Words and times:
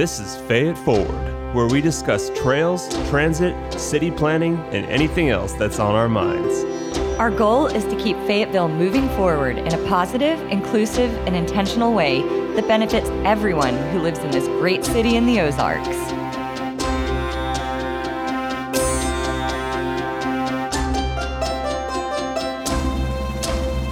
This 0.00 0.18
is 0.18 0.34
Fayette 0.48 0.78
Forward, 0.78 1.54
where 1.54 1.66
we 1.66 1.82
discuss 1.82 2.30
trails, 2.30 2.88
transit, 3.10 3.78
city 3.78 4.10
planning, 4.10 4.56
and 4.72 4.86
anything 4.86 5.28
else 5.28 5.52
that's 5.52 5.78
on 5.78 5.94
our 5.94 6.08
minds. 6.08 6.64
Our 7.18 7.30
goal 7.30 7.66
is 7.66 7.84
to 7.84 7.96
keep 7.96 8.16
Fayetteville 8.26 8.70
moving 8.70 9.10
forward 9.10 9.58
in 9.58 9.74
a 9.74 9.88
positive, 9.88 10.40
inclusive, 10.50 11.10
and 11.26 11.36
intentional 11.36 11.92
way 11.92 12.22
that 12.54 12.66
benefits 12.66 13.10
everyone 13.26 13.76
who 13.92 14.00
lives 14.00 14.20
in 14.20 14.30
this 14.30 14.46
great 14.46 14.86
city 14.86 15.16
in 15.16 15.26
the 15.26 15.38
Ozarks. 15.38 15.88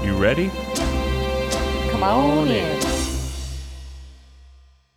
You 0.03 0.17
ready? 0.17 0.49
Come 1.91 2.03
on 2.03 2.49
in. 2.49 2.88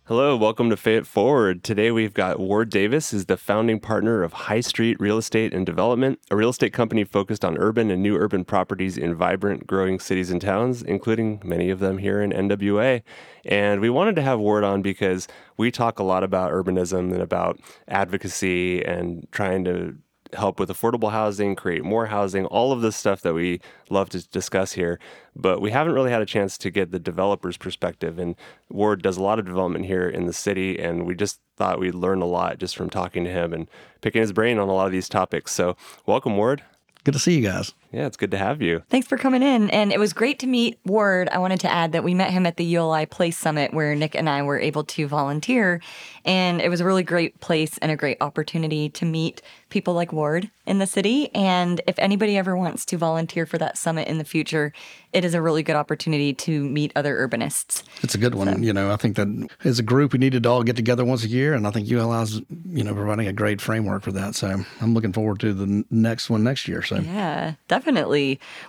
Hello, 0.06 0.36
welcome 0.36 0.68
to 0.68 0.76
Fayette 0.76 1.06
Forward. 1.06 1.62
Today 1.62 1.92
we've 1.92 2.12
got 2.12 2.40
Ward 2.40 2.70
Davis, 2.70 3.12
is 3.12 3.26
the 3.26 3.36
founding 3.36 3.78
partner 3.78 4.24
of 4.24 4.32
High 4.32 4.60
Street 4.60 4.98
Real 4.98 5.16
Estate 5.16 5.54
and 5.54 5.64
Development, 5.64 6.18
a 6.28 6.34
real 6.34 6.48
estate 6.48 6.72
company 6.72 7.04
focused 7.04 7.44
on 7.44 7.56
urban 7.56 7.88
and 7.88 8.02
new 8.02 8.16
urban 8.16 8.44
properties 8.44 8.98
in 8.98 9.14
vibrant, 9.14 9.64
growing 9.64 10.00
cities 10.00 10.28
and 10.28 10.40
towns, 10.40 10.82
including 10.82 11.40
many 11.44 11.70
of 11.70 11.78
them 11.78 11.98
here 11.98 12.20
in 12.20 12.32
NWA. 12.32 13.02
And 13.44 13.80
we 13.80 13.90
wanted 13.90 14.16
to 14.16 14.22
have 14.22 14.40
Ward 14.40 14.64
on 14.64 14.82
because 14.82 15.28
we 15.56 15.70
talk 15.70 16.00
a 16.00 16.04
lot 16.04 16.24
about 16.24 16.50
urbanism 16.50 17.12
and 17.12 17.22
about 17.22 17.60
advocacy 17.86 18.84
and 18.84 19.28
trying 19.30 19.62
to 19.66 19.94
help 20.34 20.58
with 20.58 20.68
affordable 20.68 21.10
housing, 21.10 21.54
create 21.54 21.84
more 21.84 22.06
housing, 22.06 22.46
all 22.46 22.72
of 22.72 22.80
the 22.80 22.92
stuff 22.92 23.20
that 23.22 23.34
we 23.34 23.60
love 23.90 24.08
to 24.10 24.26
discuss 24.28 24.72
here. 24.72 24.98
But 25.36 25.60
we 25.60 25.70
haven't 25.70 25.94
really 25.94 26.10
had 26.10 26.22
a 26.22 26.26
chance 26.26 26.56
to 26.58 26.70
get 26.70 26.90
the 26.90 26.98
developer's 26.98 27.56
perspective. 27.56 28.18
And 28.18 28.36
Ward 28.70 29.02
does 29.02 29.16
a 29.16 29.22
lot 29.22 29.38
of 29.38 29.44
development 29.44 29.86
here 29.86 30.08
in 30.08 30.26
the 30.26 30.32
city. 30.32 30.78
And 30.78 31.06
we 31.06 31.14
just 31.14 31.40
thought 31.56 31.80
we'd 31.80 31.94
learn 31.94 32.22
a 32.22 32.26
lot 32.26 32.58
just 32.58 32.76
from 32.76 32.90
talking 32.90 33.24
to 33.24 33.30
him 33.30 33.52
and 33.52 33.68
picking 34.00 34.20
his 34.20 34.32
brain 34.32 34.58
on 34.58 34.68
a 34.68 34.72
lot 34.72 34.86
of 34.86 34.92
these 34.92 35.08
topics. 35.08 35.52
So, 35.52 35.76
welcome, 36.06 36.36
Ward. 36.36 36.62
Good 37.04 37.12
to 37.12 37.20
see 37.20 37.36
you 37.36 37.42
guys. 37.42 37.72
Yeah, 37.92 38.06
it's 38.06 38.16
good 38.16 38.30
to 38.30 38.38
have 38.38 38.62
you. 38.62 38.82
Thanks 38.88 39.06
for 39.06 39.18
coming 39.18 39.42
in. 39.42 39.68
And 39.70 39.92
it 39.92 40.00
was 40.00 40.12
great 40.12 40.38
to 40.40 40.46
meet 40.46 40.78
Ward. 40.86 41.28
I 41.28 41.38
wanted 41.38 41.60
to 41.60 41.70
add 41.70 41.92
that 41.92 42.02
we 42.02 42.14
met 42.14 42.30
him 42.30 42.46
at 42.46 42.56
the 42.56 42.64
ULI 42.64 43.04
Place 43.06 43.36
Summit 43.36 43.74
where 43.74 43.94
Nick 43.94 44.14
and 44.14 44.28
I 44.28 44.42
were 44.42 44.58
able 44.58 44.84
to 44.84 45.06
volunteer. 45.06 45.80
And 46.24 46.62
it 46.62 46.70
was 46.70 46.80
a 46.80 46.84
really 46.84 47.02
great 47.02 47.40
place 47.40 47.76
and 47.78 47.92
a 47.92 47.96
great 47.96 48.16
opportunity 48.20 48.88
to 48.88 49.04
meet 49.04 49.42
people 49.68 49.92
like 49.92 50.12
Ward 50.12 50.50
in 50.66 50.78
the 50.78 50.86
city. 50.86 51.34
And 51.34 51.80
if 51.86 51.98
anybody 51.98 52.38
ever 52.38 52.56
wants 52.56 52.84
to 52.86 52.96
volunteer 52.96 53.44
for 53.44 53.58
that 53.58 53.76
summit 53.76 54.08
in 54.08 54.18
the 54.18 54.24
future, 54.24 54.72
it 55.12 55.24
is 55.24 55.34
a 55.34 55.42
really 55.42 55.62
good 55.62 55.76
opportunity 55.76 56.32
to 56.32 56.64
meet 56.64 56.92
other 56.94 57.16
urbanists. 57.26 57.82
It's 58.02 58.14
a 58.14 58.18
good 58.18 58.34
one. 58.34 58.54
So. 58.54 58.58
You 58.60 58.72
know, 58.72 58.92
I 58.92 58.96
think 58.96 59.16
that 59.16 59.48
as 59.64 59.78
a 59.78 59.82
group, 59.82 60.12
we 60.12 60.18
needed 60.18 60.44
to 60.44 60.48
all 60.48 60.62
get 60.62 60.76
together 60.76 61.04
once 61.04 61.24
a 61.24 61.28
year. 61.28 61.52
And 61.52 61.66
I 61.66 61.70
think 61.70 61.88
ULI 61.88 62.22
is, 62.22 62.40
you 62.66 62.84
know, 62.84 62.94
providing 62.94 63.26
a 63.26 63.32
great 63.32 63.60
framework 63.60 64.02
for 64.02 64.12
that. 64.12 64.34
So 64.34 64.64
I'm 64.80 64.94
looking 64.94 65.12
forward 65.12 65.40
to 65.40 65.52
the 65.52 65.84
next 65.90 66.30
one 66.30 66.42
next 66.42 66.68
year. 66.68 66.82
So, 66.82 66.96
yeah, 66.96 67.54
definitely. 67.68 67.81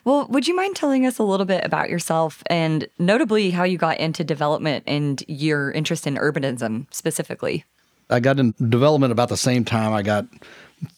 Well, 0.04 0.28
would 0.30 0.48
you 0.48 0.56
mind 0.56 0.76
telling 0.76 1.06
us 1.06 1.18
a 1.18 1.24
little 1.24 1.46
bit 1.46 1.66
about 1.66 1.90
yourself 1.90 2.44
and 2.48 2.88
notably 3.00 3.52
how 3.52 3.64
you 3.64 3.78
got 3.78 3.98
into 4.00 4.24
development 4.24 4.84
and 4.88 5.24
your 5.28 5.72
interest 5.72 6.08
in 6.08 6.16
urbanism 6.16 6.88
specifically? 6.92 7.66
I 8.10 8.20
got 8.20 8.40
in 8.40 8.54
development 8.70 9.12
about 9.12 9.30
the 9.30 9.38
same 9.38 9.66
time 9.66 9.94
I 9.94 10.02
got 10.02 10.26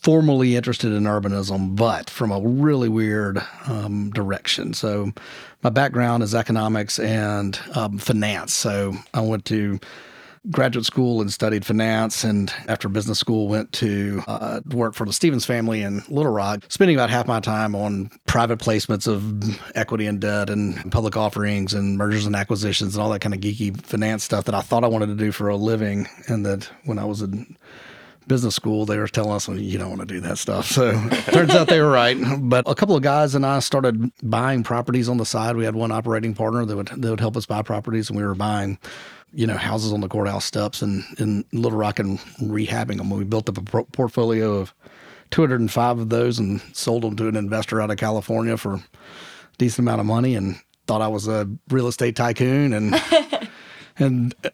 formally 0.01 0.55
interested 0.55 0.91
in 0.91 1.03
urbanism, 1.03 1.75
but 1.75 2.09
from 2.09 2.31
a 2.31 2.39
really 2.39 2.89
weird 2.89 3.41
um, 3.67 4.09
direction. 4.11 4.73
So, 4.73 5.11
my 5.63 5.69
background 5.69 6.23
is 6.23 6.35
economics 6.35 6.99
and 6.99 7.59
um, 7.73 7.97
finance. 7.97 8.53
So, 8.53 8.93
I 9.13 9.21
went 9.21 9.45
to 9.45 9.79
graduate 10.51 10.85
school 10.85 11.21
and 11.21 11.31
studied 11.31 11.65
finance 11.65 12.23
and 12.23 12.53
after 12.67 12.87
business 12.87 13.19
school 13.19 13.47
went 13.47 13.71
to 13.71 14.23
uh, 14.27 14.59
work 14.71 14.93
for 14.93 15.05
the 15.05 15.13
Stephens 15.13 15.45
family 15.45 15.81
in 15.81 16.03
little 16.09 16.31
rock 16.31 16.63
spending 16.69 16.95
about 16.95 17.09
half 17.09 17.27
my 17.27 17.39
time 17.39 17.75
on 17.75 18.09
private 18.27 18.59
placements 18.59 19.07
of 19.07 19.59
equity 19.75 20.05
and 20.05 20.19
debt 20.19 20.49
and 20.49 20.91
public 20.91 21.17
offerings 21.17 21.73
and 21.73 21.97
mergers 21.97 22.25
and 22.25 22.35
acquisitions 22.35 22.95
and 22.95 23.03
all 23.03 23.09
that 23.09 23.21
kind 23.21 23.33
of 23.33 23.41
geeky 23.41 23.79
finance 23.81 24.23
stuff 24.23 24.45
that 24.45 24.55
i 24.55 24.61
thought 24.61 24.83
i 24.83 24.87
wanted 24.87 25.07
to 25.07 25.15
do 25.15 25.31
for 25.31 25.49
a 25.49 25.55
living 25.55 26.07
and 26.27 26.45
that 26.45 26.69
when 26.83 26.99
i 26.99 27.05
was 27.05 27.21
in 27.21 27.57
business 28.27 28.55
school, 28.55 28.85
they 28.85 28.97
were 28.97 29.07
telling 29.07 29.31
us, 29.31 29.47
well, 29.47 29.57
you 29.57 29.77
don't 29.77 29.89
want 29.89 30.01
to 30.01 30.07
do 30.07 30.19
that 30.21 30.37
stuff. 30.37 30.67
So 30.67 30.91
turns 31.31 31.51
out 31.51 31.67
they 31.67 31.79
were 31.79 31.91
right. 31.91 32.17
But 32.39 32.69
a 32.69 32.75
couple 32.75 32.95
of 32.95 33.03
guys 33.03 33.35
and 33.35 33.45
I 33.45 33.59
started 33.59 34.11
buying 34.23 34.63
properties 34.63 35.09
on 35.09 35.17
the 35.17 35.25
side. 35.25 35.55
We 35.55 35.65
had 35.65 35.75
one 35.75 35.91
operating 35.91 36.33
partner 36.33 36.65
that 36.65 36.75
would, 36.75 36.87
that 36.87 37.09
would 37.09 37.19
help 37.19 37.37
us 37.37 37.45
buy 37.45 37.61
properties, 37.61 38.09
and 38.09 38.17
we 38.17 38.23
were 38.23 38.35
buying, 38.35 38.77
you 39.33 39.47
know, 39.47 39.57
houses 39.57 39.93
on 39.93 40.01
the 40.01 40.07
courthouse 40.07 40.45
steps 40.45 40.81
and 40.81 41.03
in 41.17 41.45
Little 41.51 41.77
Rock 41.77 41.99
and 41.99 42.19
rehabbing 42.39 42.97
them. 42.97 43.09
We 43.09 43.23
built 43.23 43.49
up 43.49 43.57
a 43.57 43.61
pro- 43.61 43.85
portfolio 43.85 44.55
of 44.55 44.73
205 45.31 45.99
of 45.99 46.09
those 46.09 46.39
and 46.39 46.61
sold 46.73 47.03
them 47.03 47.15
to 47.17 47.27
an 47.27 47.35
investor 47.35 47.81
out 47.81 47.91
of 47.91 47.97
California 47.97 48.57
for 48.57 48.75
a 48.75 48.83
decent 49.57 49.85
amount 49.85 49.99
of 49.99 50.05
money 50.05 50.35
and 50.35 50.59
thought 50.87 51.01
I 51.01 51.07
was 51.07 51.27
a 51.27 51.49
real 51.69 51.87
estate 51.87 52.15
tycoon 52.15 52.73
and 52.73 52.93
and 53.97 54.35
uh, 54.43 54.49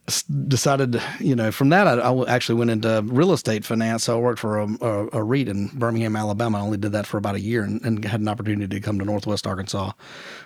decided, 0.47 1.01
you 1.19 1.35
know, 1.35 1.51
from 1.51 1.69
that, 1.69 1.87
I, 1.87 1.93
I, 1.93 2.29
actually 2.29 2.55
went 2.55 2.69
into 2.71 3.01
real 3.05 3.33
estate 3.33 3.65
finance. 3.65 4.03
So 4.03 4.17
I 4.17 4.21
worked 4.21 4.39
for 4.39 4.59
a, 4.59 4.67
a, 4.81 5.07
a 5.13 5.23
REIT 5.23 5.49
in 5.49 5.67
Birmingham, 5.67 6.15
Alabama. 6.15 6.59
I 6.59 6.61
only 6.61 6.77
did 6.77 6.91
that 6.91 7.07
for 7.07 7.17
about 7.17 7.35
a 7.35 7.39
year 7.39 7.63
and, 7.63 7.81
and, 7.83 8.05
had 8.05 8.21
an 8.21 8.27
opportunity 8.27 8.79
to 8.79 8.81
come 8.81 8.99
to 8.99 9.05
Northwest 9.05 9.47
Arkansas 9.47 9.93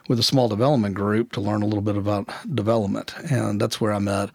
with 0.07 0.19
a 0.19 0.23
small 0.23 0.47
development 0.47 0.95
group 0.95 1.31
to 1.33 1.41
learn 1.41 1.61
a 1.61 1.65
little 1.65 1.81
bit 1.81 1.97
about 1.97 2.29
development. 2.55 3.13
And 3.29 3.59
that's 3.59 3.81
where 3.81 3.93
I 3.93 3.99
met 3.99 4.29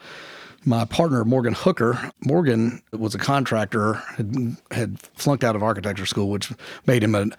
my 0.64 0.84
partner 0.84 1.24
Morgan 1.24 1.54
Hooker. 1.54 2.10
Morgan 2.24 2.82
was 2.92 3.14
a 3.14 3.18
contractor, 3.18 3.94
had, 3.94 4.56
had 4.70 5.00
flunked 5.14 5.44
out 5.44 5.56
of 5.56 5.62
architecture 5.62 6.06
school, 6.06 6.28
which 6.28 6.52
made 6.86 7.02
him 7.02 7.14
an 7.14 7.34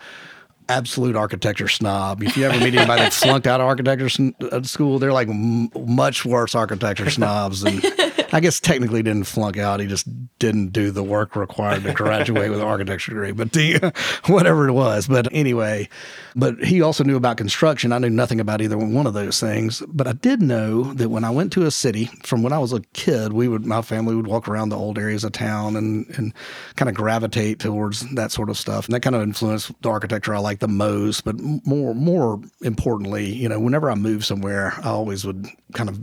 absolute 0.72 1.16
architecture 1.16 1.68
snob. 1.68 2.24
If 2.24 2.38
you 2.38 2.46
ever 2.46 2.58
meet 2.58 2.74
anybody 2.76 3.02
that 3.02 3.14
flunked 3.14 3.46
out 3.48 3.60
of 3.62 3.68
architecture 3.68 4.34
uh, 4.52 4.64
school, 4.64 5.00
they're 5.00 5.14
like 5.14 5.28
m- 5.28 5.70
much 5.86 6.24
worse 6.26 6.56
architecture 6.56 7.10
snobs 7.10 7.62
than 7.62 7.82
I 8.32 8.40
guess 8.40 8.60
technically 8.60 9.04
didn't 9.04 9.26
flunk 9.26 9.58
out. 9.58 9.80
He 9.80 9.88
just 9.88 10.08
didn't 10.40 10.70
do 10.70 10.92
the 10.92 11.04
work 11.04 11.36
required 11.36 11.84
to 11.84 11.94
graduate 11.94 12.50
with 12.50 12.60
an 12.60 12.66
architecture 12.68 13.12
degree, 13.12 13.32
but 13.32 13.52
the, 13.52 13.94
whatever 14.28 14.68
it 14.68 14.74
was. 14.74 15.08
But 15.08 15.28
anyway, 15.32 15.90
but 16.36 16.64
he 16.64 16.82
also 16.82 17.04
knew 17.04 17.18
about 17.18 17.38
construction. 17.38 17.92
I 17.92 17.98
knew 17.98 18.10
nothing 18.10 18.40
about 18.40 18.62
either 18.62 18.78
one 18.78 19.06
of 19.08 19.14
those 19.14 19.40
things. 19.40 19.84
But 19.88 20.08
I 20.08 20.14
did 20.14 20.42
know 20.42 20.94
that 20.94 21.10
when 21.10 21.24
I 21.24 21.30
went 21.30 21.52
to 21.54 21.66
a 21.66 21.72
city, 21.72 22.06
from 22.24 22.44
when 22.44 22.54
I 22.54 22.60
was 22.60 22.74
a 22.74 22.82
kid, 22.94 23.34
we 23.34 23.48
would 23.48 23.66
my 23.66 23.82
family 23.82 24.16
would 24.16 24.28
walk 24.28 24.48
around 24.48 24.70
the 24.70 24.78
old 24.78 24.98
areas 24.98 25.24
of 25.24 25.34
town 25.34 25.76
and 25.76 26.08
and 26.18 26.34
kind 26.76 26.90
of 26.90 26.96
gravitate 26.96 27.60
towards 27.60 28.10
that 28.16 28.32
sort 28.32 28.50
of 28.50 28.58
stuff. 28.58 28.86
And 28.86 28.96
that 28.96 29.02
kind 29.02 29.16
of 29.16 29.22
influenced 29.22 29.72
the 29.82 29.90
architecture 29.90 30.34
I 30.34 30.40
like 30.40 30.60
the 30.60 30.68
most. 30.68 31.26
But 31.26 31.36
more 31.40 31.94
more 31.94 32.42
importantly, 32.62 33.26
you 33.34 33.50
know, 33.50 33.60
whenever 33.60 33.92
I 33.92 33.96
moved 33.96 34.26
somewhere, 34.26 34.74
I 34.84 34.90
always 34.90 35.26
would 35.26 35.48
kind 35.74 35.90
of 35.90 36.00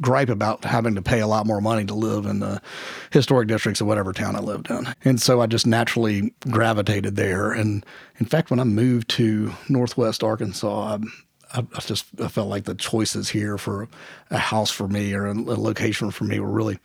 gripe 0.00 0.28
about 0.28 0.64
having 0.64 0.94
to 0.94 1.02
pay 1.02 1.20
a 1.20 1.26
lot 1.26 1.46
more 1.46 1.60
money 1.60 1.84
to 1.84 1.94
live 1.94 2.26
in 2.26 2.40
the 2.40 2.60
historic 3.10 3.48
districts 3.48 3.80
of 3.80 3.86
whatever 3.86 4.12
town 4.12 4.36
I 4.36 4.40
lived 4.40 4.70
in. 4.70 4.86
And 5.04 5.20
so 5.20 5.40
I 5.40 5.46
just 5.46 5.66
naturally 5.66 6.34
gravitated 6.48 7.16
there. 7.16 7.52
And 7.52 7.84
in 8.18 8.26
fact, 8.26 8.50
when 8.50 8.60
I 8.60 8.64
moved 8.64 9.08
to 9.10 9.52
Northwest 9.68 10.22
Arkansas, 10.22 10.98
I, 11.52 11.58
I 11.58 11.80
just 11.80 12.06
I 12.22 12.28
felt 12.28 12.48
like 12.48 12.64
the 12.64 12.74
choices 12.74 13.28
here 13.28 13.58
for 13.58 13.88
a 14.30 14.38
house 14.38 14.70
for 14.70 14.88
me 14.88 15.12
or 15.12 15.26
a, 15.26 15.34
location 15.34 16.10
for 16.10 16.24
me 16.24 16.40
were 16.40 16.50
really 16.50 16.78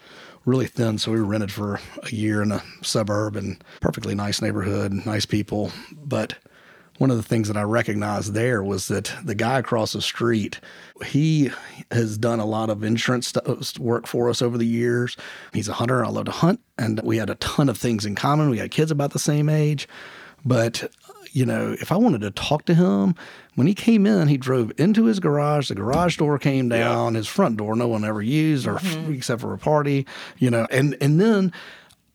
really 0.46 0.68
thin. 0.68 0.98
So 0.98 1.12
we 1.12 1.20
rented 1.20 1.52
for 1.52 1.80
a 2.04 2.10
year 2.10 2.42
in 2.42 2.52
a 2.52 2.64
suburb 2.84 3.36
and 3.36 3.64
perfectly 3.82 4.14
nice 4.14 4.42
neighborhood, 4.42 4.92
nice 5.06 5.26
people. 5.26 5.72
But 5.92 6.36
one 6.98 7.12
of 7.12 7.18
the 7.18 7.24
things 7.24 7.48
that 7.48 7.58
I 7.58 7.64
recognized 7.64 8.34
there 8.34 8.64
was 8.64 8.88
that 8.88 9.14
the 9.24 9.36
guy 9.36 9.60
across 9.60 9.94
the 9.94 10.02
street, 10.02 10.60
he 11.06 11.52
has 11.92 12.18
done 12.18 12.40
a 12.40 12.46
lot 12.46 12.70
of 12.70 12.84
insurance 12.84 13.34
work 13.78 14.08
for 14.08 14.30
us 14.30 14.42
over 14.42 14.58
the 14.58 14.66
years. 14.66 15.18
He's 15.54 15.68
a 15.68 15.74
hunter. 15.74 16.06
I 16.06 16.10
love 16.10 16.26
to 16.26 16.32
hunt, 16.32 16.62
and 16.78 17.02
we 17.04 17.18
had 17.18 17.30
a 17.30 17.36
ton 17.36 17.70
of 17.70 17.78
things 17.78 18.06
in 18.06 18.16
common. 18.16 18.50
We 18.50 18.60
had 18.60 18.72
kids 18.72 18.92
about 18.92 19.12
the 19.12 19.20
same 19.20 19.50
age, 19.50 19.88
but 20.46 20.90
you 21.32 21.46
know, 21.46 21.76
if 21.82 21.92
I 21.92 21.98
wanted 21.98 22.22
to 22.22 22.32
talk 22.32 22.64
to 22.66 22.74
him, 22.74 23.14
when 23.56 23.68
he 23.68 23.74
came 23.74 24.06
in, 24.06 24.30
he 24.30 24.38
drove 24.38 24.72
into 24.78 25.06
his 25.06 25.20
garage. 25.20 25.68
The 25.68 25.76
garage 25.76 26.16
door 26.16 26.40
came 26.40 26.70
down. 26.70 27.14
Yeah. 27.14 27.18
His 27.18 27.28
front 27.28 27.58
door, 27.58 27.76
no 27.76 27.90
one 27.90 28.06
ever 28.06 28.22
used, 28.22 28.66
or 28.66 28.76
mm-hmm. 28.76 29.14
except 29.14 29.42
for 29.42 29.54
a 29.54 29.58
party. 29.58 30.06
You 30.38 30.50
know, 30.50 30.66
and 30.72 30.96
and 31.02 31.20
then 31.20 31.52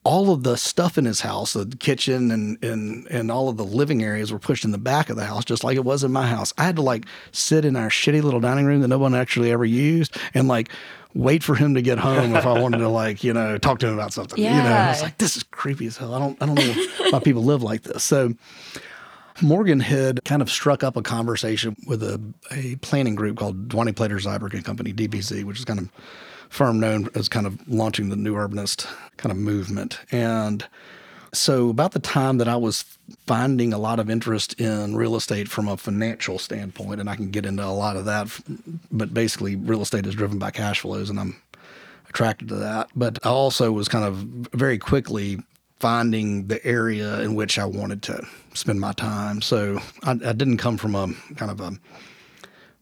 all 0.03 0.31
of 0.31 0.43
the 0.43 0.57
stuff 0.57 0.97
in 0.97 1.05
his 1.05 1.21
house, 1.21 1.53
the 1.53 1.65
kitchen 1.79 2.31
and, 2.31 2.63
and 2.63 3.05
and 3.07 3.31
all 3.31 3.49
of 3.49 3.57
the 3.57 3.65
living 3.65 4.01
areas 4.03 4.31
were 4.31 4.39
pushed 4.39 4.65
in 4.65 4.71
the 4.71 4.79
back 4.79 5.09
of 5.09 5.15
the 5.15 5.25
house, 5.25 5.45
just 5.45 5.63
like 5.63 5.75
it 5.75 5.85
was 5.85 6.03
in 6.03 6.11
my 6.11 6.25
house. 6.27 6.53
I 6.57 6.63
had 6.63 6.75
to 6.77 6.81
like 6.81 7.05
sit 7.31 7.65
in 7.65 7.75
our 7.75 7.89
shitty 7.89 8.23
little 8.23 8.39
dining 8.39 8.65
room 8.65 8.81
that 8.81 8.87
no 8.87 8.97
one 8.97 9.13
actually 9.13 9.51
ever 9.51 9.65
used 9.65 10.17
and 10.33 10.47
like 10.47 10.69
wait 11.13 11.43
for 11.43 11.55
him 11.55 11.75
to 11.75 11.81
get 11.81 11.99
home 11.99 12.35
if 12.35 12.45
I 12.45 12.59
wanted 12.59 12.79
to 12.79 12.87
like, 12.87 13.23
you 13.23 13.33
know, 13.33 13.57
talk 13.57 13.79
to 13.79 13.87
him 13.87 13.93
about 13.93 14.13
something. 14.13 14.41
Yeah. 14.41 14.57
You 14.57 14.63
know, 14.63 14.75
I 14.75 14.89
was 14.89 15.01
like, 15.03 15.17
this 15.17 15.37
is 15.37 15.43
creepy 15.43 15.85
as 15.85 15.97
hell. 15.97 16.13
I 16.15 16.19
don't 16.19 16.41
I 16.41 16.45
don't 16.47 16.55
know 16.55 16.85
why 17.11 17.19
people 17.19 17.43
live 17.43 17.61
like 17.61 17.83
this. 17.83 18.03
So 18.03 18.33
Morgan 19.41 19.79
had 19.79 20.23
kind 20.25 20.41
of 20.41 20.49
struck 20.49 20.83
up 20.83 20.95
a 20.97 21.01
conversation 21.01 21.75
with 21.85 22.01
a, 22.01 22.21
a 22.51 22.75
planning 22.77 23.15
group 23.15 23.37
called 23.37 23.69
Duany 23.69 23.95
Plater 23.95 24.17
Zyberk 24.17 24.53
and 24.53 24.65
Company, 24.65 24.93
DPZ, 24.93 25.43
which 25.43 25.59
is 25.59 25.65
kind 25.65 25.79
of 25.79 25.89
firm 26.51 26.81
known 26.81 27.07
as 27.15 27.29
kind 27.29 27.47
of 27.47 27.67
launching 27.67 28.09
the 28.09 28.15
new 28.15 28.35
urbanist 28.35 28.85
kind 29.15 29.31
of 29.31 29.37
movement. 29.37 29.99
And 30.11 30.67
so, 31.33 31.69
about 31.69 31.93
the 31.93 31.99
time 31.99 32.39
that 32.39 32.49
I 32.49 32.57
was 32.57 32.83
finding 33.25 33.71
a 33.71 33.77
lot 33.77 33.99
of 33.99 34.09
interest 34.09 34.59
in 34.59 34.97
real 34.97 35.15
estate 35.15 35.47
from 35.47 35.69
a 35.69 35.77
financial 35.77 36.37
standpoint, 36.37 36.99
and 36.99 37.09
I 37.09 37.15
can 37.15 37.31
get 37.31 37.45
into 37.45 37.63
a 37.63 37.71
lot 37.71 37.95
of 37.95 38.03
that, 38.03 38.27
but 38.91 39.13
basically, 39.13 39.55
real 39.55 39.81
estate 39.81 40.05
is 40.05 40.13
driven 40.13 40.39
by 40.39 40.51
cash 40.51 40.81
flows, 40.81 41.09
and 41.09 41.17
I'm 41.17 41.37
attracted 42.09 42.49
to 42.49 42.55
that. 42.55 42.89
But 42.97 43.17
I 43.25 43.29
also 43.29 43.71
was 43.71 43.87
kind 43.87 44.03
of 44.03 44.17
very 44.17 44.77
quickly 44.77 45.39
finding 45.79 46.47
the 46.47 46.63
area 46.65 47.21
in 47.21 47.33
which 47.33 47.57
I 47.57 47.65
wanted 47.65 48.03
to 48.03 48.27
spend 48.53 48.81
my 48.81 48.91
time. 48.91 49.41
So, 49.41 49.79
I, 50.03 50.11
I 50.11 50.33
didn't 50.33 50.57
come 50.57 50.75
from 50.75 50.95
a 50.95 51.07
kind 51.37 51.49
of 51.49 51.61
a 51.61 51.71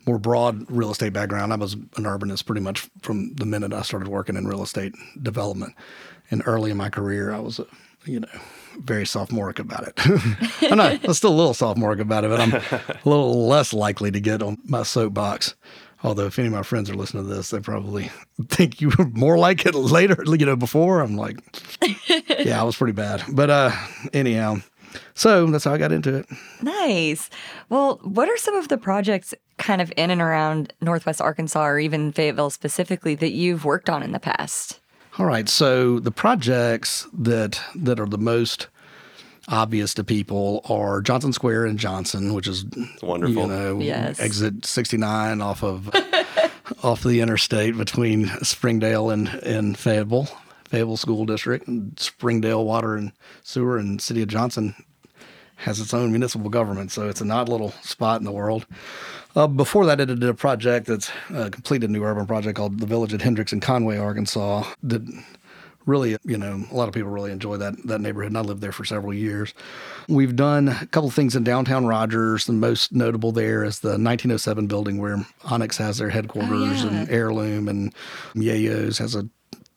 more 0.10 0.18
broad 0.20 0.66
real 0.72 0.90
estate 0.90 1.14
background. 1.14 1.54
I 1.54 1.56
was 1.56 1.74
an 1.74 2.04
urbanist 2.04 2.46
pretty 2.46 2.62
much 2.62 2.90
from 3.02 3.36
the 3.36 3.46
minute 3.46 3.74
I 3.74 3.84
started 3.84 4.08
working 4.08 4.36
in 4.36 4.48
real 4.48 4.64
estate 4.64 4.94
development. 5.22 5.76
And 6.32 6.42
early 6.46 6.72
in 6.72 6.78
my 6.78 6.90
career, 6.90 7.32
I 7.32 7.40
was 7.40 7.62
you 8.06 8.22
know, 8.22 8.28
very 8.80 9.06
sophomoric 9.06 9.60
about 9.60 9.88
it. 9.88 9.94
I'm 10.72 10.78
not, 10.78 11.04
I'm 11.04 11.14
still 11.14 11.32
a 11.32 11.36
little 11.36 11.54
sophomoric 11.54 12.00
about 12.00 12.24
it, 12.24 12.30
but 12.30 12.40
I'm 12.40 12.54
a 12.54 13.10
little 13.10 13.48
less 13.48 13.72
likely 13.72 14.10
to 14.12 14.20
get 14.20 14.42
on 14.42 14.58
my 14.66 14.84
soapbox. 14.84 15.56
Although, 16.02 16.28
if 16.28 16.40
any 16.40 16.48
of 16.48 16.54
my 16.54 16.64
friends 16.64 16.90
are 16.90 16.96
listening 16.96 17.28
to 17.28 17.34
this, 17.34 17.50
they 17.50 17.60
probably 17.60 18.10
think 18.48 18.80
you 18.82 18.92
were 18.98 19.06
more 19.10 19.38
like 19.38 19.66
it 19.66 19.76
later, 19.76 20.18
you 20.26 20.46
know, 20.46 20.56
before. 20.56 21.02
I'm 21.02 21.18
like, 21.18 21.38
yeah, 22.40 22.60
I 22.60 22.64
was 22.64 22.78
pretty 22.78 22.94
bad. 22.94 23.24
But 23.32 23.50
uh, 23.50 23.72
anyhow, 24.14 24.58
so 25.14 25.46
that's 25.48 25.64
how 25.64 25.74
I 25.74 25.78
got 25.78 25.92
into 25.92 26.16
it. 26.16 26.26
Nice. 26.62 27.30
Well, 27.70 28.00
what 28.04 28.30
are 28.30 28.38
some 28.38 28.56
of 28.56 28.68
the 28.68 28.78
projects 28.78 29.34
kind 29.58 29.82
of 29.82 29.92
in 29.98 30.12
and 30.12 30.22
around 30.22 30.74
Northwest 30.82 31.22
Arkansas 31.22 31.66
or 31.66 31.80
even 31.80 32.12
Fayetteville 32.12 32.50
specifically 32.50 33.16
that 33.16 33.32
you've 33.32 33.66
worked 33.66 33.90
on 33.90 34.04
in 34.04 34.12
the 34.12 34.20
past? 34.20 34.80
All 35.18 35.26
right. 35.26 35.50
So 35.50 36.00
the 36.00 36.12
projects 36.12 37.08
that 37.14 37.62
that 37.76 38.00
are 38.00 38.06
the 38.06 38.18
most 38.18 38.68
obvious 39.50 39.94
to 39.96 40.04
people 40.04 40.62
are 40.70 41.02
Johnson 41.02 41.34
Square 41.34 41.66
and 41.66 41.78
Johnson, 41.80 42.34
which 42.34 42.48
is 42.48 42.66
wonderful. 43.02 43.44
You 43.44 43.48
know, 43.48 43.80
yes. 43.80 44.20
exit 44.20 44.66
69 44.66 45.42
off 45.42 45.64
of 45.64 45.90
off 46.84 47.04
the 47.04 47.22
interstate 47.22 47.78
between 47.78 48.28
Springdale 48.44 49.10
and, 49.10 49.28
and 49.28 49.78
Fayetteville, 49.78 50.28
Fayetteville 50.70 50.98
School 50.98 51.26
District, 51.26 51.68
and 51.68 52.00
Springdale 52.00 52.64
Water 52.64 52.96
and 52.96 53.12
Sewer 53.44 53.78
and 53.78 54.02
City 54.02 54.22
of 54.22 54.28
Johnson 54.28 54.76
has 55.58 55.80
its 55.80 55.94
own 55.94 56.12
municipal 56.12 56.50
government, 56.50 56.92
so 56.92 57.10
it's 57.10 57.22
an 57.22 57.32
odd 57.32 57.50
little 57.50 57.72
spot 57.82 58.22
in 58.22 58.26
the 58.26 58.32
world. 58.32 58.66
Uh, 59.36 59.48
before 59.48 59.86
that, 59.86 60.00
I 60.00 60.06
did 60.06 60.24
a 60.24 60.34
project 60.34 60.88
that's 60.88 61.12
uh, 61.34 61.50
completed 61.52 61.90
a 61.90 61.94
new 61.94 62.04
urban 62.04 62.26
project 62.26 62.56
called 62.56 62.80
the 62.80 62.86
Village 62.86 63.14
at 63.14 63.22
Hendrix 63.22 63.52
in 63.52 63.60
Conway, 63.60 63.98
Arkansas. 63.98 64.64
That 64.84 65.02
really, 65.86 66.18
you 66.24 66.38
know, 66.38 66.64
a 66.72 66.74
lot 66.74 66.88
of 66.88 66.94
people 66.94 67.10
really 67.10 67.32
enjoy 67.32 67.58
that 67.58 67.76
that 67.88 68.00
neighborhood, 68.00 68.32
and 68.32 68.38
I 68.38 68.42
lived 68.42 68.62
there 68.62 68.72
for 68.72 68.86
several 68.86 69.14
years. 69.14 69.54
We've 70.08 70.36
done 70.36 70.70
a 70.70 70.86
couple 70.88 71.10
things 71.10 71.36
in 71.36 71.44
downtown 71.44 71.86
Rogers. 71.86 72.46
The 72.46 72.54
most 72.54 72.94
notable 72.94 73.32
there 73.32 73.64
is 73.64 73.82
the 73.82 73.90
1907 73.90 74.68
building 74.68 74.98
where 74.98 75.26
Onyx 75.44 75.78
has 75.78 75.98
their 75.98 76.10
headquarters, 76.10 76.86
oh, 76.86 76.90
yeah. 76.90 77.02
and 77.02 77.10
Heirloom 77.10 77.68
and 77.68 77.94
Yeyo's 78.34 78.98
has 79.00 79.16
a 79.16 79.28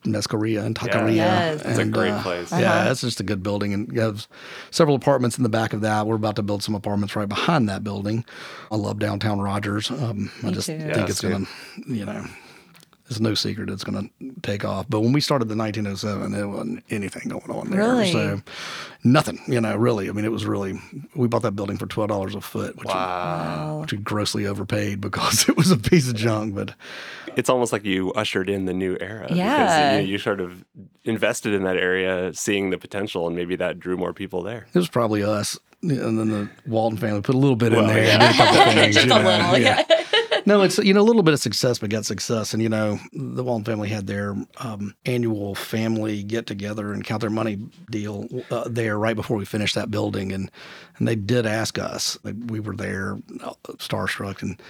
Mescaria 0.04 0.64
and 0.64 0.74
Taqueria. 0.74 1.14
Yeah. 1.14 1.52
Yes. 1.52 1.62
It's 1.64 1.78
a 1.78 1.84
great 1.84 2.10
uh, 2.10 2.22
place. 2.22 2.52
Uh-huh. 2.52 2.60
Yeah, 2.60 2.90
it's 2.90 3.00
just 3.00 3.20
a 3.20 3.24
good 3.24 3.42
building, 3.42 3.72
and 3.72 3.92
you 3.92 4.00
have 4.00 4.26
several 4.70 4.96
apartments 4.96 5.36
in 5.36 5.42
the 5.42 5.48
back 5.48 5.72
of 5.72 5.80
that. 5.82 6.06
We're 6.06 6.16
about 6.16 6.36
to 6.36 6.42
build 6.42 6.62
some 6.62 6.74
apartments 6.74 7.14
right 7.14 7.28
behind 7.28 7.68
that 7.68 7.84
building. 7.84 8.24
I 8.70 8.76
love 8.76 8.98
downtown 8.98 9.40
Rogers. 9.40 9.90
Um, 9.90 10.30
I 10.42 10.50
just 10.50 10.66
too. 10.66 10.78
think 10.78 10.96
Yeah, 10.96 11.06
it's 11.06 11.20
gonna, 11.20 11.46
you 11.86 12.04
know, 12.04 12.24
it's 13.12 13.20
no 13.20 13.34
secret 13.34 13.70
it's 13.70 13.84
gonna 13.84 14.08
take 14.42 14.64
off. 14.64 14.86
But 14.88 15.00
when 15.00 15.12
we 15.12 15.20
started 15.20 15.48
the 15.48 15.56
1907, 15.56 16.32
there 16.32 16.48
wasn't 16.48 16.84
anything 16.90 17.28
going 17.28 17.50
on 17.50 17.70
there. 17.70 17.80
Really? 17.80 18.12
So 18.12 18.40
nothing, 19.04 19.40
you 19.46 19.60
know, 19.60 19.76
really. 19.76 20.08
I 20.08 20.12
mean, 20.12 20.24
it 20.24 20.32
was 20.32 20.44
really. 20.44 20.80
We 21.14 21.28
bought 21.28 21.42
that 21.42 21.52
building 21.56 21.76
for 21.76 21.86
twelve 21.86 22.08
dollars 22.08 22.34
a 22.34 22.40
foot, 22.40 22.76
which, 22.76 22.88
Wow. 22.88 23.78
which 23.82 23.92
we 23.92 23.98
grossly 23.98 24.46
overpaid 24.46 25.00
because 25.00 25.48
it 25.48 25.56
was 25.56 25.70
a 25.70 25.76
piece 25.76 26.08
of 26.08 26.14
junk. 26.16 26.54
But 26.54 26.74
It's 27.36 27.48
almost 27.48 27.72
like 27.72 27.84
you 27.84 28.12
ushered 28.12 28.48
in 28.50 28.64
the 28.66 28.74
new 28.74 28.96
era. 29.00 29.22
Because 29.22 29.36
Yeah. 29.38 29.96
you, 29.96 30.02
know, 30.02 30.08
you 30.08 30.18
sort 30.18 30.40
of 30.40 30.64
invested 31.04 31.54
in 31.54 31.62
that 31.64 31.76
area, 31.76 32.32
seeing 32.34 32.70
the 32.70 32.78
potential, 32.78 33.26
and 33.26 33.34
maybe 33.36 33.56
that 33.56 33.78
drew 33.80 33.96
more 33.96 34.12
people 34.12 34.42
there. 34.42 34.66
It 34.72 34.78
was 34.78 34.88
probably 34.88 35.22
us. 35.22 35.58
And 35.82 36.16
then 36.16 36.28
the 36.28 36.48
Walton 36.66 36.96
family 36.96 37.22
put 37.22 37.34
a 37.34 37.38
little 37.38 37.56
bit 37.56 37.72
in 37.72 37.84
there. 37.88 38.04
yeah. 38.04 38.70
a 38.70 38.74
things, 38.74 38.94
Just 38.94 39.06
a 39.06 39.08
know, 39.08 39.16
little, 39.16 39.58
yeah. 39.58 39.82
no, 40.46 40.62
it's 40.62 40.78
you 40.78 40.92
know 40.94 41.00
a 41.00 41.02
little 41.02 41.22
bit 41.22 41.34
of 41.34 41.40
success 41.40 41.78
begat 41.78 42.04
success, 42.04 42.52
and 42.52 42.62
you 42.62 42.68
know 42.68 42.98
the 43.12 43.44
Walton 43.44 43.64
family 43.64 43.88
had 43.88 44.06
their 44.06 44.34
um, 44.58 44.94
annual 45.06 45.54
family 45.54 46.22
get 46.22 46.46
together 46.46 46.92
and 46.92 47.04
count 47.04 47.20
their 47.20 47.30
money 47.30 47.56
deal 47.90 48.26
uh, 48.50 48.68
there 48.68 48.98
right 48.98 49.16
before 49.16 49.36
we 49.36 49.44
finished 49.44 49.74
that 49.74 49.90
building, 49.90 50.32
and 50.32 50.50
and 50.98 51.08
they 51.08 51.16
did 51.16 51.46
ask 51.46 51.78
us. 51.78 52.18
We 52.24 52.60
were 52.60 52.76
there, 52.76 53.18
uh, 53.42 53.54
starstruck, 53.78 54.42
and 54.42 54.60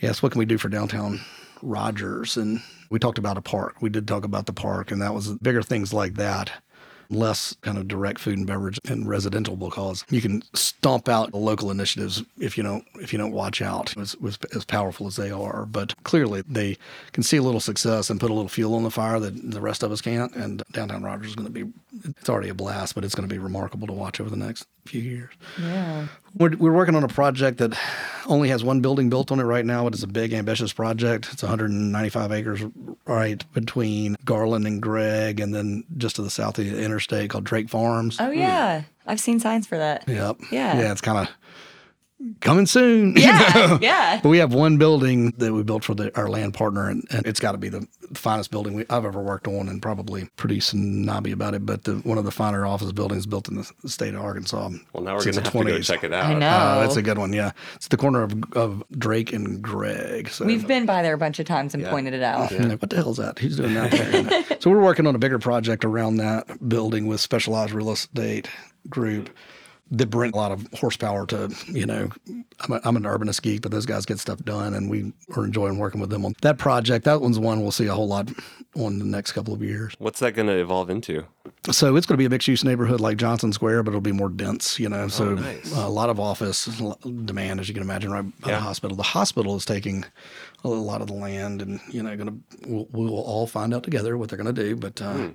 yes, 0.00 0.22
what 0.22 0.32
can 0.32 0.38
we 0.38 0.46
do 0.46 0.58
for 0.58 0.68
downtown 0.68 1.20
Rogers? 1.62 2.36
And 2.36 2.62
we 2.90 2.98
talked 2.98 3.18
about 3.18 3.38
a 3.38 3.42
park. 3.42 3.76
We 3.80 3.90
did 3.90 4.06
talk 4.06 4.24
about 4.24 4.46
the 4.46 4.52
park, 4.52 4.90
and 4.90 5.02
that 5.02 5.14
was 5.14 5.34
bigger 5.38 5.62
things 5.62 5.92
like 5.92 6.14
that 6.14 6.52
less 7.10 7.56
kind 7.62 7.78
of 7.78 7.88
direct 7.88 8.18
food 8.20 8.38
and 8.38 8.46
beverage 8.46 8.80
and 8.88 9.08
residential 9.08 9.56
because 9.56 10.04
you 10.10 10.20
can 10.20 10.42
stomp 10.54 11.08
out 11.08 11.30
the 11.30 11.36
local 11.36 11.70
initiatives 11.70 12.22
if 12.38 12.56
you 12.56 12.62
don't 12.62 12.84
if 12.96 13.12
you 13.12 13.18
don't 13.18 13.32
watch 13.32 13.62
out 13.62 13.96
as, 13.96 14.16
as 14.54 14.64
powerful 14.64 15.06
as 15.06 15.16
they 15.16 15.30
are. 15.30 15.66
But 15.66 16.02
clearly 16.04 16.42
they 16.48 16.76
can 17.12 17.22
see 17.22 17.36
a 17.36 17.42
little 17.42 17.60
success 17.60 18.10
and 18.10 18.20
put 18.20 18.30
a 18.30 18.34
little 18.34 18.48
fuel 18.48 18.74
on 18.74 18.82
the 18.82 18.90
fire 18.90 19.20
that 19.20 19.50
the 19.50 19.60
rest 19.60 19.82
of 19.82 19.92
us 19.92 20.00
can't. 20.00 20.34
And 20.34 20.62
downtown 20.72 21.02
rogers 21.02 21.30
is 21.30 21.36
going 21.36 21.52
to 21.52 21.64
be 21.64 21.72
it's 22.04 22.28
already 22.28 22.48
a 22.48 22.54
blast 22.54 22.94
but 22.94 23.04
it's 23.04 23.14
going 23.14 23.28
to 23.28 23.34
be 23.34 23.38
remarkable 23.38 23.86
to 23.86 23.92
watch 23.92 24.20
over 24.20 24.30
the 24.30 24.36
next 24.36 24.66
few 24.84 25.00
years. 25.00 25.30
Yeah. 25.60 26.06
We're, 26.36 26.56
we're 26.56 26.72
working 26.72 26.94
on 26.94 27.04
a 27.04 27.08
project 27.08 27.58
that 27.58 27.78
only 28.26 28.48
has 28.48 28.62
one 28.64 28.80
building 28.80 29.08
built 29.08 29.30
on 29.32 29.40
it 29.40 29.44
right 29.44 29.64
now. 29.64 29.84
But 29.84 29.94
It 29.94 29.96
is 29.96 30.02
a 30.02 30.08
big, 30.08 30.32
ambitious 30.32 30.72
project. 30.72 31.28
It's 31.32 31.42
195 31.42 32.32
acres 32.32 32.62
right 33.06 33.42
between 33.52 34.16
Garland 34.24 34.66
and 34.66 34.80
Gregg, 34.82 35.40
and 35.40 35.54
then 35.54 35.84
just 35.96 36.16
to 36.16 36.22
the 36.22 36.30
south 36.30 36.58
of 36.58 36.66
the 36.66 36.82
interstate 36.82 37.30
called 37.30 37.44
Drake 37.44 37.68
Farms. 37.68 38.18
Oh 38.20 38.30
yeah. 38.30 38.80
Hmm. 38.80 38.86
I've 39.08 39.20
seen 39.20 39.38
signs 39.38 39.66
for 39.66 39.78
that. 39.78 40.08
Yep. 40.08 40.38
Yeah. 40.50 40.78
Yeah, 40.78 40.92
it's 40.92 41.00
kind 41.00 41.18
of 41.18 41.28
coming 42.40 42.66
soon. 42.66 43.14
you 43.16 43.22
Yeah. 43.22 43.52
know? 43.54 43.78
Yeah. 43.80 44.20
But 44.22 44.30
we 44.30 44.38
have 44.38 44.54
one 44.54 44.78
building 44.78 45.32
that 45.38 45.52
we 45.52 45.62
built 45.62 45.84
for 45.84 45.94
the, 45.94 46.16
our 46.18 46.28
land 46.28 46.54
partner, 46.54 46.88
and, 46.88 47.04
and 47.10 47.26
it's 47.26 47.40
got 47.40 47.52
to 47.52 47.58
be 47.58 47.68
the 47.68 47.86
finest 48.14 48.50
building 48.50 48.74
we, 48.74 48.84
I've 48.88 49.04
ever 49.04 49.20
worked 49.20 49.46
on, 49.46 49.68
and 49.68 49.82
probably 49.82 50.28
pretty 50.36 50.60
snobby 50.60 51.32
about 51.32 51.54
it. 51.54 51.66
But 51.66 51.84
the, 51.84 51.96
one 51.96 52.16
of 52.18 52.24
the 52.24 52.30
finer 52.30 52.64
office 52.66 52.92
buildings 52.92 53.26
built 53.26 53.48
in 53.48 53.56
the 53.56 53.70
state 53.86 54.14
of 54.14 54.22
Arkansas. 54.22 54.70
Well, 54.92 55.02
now 55.02 55.14
we're 55.14 55.20
since 55.20 55.36
going 55.36 55.44
to 55.44 55.50
the 55.50 55.58
have 55.58 55.66
to 55.66 55.72
go 55.72 55.80
check 55.80 56.04
it 56.04 56.12
out. 56.12 56.24
I 56.26 56.34
know. 56.34 56.46
Uh, 56.48 56.80
that's 56.80 56.96
a 56.96 57.02
good 57.02 57.18
one. 57.18 57.32
Yeah, 57.32 57.52
it's 57.74 57.88
the 57.88 57.96
corner 57.96 58.22
of, 58.22 58.34
of 58.54 58.82
Drake 58.92 59.32
and 59.32 59.60
Gregg. 59.62 60.28
So 60.30 60.44
We've 60.46 60.66
been 60.66 60.86
by 60.86 61.02
there 61.02 61.14
a 61.14 61.18
bunch 61.18 61.38
of 61.38 61.46
times 61.46 61.74
and 61.74 61.84
pointed 61.84 62.14
it 62.14 62.22
out. 62.22 62.50
you 62.50 62.58
know, 62.60 62.76
what 62.76 62.90
the 62.90 62.96
hell's 62.96 63.18
that? 63.18 63.38
Who's 63.38 63.56
doing 63.56 63.74
that 63.74 63.90
there? 63.90 64.58
so 64.60 64.70
we're 64.70 64.82
working 64.82 65.06
on 65.06 65.14
a 65.14 65.18
bigger 65.18 65.38
project 65.38 65.84
around 65.84 66.16
that 66.16 66.66
building 66.68 67.06
with 67.06 67.20
specialized 67.20 67.72
real 67.72 67.90
estate 67.90 68.48
group 68.88 69.28
that 69.90 70.06
bring 70.10 70.32
a 70.32 70.36
lot 70.36 70.50
of 70.50 70.66
horsepower 70.74 71.26
to, 71.26 71.54
you 71.68 71.86
know, 71.86 72.08
I'm, 72.60 72.72
a, 72.72 72.80
I'm 72.84 72.96
an 72.96 73.04
urbanist 73.04 73.42
geek, 73.42 73.62
but 73.62 73.70
those 73.70 73.86
guys 73.86 74.04
get 74.04 74.18
stuff 74.18 74.40
done 74.44 74.74
and 74.74 74.90
we 74.90 75.12
are 75.36 75.44
enjoying 75.44 75.78
working 75.78 76.00
with 76.00 76.10
them 76.10 76.24
on 76.24 76.34
that 76.42 76.58
project. 76.58 77.04
That 77.04 77.20
one's 77.20 77.38
one 77.38 77.62
we'll 77.62 77.70
see 77.70 77.86
a 77.86 77.94
whole 77.94 78.08
lot 78.08 78.28
on 78.74 78.98
the 78.98 79.04
next 79.04 79.32
couple 79.32 79.54
of 79.54 79.62
years. 79.62 79.94
What's 79.98 80.18
that 80.20 80.32
going 80.32 80.48
to 80.48 80.58
evolve 80.58 80.90
into? 80.90 81.24
So 81.70 81.94
it's 81.96 82.06
going 82.06 82.14
to 82.14 82.18
be 82.18 82.24
a 82.24 82.30
mixed 82.30 82.48
use 82.48 82.64
neighborhood 82.64 83.00
like 83.00 83.16
Johnson 83.16 83.52
Square, 83.52 83.84
but 83.84 83.90
it'll 83.90 84.00
be 84.00 84.12
more 84.12 84.28
dense, 84.28 84.78
you 84.80 84.88
know. 84.88 85.06
So 85.08 85.34
nice. 85.34 85.72
a 85.76 85.88
lot 85.88 86.10
of 86.10 86.18
office 86.18 86.64
demand, 87.24 87.60
as 87.60 87.68
you 87.68 87.74
can 87.74 87.82
imagine, 87.82 88.10
right 88.12 88.40
by 88.40 88.50
Yeah. 88.50 88.56
the 88.56 88.62
hospital. 88.62 88.96
The 88.96 89.02
hospital 89.04 89.56
is 89.56 89.64
taking 89.64 90.04
a 90.64 90.68
lot 90.68 91.00
of 91.00 91.06
the 91.06 91.14
land, 91.14 91.62
and 91.62 91.80
you 91.90 92.02
know, 92.02 92.16
going 92.16 92.28
to 92.28 92.68
we'll, 92.68 92.88
we 92.92 93.04
will 93.06 93.22
all 93.22 93.46
find 93.46 93.72
out 93.74 93.82
together 93.84 94.16
what 94.16 94.28
they're 94.28 94.38
going 94.38 94.52
to 94.54 94.62
do. 94.62 94.76
But 94.76 95.00
uh, 95.00 95.28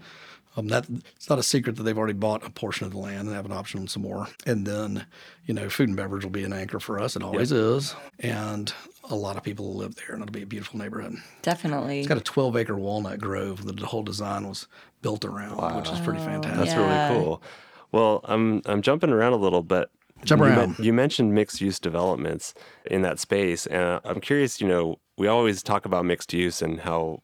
um, 0.57 0.67
that 0.67 0.85
it's 1.15 1.29
not 1.29 1.39
a 1.39 1.43
secret 1.43 1.75
that 1.77 1.83
they've 1.83 1.97
already 1.97 2.13
bought 2.13 2.45
a 2.45 2.49
portion 2.49 2.85
of 2.85 2.91
the 2.91 2.97
land 2.99 3.27
and 3.27 3.35
have 3.35 3.45
an 3.45 3.51
option 3.51 3.79
on 3.79 3.87
some 3.87 4.03
more. 4.03 4.27
And 4.45 4.65
then, 4.67 5.05
you 5.45 5.53
know, 5.53 5.69
food 5.69 5.87
and 5.89 5.95
beverage 5.97 6.23
will 6.23 6.31
be 6.31 6.43
an 6.43 6.53
anchor 6.53 6.79
for 6.79 6.99
us. 6.99 7.15
It 7.15 7.23
always 7.23 7.51
is, 7.51 7.95
and 8.19 8.73
a 9.09 9.15
lot 9.15 9.37
of 9.37 9.43
people 9.43 9.65
will 9.67 9.77
live 9.77 9.95
there, 9.95 10.13
and 10.13 10.21
it'll 10.21 10.31
be 10.31 10.41
a 10.43 10.45
beautiful 10.45 10.77
neighborhood. 10.79 11.15
Definitely. 11.41 11.99
It's 11.99 12.07
got 12.07 12.17
a 12.17 12.21
12 12.21 12.57
acre 12.57 12.75
walnut 12.77 13.19
grove 13.19 13.65
that 13.65 13.79
the 13.79 13.85
whole 13.85 14.03
design 14.03 14.47
was 14.47 14.67
built 15.01 15.25
around, 15.25 15.75
which 15.77 15.91
is 15.91 15.99
pretty 15.99 16.19
fantastic. 16.19 16.57
That's 16.57 16.75
Yeah. 16.75 16.85
really 16.85 17.07
cool. 17.07 17.41
Well, 17.91 18.21
I'm 18.25 18.61
I'm 18.65 18.81
jumping 18.81 19.09
around 19.09 19.33
a 19.33 19.37
little, 19.37 19.63
but 19.63 19.89
Jump 20.23 20.41
you 20.41 20.47
around. 20.47 20.75
you 20.79 20.93
mentioned 20.93 21.33
mixed 21.33 21.61
use 21.61 21.79
developments 21.79 22.53
in 22.85 23.01
that 23.01 23.19
space, 23.19 23.65
and 23.65 23.99
I'm 24.05 24.21
curious. 24.21 24.61
You 24.61 24.67
know, 24.67 24.99
we 25.17 25.27
always 25.27 25.63
talk 25.63 25.85
about 25.85 26.05
mixed 26.05 26.31
use 26.33 26.61
and 26.61 26.81
how 26.81 27.21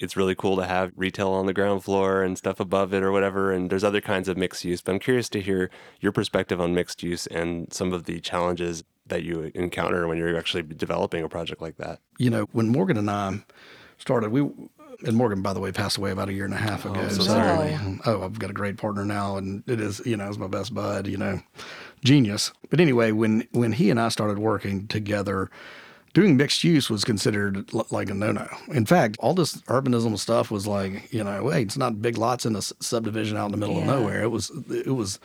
it's 0.00 0.16
really 0.16 0.34
cool 0.34 0.56
to 0.56 0.66
have 0.66 0.92
retail 0.96 1.30
on 1.30 1.46
the 1.46 1.52
ground 1.52 1.84
floor 1.84 2.22
and 2.22 2.36
stuff 2.36 2.58
above 2.58 2.92
it 2.92 3.02
or 3.02 3.12
whatever. 3.12 3.52
And 3.52 3.70
there's 3.70 3.84
other 3.84 4.00
kinds 4.00 4.28
of 4.28 4.36
mixed 4.36 4.64
use, 4.64 4.80
but 4.80 4.92
I'm 4.92 4.98
curious 4.98 5.28
to 5.28 5.40
hear 5.40 5.70
your 6.00 6.10
perspective 6.10 6.60
on 6.60 6.74
mixed 6.74 7.02
use 7.02 7.26
and 7.28 7.72
some 7.72 7.92
of 7.92 8.04
the 8.04 8.18
challenges 8.20 8.82
that 9.06 9.22
you 9.22 9.52
encounter 9.54 10.08
when 10.08 10.16
you're 10.16 10.36
actually 10.36 10.62
developing 10.62 11.22
a 11.22 11.28
project 11.28 11.60
like 11.60 11.76
that. 11.76 12.00
you 12.18 12.30
know, 12.30 12.48
when 12.52 12.68
Morgan 12.68 12.96
and 12.96 13.10
I 13.10 13.44
started, 13.98 14.30
we 14.30 14.48
and 15.02 15.16
Morgan, 15.16 15.42
by 15.42 15.52
the 15.52 15.60
way, 15.60 15.72
passed 15.72 15.96
away 15.96 16.10
about 16.10 16.28
a 16.28 16.32
year 16.32 16.44
and 16.44 16.54
a 16.54 16.58
half 16.58 16.84
ago. 16.84 17.00
Oh, 17.02 17.08
so 17.08 17.22
sorry. 17.22 17.74
Oh, 17.74 17.98
oh, 18.06 18.22
I've 18.22 18.38
got 18.38 18.50
a 18.50 18.54
great 18.54 18.76
partner 18.76 19.04
now, 19.04 19.36
and 19.36 19.62
it 19.66 19.80
is, 19.80 20.02
you 20.04 20.16
know, 20.16 20.28
is 20.28 20.38
my 20.38 20.46
best 20.46 20.74
bud, 20.74 21.06
you 21.06 21.16
know, 21.16 21.40
genius. 22.04 22.52
But 22.68 22.80
anyway, 22.80 23.12
when 23.12 23.46
when 23.52 23.72
he 23.72 23.90
and 23.90 24.00
I 24.00 24.08
started 24.08 24.38
working 24.38 24.86
together, 24.88 25.50
doing 26.14 26.36
mixed 26.36 26.64
use 26.64 26.90
was 26.90 27.04
considered 27.04 27.68
l- 27.74 27.86
like 27.90 28.10
a 28.10 28.14
no 28.14 28.32
no. 28.32 28.48
In 28.68 28.86
fact, 28.86 29.16
all 29.20 29.34
this 29.34 29.56
urbanism 29.62 30.18
stuff 30.18 30.50
was 30.50 30.66
like, 30.66 31.12
you 31.12 31.22
know, 31.24 31.48
hey, 31.48 31.62
it's 31.62 31.76
not 31.76 32.02
big 32.02 32.18
lots 32.18 32.46
in 32.46 32.54
a 32.54 32.58
s- 32.58 32.72
subdivision 32.80 33.36
out 33.36 33.46
in 33.46 33.52
the 33.52 33.58
middle 33.58 33.78
of 33.78 33.84
nowhere. 33.86 34.22
It 34.22 34.30
was 34.30 34.50
it 34.70 34.94
was 34.94 35.18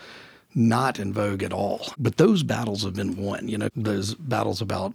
not 0.54 1.00
in 1.00 1.12
vogue 1.14 1.44
at 1.44 1.52
all. 1.54 1.88
But 1.98 2.18
those 2.18 2.44
battles 2.44 2.84
have 2.84 2.96
been 2.96 3.18
won. 3.18 3.48
You 3.48 3.58
know, 3.58 3.70
those 3.76 4.16
battles 4.16 4.62
about 4.62 4.94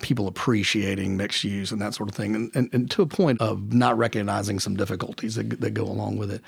people 0.00 0.26
appreciating 0.26 1.18
mixed 1.18 1.44
use 1.44 1.70
and 1.70 1.80
that 1.82 1.94
sort 1.94 2.08
of 2.08 2.14
thing, 2.14 2.34
and, 2.34 2.50
and, 2.54 2.70
and 2.72 2.90
to 2.90 3.02
a 3.02 3.06
point 3.06 3.40
of 3.42 3.74
not 3.74 3.98
recognizing 3.98 4.58
some 4.58 4.74
difficulties 4.74 5.34
that, 5.34 5.60
that 5.60 5.74
go 5.74 5.84
along 5.84 6.16
with 6.16 6.30
it. 6.30 6.40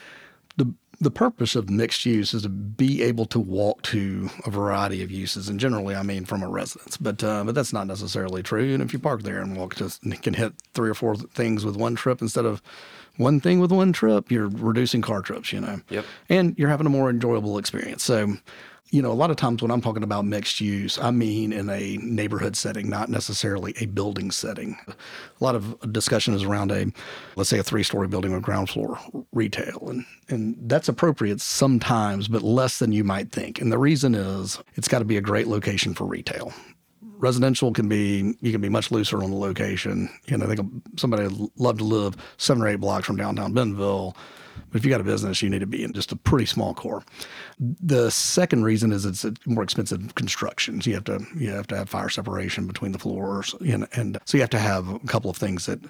The 1.01 1.11
purpose 1.11 1.57
of 1.57 1.69
mixed 1.69 2.07
use 2.07 2.35
is 2.35 2.43
to 2.43 2.49
be 2.49 3.03
able 3.03 3.27
to 3.27 3.39
walk 3.39 3.83
to 3.83 4.31
a 4.47 4.51
variety 4.51 5.03
of 5.03 5.11
uses, 5.11 5.49
and 5.49 5.59
generally, 5.59 5.95
I 5.95 6.03
mean 6.03 6.25
from 6.25 6.43
a 6.43 6.49
residence. 6.49 6.97
But 6.97 7.23
uh, 7.23 7.45
but 7.45 7.55
that's 7.55 7.73
not 7.73 7.87
necessarily 7.87 8.43
true. 8.43 8.73
And 8.75 8.83
if 8.83 8.93
you 8.93 8.99
park 8.99 9.23
there 9.23 9.41
and 9.41 9.57
walk 9.57 9.75
to, 9.77 9.91
you 10.03 10.17
can 10.17 10.35
hit 10.35 10.55
three 10.75 10.91
or 10.91 10.95
four 10.95 11.17
things 11.17 11.65
with 11.65 11.77
one 11.77 11.95
trip 11.95 12.23
instead 12.23 12.45
of 12.45 12.63
one 13.17 13.41
thing 13.41 13.61
with 13.61 13.73
one 13.73 13.93
trip. 13.93 14.31
You're 14.31 14.49
reducing 14.49 15.03
car 15.03 15.23
trips, 15.23 15.53
you 15.53 15.61
know. 15.61 15.81
Yep. 15.91 16.05
And 16.29 16.59
you're 16.59 16.69
having 16.69 16.87
a 16.87 16.91
more 16.91 17.11
enjoyable 17.11 17.59
experience. 17.59 18.03
So, 18.03 18.35
you 18.95 19.03
know, 19.03 19.11
a 19.11 19.13
lot 19.13 19.31
of 19.31 19.37
times 19.37 19.61
when 19.61 19.73
I'm 19.73 19.81
talking 19.81 20.05
about 20.05 20.25
mixed 20.25 20.61
use, 20.61 21.01
I 21.01 21.11
mean 21.11 21.53
in 21.53 21.69
a 21.69 21.97
neighborhood 21.97 22.55
setting, 22.55 22.89
not 22.89 23.09
necessarily 23.09 23.75
a 23.81 23.87
building 23.87 24.31
setting. 24.31 24.79
A 24.87 25.45
lot 25.45 25.57
of 25.57 25.93
discussion 25.93 26.33
is 26.33 26.45
around 26.45 26.71
a, 26.71 26.87
let's 27.35 27.51
say, 27.51 27.59
a 27.59 27.65
three 27.65 27.83
story 27.83 28.07
building 28.07 28.33
with 28.33 28.45
ground 28.45 28.71
floor 28.71 29.01
retail. 29.33 29.89
And, 29.89 30.07
and 30.29 30.57
that's 30.69 30.89
appropriate 30.89 31.41
sometimes, 31.41 32.29
but 32.29 32.43
less 32.43 32.79
than 32.79 32.93
you 32.93 33.03
might 33.03 33.33
think. 33.33 33.61
And 33.61 33.73
the 33.73 33.79
reason 33.79 34.15
is 34.15 34.63
it's 34.77 34.87
got 34.87 35.01
to 35.01 35.05
be 35.05 35.17
a 35.17 35.21
great 35.21 35.49
location 35.49 35.93
for 35.93 36.05
retail 36.05 36.53
residential 37.19 37.73
can 37.73 37.89
be 37.89 38.35
you 38.43 38.53
can 38.53 38.61
be 38.61 38.69
much 38.69 38.91
looser 38.91 39.23
on 39.23 39.31
the 39.31 39.37
location. 39.37 40.11
You 40.27 40.37
know, 40.37 40.47
they 40.47 40.57
can, 40.57 40.83
somebody 40.97 41.23
would 41.23 41.51
love 41.57 41.79
to 41.79 41.85
live 41.85 42.17
seven 42.37 42.63
or 42.63 42.69
eight 42.69 42.81
blocks 42.81 43.07
from 43.07 43.17
downtown 43.17 43.55
Bentonville, 43.55 44.15
but 44.71 44.79
if 44.79 44.85
you 44.85 44.91
got 44.91 45.01
a 45.01 45.05
business, 45.05 45.43
you 45.43 45.51
need 45.51 45.61
to 45.61 45.67
be 45.67 45.83
in 45.83 45.93
just 45.93 46.13
a 46.13 46.17
pretty 46.17 46.47
small 46.47 46.75
core. 46.75 47.03
The 47.59 48.11
second 48.11 48.65
reason 48.65 48.93
is 48.93 49.05
it's 49.05 49.25
a 49.25 49.33
more 49.47 49.63
expensive 49.63 50.15
construction. 50.15 50.81
So 50.81 50.91
you 50.91 50.97
have 50.97 51.05
to 51.05 51.25
you 51.37 51.51
have 51.51 51.67
to 51.69 51.77
have 51.77 51.89
fire 51.89 52.09
separation 52.09 52.67
between 52.67 52.93
the 52.93 52.99
floors, 52.99 53.55
and, 53.61 53.87
and 53.93 54.19
so 54.25 54.37
you 54.37 54.43
have 54.43 54.51
to 54.51 54.59
have 54.59 54.89
a 54.89 54.99
couple 55.01 55.31
of 55.31 55.37
things 55.37 55.67
that 55.67 55.81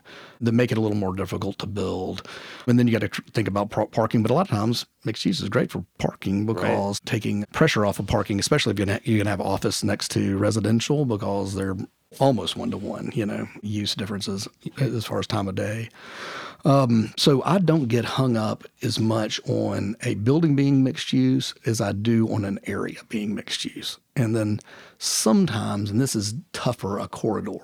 that 0.40 0.52
make 0.52 0.72
it 0.72 0.78
a 0.78 0.80
little 0.80 0.96
more 0.96 1.14
difficult 1.14 1.58
to 1.58 1.66
build. 1.66 2.28
And 2.66 2.78
then 2.78 2.86
you 2.86 2.92
got 2.92 3.00
to 3.00 3.08
tr- 3.08 3.22
think 3.32 3.48
about 3.48 3.70
par- 3.70 3.86
parking. 3.86 4.22
But 4.22 4.30
a 4.30 4.34
lot 4.34 4.50
of 4.50 4.56
times, 4.56 4.86
mixed 5.04 5.24
use 5.24 5.40
is 5.40 5.48
great 5.48 5.70
for 5.70 5.84
parking 5.98 6.46
because 6.46 7.00
taking 7.04 7.44
pressure 7.52 7.86
off 7.86 7.98
of 7.98 8.06
parking, 8.06 8.38
especially 8.38 8.72
if 8.72 8.78
you're 8.78 8.86
gonna, 8.86 9.00
you're 9.04 9.18
gonna 9.18 9.30
have 9.30 9.40
office 9.40 9.82
next 9.82 10.10
to 10.12 10.36
residential, 10.36 11.04
because 11.04 11.54
they're 11.54 11.76
almost 12.18 12.56
one 12.56 12.70
to 12.70 12.76
one. 12.76 13.10
You 13.14 13.26
know, 13.26 13.48
use 13.62 13.94
differences 13.94 14.48
as 14.78 15.04
far 15.04 15.18
as 15.18 15.26
time 15.26 15.48
of 15.48 15.54
day. 15.54 15.88
Um, 16.64 17.12
so 17.18 17.42
I 17.44 17.58
don't 17.58 17.88
get 17.88 18.04
hung 18.06 18.36
up 18.36 18.64
as 18.82 18.98
much 18.98 19.40
on 19.46 19.96
a 20.02 20.14
building 20.14 20.56
being 20.56 20.82
mixed 20.82 21.12
use 21.12 21.54
as 21.66 21.80
I 21.80 21.92
do 21.92 22.32
on 22.32 22.44
an 22.44 22.58
area 22.64 23.00
being 23.08 23.34
mixed 23.34 23.64
use. 23.64 23.98
And 24.16 24.34
then 24.34 24.60
sometimes, 24.98 25.90
and 25.90 26.00
this 26.00 26.16
is 26.16 26.34
tougher, 26.52 26.98
a 26.98 27.06
corridor. 27.06 27.60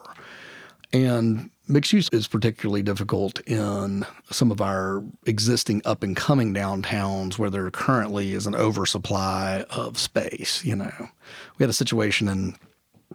And 0.92 1.50
mixed 1.66 1.92
use 1.92 2.08
is 2.12 2.26
particularly 2.26 2.82
difficult 2.82 3.40
in 3.46 4.04
some 4.30 4.50
of 4.50 4.60
our 4.60 5.02
existing 5.24 5.80
up 5.86 6.02
and 6.02 6.14
coming 6.14 6.52
downtowns 6.52 7.38
where 7.38 7.50
there 7.50 7.70
currently 7.70 8.34
is 8.34 8.46
an 8.46 8.54
oversupply 8.54 9.64
of 9.70 9.96
space. 9.96 10.62
You 10.62 10.76
know, 10.76 11.08
we 11.56 11.62
had 11.62 11.70
a 11.70 11.74
situation 11.74 12.28
in 12.28 12.54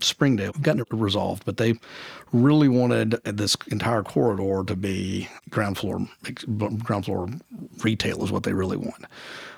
Springdale. 0.02 0.52
We've 0.54 0.64
gotten 0.64 0.82
it 0.82 0.88
resolved, 0.92 1.46
but 1.46 1.58
they 1.58 1.76
really 2.32 2.68
wanted 2.68 3.12
this 3.24 3.56
entire 3.68 4.04
corridor 4.04 4.64
to 4.66 4.76
be 4.76 5.30
ground 5.50 5.78
floor 5.78 6.08
ground 6.84 7.06
floor 7.06 7.30
retail 7.84 8.24
is 8.24 8.32
what 8.32 8.44
they 8.44 8.54
really 8.54 8.78
want. 8.78 9.06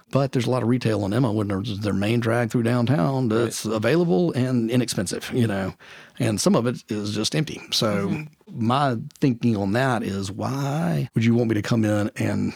But 0.09 0.31
there's 0.31 0.45
a 0.47 0.49
lot 0.49 0.63
of 0.63 0.69
retail 0.69 1.05
in 1.05 1.13
Emma 1.13 1.33
when 1.33 1.49
there's 1.49 1.79
their 1.79 1.93
main 1.93 2.21
drag 2.21 2.49
through 2.49 2.63
downtown 2.63 3.27
that's 3.27 3.65
available 3.65 4.31
and 4.33 4.71
inexpensive, 4.71 5.29
you 5.33 5.47
know, 5.47 5.73
and 6.17 6.39
some 6.39 6.55
of 6.55 6.65
it 6.65 6.81
is 6.87 7.13
just 7.13 7.35
empty. 7.35 7.61
So 7.71 8.07
mm-hmm. 8.07 8.67
my 8.67 8.97
thinking 9.19 9.57
on 9.57 9.73
that 9.73 10.03
is 10.03 10.31
why 10.31 11.09
would 11.13 11.25
you 11.25 11.35
want 11.35 11.49
me 11.49 11.55
to 11.55 11.61
come 11.61 11.83
in 11.83 12.09
and 12.15 12.55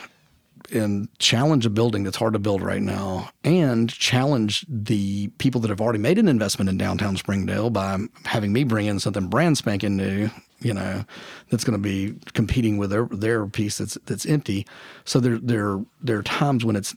and 0.71 1.07
challenge 1.19 1.65
a 1.65 1.69
building 1.69 2.03
that's 2.03 2.17
hard 2.17 2.33
to 2.33 2.39
build 2.39 2.61
right 2.61 2.81
now 2.81 3.29
and 3.43 3.89
challenge 3.89 4.65
the 4.67 5.27
people 5.37 5.61
that 5.61 5.69
have 5.69 5.81
already 5.81 5.99
made 5.99 6.17
an 6.17 6.27
investment 6.27 6.69
in 6.69 6.77
downtown 6.77 7.17
Springdale 7.17 7.69
by 7.69 7.97
having 8.25 8.53
me 8.53 8.63
bring 8.63 8.85
in 8.85 8.99
something 8.99 9.27
brand 9.27 9.57
spanking 9.57 9.97
new, 9.97 10.29
you 10.59 10.73
know, 10.73 11.03
that's 11.49 11.63
going 11.63 11.77
to 11.77 11.81
be 11.81 12.15
competing 12.33 12.77
with 12.77 12.89
their 12.89 13.05
their 13.05 13.45
piece 13.47 13.77
that's 13.77 13.97
that's 14.05 14.25
empty. 14.25 14.65
So 15.05 15.19
there 15.19 15.37
there 15.37 15.83
there 16.01 16.17
are 16.17 16.23
times 16.23 16.63
when 16.65 16.75
it's 16.75 16.95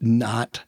not 0.00 0.62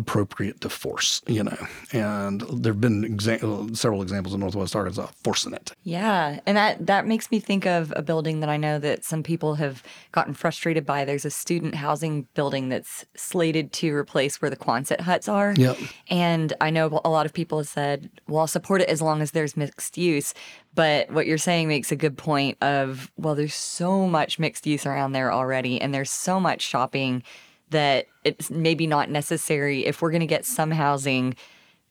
appropriate 0.00 0.60
to 0.62 0.68
force, 0.68 1.22
you 1.26 1.44
know. 1.44 1.56
And 1.92 2.40
there've 2.40 2.80
been 2.80 3.02
exa- 3.02 3.76
several 3.76 4.02
examples 4.02 4.34
in 4.34 4.40
Northwest 4.40 4.74
Arkansas 4.74 5.08
forcing 5.22 5.52
it. 5.52 5.72
Yeah, 5.82 6.40
and 6.46 6.56
that 6.56 6.86
that 6.86 7.06
makes 7.06 7.30
me 7.30 7.38
think 7.38 7.66
of 7.66 7.92
a 7.94 8.02
building 8.02 8.40
that 8.40 8.48
I 8.48 8.56
know 8.56 8.78
that 8.78 9.04
some 9.04 9.22
people 9.22 9.54
have 9.56 9.82
gotten 10.12 10.34
frustrated 10.34 10.86
by. 10.86 11.04
There's 11.04 11.26
a 11.26 11.30
student 11.30 11.74
housing 11.74 12.26
building 12.34 12.70
that's 12.70 13.04
slated 13.14 13.72
to 13.74 13.94
replace 13.94 14.40
where 14.40 14.50
the 14.50 14.56
Quonset 14.56 15.02
huts 15.02 15.28
are. 15.28 15.54
Yep. 15.56 15.76
And 16.08 16.54
I 16.60 16.70
know 16.70 17.00
a 17.04 17.10
lot 17.10 17.26
of 17.26 17.32
people 17.34 17.58
have 17.58 17.68
said, 17.68 18.10
"Well, 18.26 18.40
I'll 18.40 18.46
support 18.46 18.80
it 18.80 18.88
as 18.88 19.02
long 19.02 19.20
as 19.20 19.32
there's 19.32 19.56
mixed 19.56 19.98
use." 19.98 20.32
But 20.74 21.10
what 21.10 21.26
you're 21.26 21.38
saying 21.38 21.68
makes 21.68 21.92
a 21.92 21.96
good 21.96 22.16
point 22.16 22.56
of, 22.62 23.10
well, 23.16 23.34
there's 23.34 23.54
so 23.54 24.06
much 24.06 24.38
mixed 24.38 24.66
use 24.66 24.86
around 24.86 25.12
there 25.12 25.32
already, 25.32 25.80
and 25.80 25.92
there's 25.92 26.10
so 26.10 26.38
much 26.38 26.62
shopping 26.62 27.22
that 27.70 28.06
it's 28.24 28.50
maybe 28.50 28.86
not 28.86 29.10
necessary 29.10 29.86
if 29.86 30.02
we're 30.02 30.10
going 30.10 30.20
to 30.20 30.26
get 30.26 30.44
some 30.44 30.70
housing 30.70 31.34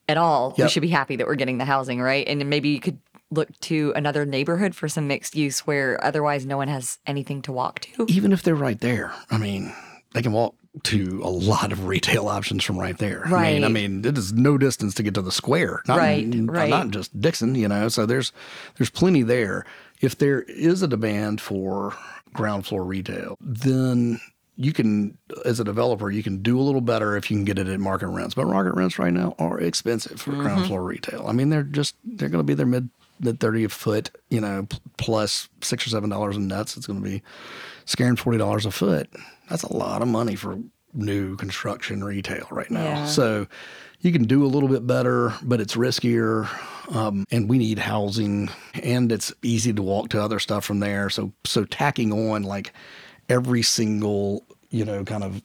at 0.08 0.18
all. 0.18 0.54
We 0.58 0.68
should 0.70 0.82
be 0.82 0.90
happy 0.90 1.16
that 1.18 1.28
we're 1.28 1.36
getting 1.36 1.58
the 1.58 1.66
housing, 1.66 2.02
right? 2.02 2.28
And 2.28 2.50
maybe 2.50 2.70
you 2.70 2.80
could 2.80 3.00
look 3.32 3.48
to 3.60 3.94
another 3.96 4.26
neighborhood 4.26 4.74
for 4.76 4.88
some 4.90 5.08
mixed 5.08 5.36
use 5.36 5.60
where 5.62 6.04
otherwise 6.04 6.46
no 6.46 6.58
one 6.58 6.68
has 6.68 6.98
anything 7.06 7.42
to 7.44 7.52
walk 7.52 7.80
to. 7.82 8.06
even 8.10 8.32
if 8.32 8.42
they're 8.44 8.56
right 8.56 8.80
there, 8.80 9.14
I 9.30 9.38
mean, 9.38 9.74
they 10.14 10.22
can 10.22 10.32
walk 10.32 10.56
to 10.84 11.22
a 11.24 11.30
lot 11.30 11.72
of 11.72 11.86
retail 11.86 12.28
options 12.28 12.64
from 12.64 12.80
right 12.80 12.98
there. 12.98 13.26
I 13.28 13.54
mean, 13.54 13.64
I 13.64 13.68
mean, 13.68 14.06
it 14.06 14.18
is 14.18 14.34
no 14.34 14.58
distance 14.58 14.94
to 14.96 15.04
get 15.04 15.14
to 15.16 15.22
the 15.22 15.32
square. 15.32 15.82
Not, 15.88 15.98
Right, 15.98 16.26
right. 16.48 16.70
Not 16.70 16.90
just 16.90 17.20
Dickson, 17.20 17.56
you 17.56 17.68
know. 17.68 17.88
So 17.90 18.06
there's 18.06 18.32
there's 18.78 18.90
plenty 18.90 19.24
there. 19.24 19.66
If 20.02 20.18
there 20.18 20.44
is 20.44 20.82
a 20.82 20.88
demand 20.88 21.42
for 21.42 21.96
ground 22.34 22.66
floor 22.66 22.84
retail, 22.84 23.38
then 23.42 24.20
you 24.62 24.74
can, 24.74 25.18
as 25.46 25.62
a 25.62 25.64
developer, 25.64 26.12
you 26.12 26.22
can 26.22 26.42
do 26.44 26.60
a 26.60 26.62
little 26.62 26.82
better 26.82 27.16
if 27.16 27.32
you 27.32 27.38
can 27.38 27.46
get 27.46 27.58
it 27.58 27.70
at 27.70 27.80
market 27.80 28.08
rents. 28.10 28.36
But 28.36 28.48
market 28.48 28.76
rents 28.76 29.00
right 29.00 29.14
now 29.14 29.34
are 29.40 29.58
expensive 29.58 30.20
for 30.20 30.32
Mm-hmm. 30.32 30.42
ground 30.42 30.66
floor 30.68 30.84
retail. 30.84 31.26
I 31.28 31.32
mean, 31.32 31.50
they're 31.50 31.64
just 31.64 31.96
they're 32.04 32.28
going 32.28 32.42
to 32.42 32.48
be 32.48 32.56
their 32.56 32.66
mid 32.66 32.90
mid 33.22 33.40
thirty 33.40 33.64
a 33.64 33.70
foot, 33.70 34.12
you 34.30 34.42
know, 34.42 34.68
plus 34.98 35.48
six 35.62 35.88
or 35.88 35.90
seven 35.90 36.10
dollars 36.10 36.36
in 36.36 36.48
nuts. 36.50 36.76
It's 36.76 36.88
going 36.88 37.02
to 37.02 37.10
be 37.10 37.24
scaring 37.86 38.18
forty 38.18 38.38
dollars 38.38 38.66
a 38.66 38.72
foot. 38.72 39.10
That's 39.50 39.64
a 39.64 39.74
lot 39.74 40.02
of 40.02 40.10
money 40.10 40.36
for 40.36 40.60
new 40.94 41.38
construction 41.38 42.04
retail 42.04 42.46
right 42.52 42.70
now. 42.70 42.84
Yeah. 42.84 43.06
So 43.06 43.48
you 44.02 44.12
can 44.12 44.24
do 44.26 44.44
a 44.46 44.48
little 44.48 44.68
bit 44.70 44.86
better, 44.86 45.34
but 45.42 45.62
it's 45.62 45.76
riskier. 45.76 46.50
Um, 46.94 47.24
and 47.32 47.48
we 47.48 47.60
need 47.60 47.80
housing, 47.80 48.50
and 48.84 49.10
it's 49.12 49.32
easy 49.42 49.72
to 49.72 49.82
walk 49.82 50.10
to 50.10 50.22
other 50.22 50.40
stuff 50.40 50.66
from 50.66 50.80
there. 50.80 51.10
So 51.10 51.32
so 51.46 51.64
tacking 51.64 52.12
on 52.12 52.44
like 52.44 52.74
every 53.30 53.62
single 53.62 54.44
you 54.70 54.86
know 54.86 55.04
kind 55.04 55.24
of 55.24 55.42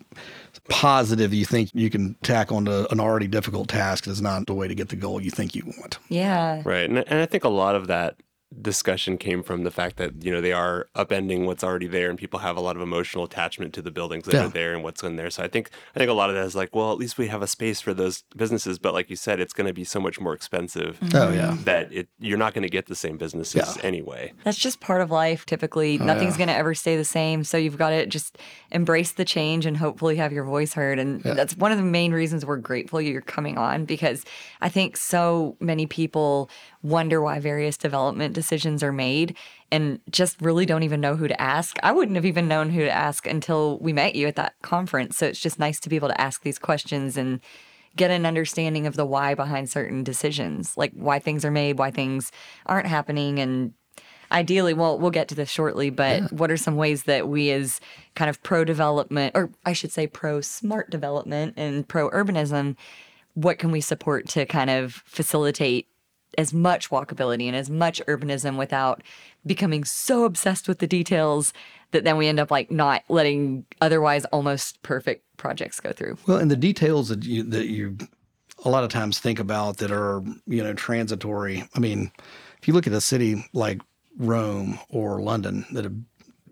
positive 0.69 1.33
you 1.33 1.45
think 1.45 1.71
you 1.75 1.91
can 1.91 2.15
tack 2.23 2.53
onto 2.53 2.87
an 2.91 3.01
already 3.01 3.27
difficult 3.27 3.69
task 3.69 4.07
is 4.07 4.21
not 4.21 4.47
the 4.47 4.55
way 4.55 4.69
to 4.69 4.75
get 4.75 4.89
the 4.89 4.97
goal 4.97 5.21
you 5.21 5.31
think 5.31 5.55
you 5.55 5.65
want. 5.79 5.99
Yeah. 6.09 6.63
Right. 6.65 6.89
And, 6.89 6.99
and 6.99 7.21
I 7.21 7.27
think 7.27 7.45
a 7.45 7.49
lot 7.49 7.75
of 7.75 7.89
that 7.89 8.17
discussion 8.61 9.19
came 9.19 9.43
from 9.43 9.65
the 9.65 9.71
fact 9.71 9.97
that, 9.97 10.25
you 10.25 10.31
know, 10.33 10.41
they 10.41 10.53
are 10.53 10.89
upending 10.95 11.45
what's 11.47 11.65
already 11.65 11.87
there 11.87 12.09
and 12.11 12.19
people 12.19 12.41
have 12.41 12.57
a 12.57 12.61
lot 12.61 12.77
of 12.77 12.83
emotional 12.83 13.25
attachment 13.25 13.73
to 13.75 13.83
the 13.83 13.91
buildings 13.91 14.25
that 14.25 14.35
Yeah. 14.35 14.47
are 14.47 14.49
there 14.49 14.75
and 14.75 14.83
what's 14.83 15.03
in 15.03 15.17
there. 15.17 15.31
So 15.31 15.43
I 15.43 15.49
think 15.49 15.71
I 15.95 15.99
think 15.99 16.11
a 16.11 16.15
lot 16.15 16.31
of 16.31 16.37
that 16.37 16.45
is 16.45 16.55
like, 16.55 16.75
well, 16.75 16.93
at 16.93 16.99
least 16.99 17.19
we 17.19 17.29
have 17.29 17.43
a 17.43 17.47
space 17.47 17.81
for 17.81 17.93
those 17.95 18.25
businesses. 18.37 18.79
But 18.79 18.95
like 18.95 19.11
you 19.11 19.17
said, 19.17 19.41
it's 19.41 19.53
going 19.53 19.67
to 19.67 19.73
be 19.73 19.85
so 19.85 20.01
much 20.01 20.21
more 20.21 20.35
expensive 20.35 20.99
mm-hmm. 21.01 21.17
Oh 21.17 21.31
yeah. 21.33 21.57
that 21.65 21.93
it 21.93 22.09
you're 22.19 22.39
not 22.39 22.55
going 22.55 22.63
to 22.63 22.69
get 22.69 22.87
the 22.87 22.95
same 22.95 23.17
businesses 23.17 23.77
Yeah. 23.77 23.83
anyway. 23.83 24.33
That's 24.45 24.59
just 24.59 24.81
part 24.81 25.01
of 25.01 25.11
life 25.11 25.47
typically. 25.47 25.99
Oh, 26.01 26.05
Nothing's 26.05 26.37
going 26.37 26.49
to 26.49 26.55
ever 26.57 26.75
stay 26.75 26.97
the 26.97 27.05
same. 27.05 27.45
So 27.45 27.57
you've 27.57 27.79
got 27.79 27.91
to 27.91 28.07
just 28.07 28.39
embrace 28.71 29.13
the 29.13 29.25
change 29.25 29.67
and 29.67 29.77
hopefully 29.77 30.17
have 30.17 30.33
your 30.33 30.45
voice 30.45 30.75
heard. 30.75 30.99
And 30.99 31.23
that's 31.23 31.57
one 31.57 31.73
of 31.73 31.79
the 31.79 31.85
main 31.85 32.13
reasons 32.13 32.45
we're 32.45 32.57
grateful 32.57 33.01
you're 33.01 33.21
coming 33.21 33.59
on 33.59 33.85
because 33.85 34.25
I 34.61 34.69
think 34.69 34.97
so 34.97 35.57
many 35.61 35.87
people 35.87 36.51
wonder 36.83 37.23
why 37.23 37.41
various 37.41 37.77
development 37.79 38.35
decisions 38.45 38.83
are 38.83 38.93
made 38.93 39.37
and 39.73 40.01
just 40.11 40.41
really 40.43 40.67
don't 40.67 40.83
even 40.83 41.01
know 41.01 41.17
who 41.17 41.29
to 41.29 41.41
ask. 41.41 41.79
I 41.83 41.93
wouldn't 41.93 42.17
have 42.17 42.27
even 42.27 42.47
known 42.47 42.69
who 42.69 42.83
to 42.83 42.91
ask 42.91 43.27
until 43.27 43.79
we 43.79 43.93
met 43.95 44.15
you 44.15 44.27
at 44.27 44.37
that 44.37 44.55
conference. 44.61 45.17
So 45.17 45.27
it's 45.27 45.41
just 45.41 45.59
nice 45.59 45.81
to 45.81 45.89
be 45.89 45.97
able 45.97 46.09
to 46.09 46.21
ask 46.21 46.43
these 46.43 46.59
questions 46.59 47.17
and 47.17 47.41
get 47.97 48.11
an 48.11 48.27
understanding 48.27 48.87
of 48.87 48.97
the 48.97 49.07
why 49.07 49.35
behind 49.35 49.71
certain 49.71 50.05
decisions, 50.05 50.77
like 50.77 50.93
why 50.93 51.19
things 51.19 51.45
are 51.45 51.51
made, 51.51 51.79
why 51.79 51.91
things 51.91 52.33
aren't 52.67 52.89
happening, 52.89 53.39
and 53.39 53.73
ideally, 54.31 54.75
well, 54.75 54.99
we'll 54.99 55.11
get 55.11 55.29
to 55.29 55.35
this 55.35 55.49
shortly, 55.49 55.91
but 55.91 56.23
yeah. 56.23 56.29
what 56.31 56.51
are 56.51 56.57
some 56.57 56.77
ways 56.77 57.05
that 57.05 57.29
we 57.29 57.51
as 57.51 57.81
kind 58.15 58.29
of 58.29 58.43
pro 58.43 58.65
development, 58.65 59.33
or 59.35 59.51
I 59.65 59.73
should 59.73 59.93
say 59.93 60.07
pro 60.07 60.41
smart 60.41 60.91
development 60.91 61.55
and 61.57 61.87
pro 61.87 62.11
urbanism, 62.11 62.77
what 63.35 63.59
can 63.59 63.71
we 63.71 63.81
support 63.81 64.29
to 64.31 64.45
kind 64.45 64.71
of 64.71 65.03
facilitate 65.07 65.89
as 66.39 66.53
much 66.53 66.91
walkability 66.91 67.47
and 67.47 67.57
as 67.57 67.71
much 67.71 68.01
urbanism 68.07 68.59
without 68.59 69.03
becoming 69.47 69.85
so 69.85 70.25
obsessed 70.25 70.69
with 70.69 70.79
the 70.79 70.87
details 70.87 71.53
that 71.91 72.05
then 72.05 72.17
we 72.17 72.27
end 72.27 72.41
up 72.41 72.51
like 72.51 72.71
not 72.71 73.03
letting 73.09 73.65
otherwise 73.81 74.25
almost 74.27 74.83
perfect 74.83 75.25
projects 75.37 75.81
go 75.81 75.93
through. 75.93 76.17
Well, 76.27 76.39
and 76.39 76.51
the 76.51 76.57
details 76.57 77.09
that 77.09 77.25
you 77.25 77.43
that 77.45 77.67
you 77.67 77.97
a 78.65 78.71
lot 78.71 78.85
of 78.85 78.91
times 78.91 79.19
think 79.19 79.39
about 79.39 79.79
that 79.79 79.91
are, 79.91 80.23
you 80.47 80.63
know, 80.63 80.73
transitory. 80.75 81.69
I 81.75 81.79
mean, 81.79 82.11
if 82.61 82.69
you 82.69 82.75
look 82.75 82.87
at 82.87 82.93
a 82.93 83.01
city 83.01 83.45
like 83.53 83.81
Rome 84.17 84.79
or 84.89 85.21
London 85.21 85.67
that 85.73 85.85
are 85.87 85.93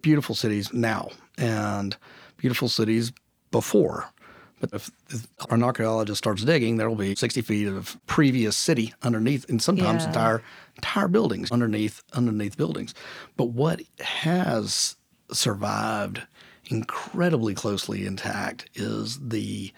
beautiful 0.02 0.34
cities 0.34 0.72
now 0.72 1.10
and 1.38 1.96
beautiful 2.36 2.68
cities 2.68 3.12
before. 3.50 4.08
But 4.62 4.72
if, 4.74 4.90
if 5.08 5.26
an 5.50 5.64
archaeologist 5.64 6.18
starts 6.18 6.44
digging, 6.44 6.76
there 6.76 6.88
will 6.88 6.94
be 6.94 7.16
60 7.16 7.42
feet 7.42 7.66
of 7.66 7.98
previous 8.06 8.56
city 8.56 8.94
underneath, 9.02 9.48
and 9.50 9.60
sometimes 9.60 10.04
yeah. 10.04 10.08
entire 10.08 10.42
entire 10.76 11.08
buildings 11.08 11.50
underneath 11.50 12.00
underneath 12.12 12.56
buildings. 12.56 12.94
But 13.36 13.46
what 13.46 13.82
has 13.98 14.94
survived 15.32 16.22
incredibly 16.70 17.54
closely 17.54 18.06
intact 18.06 18.70
is 18.74 19.18
the 19.18 19.72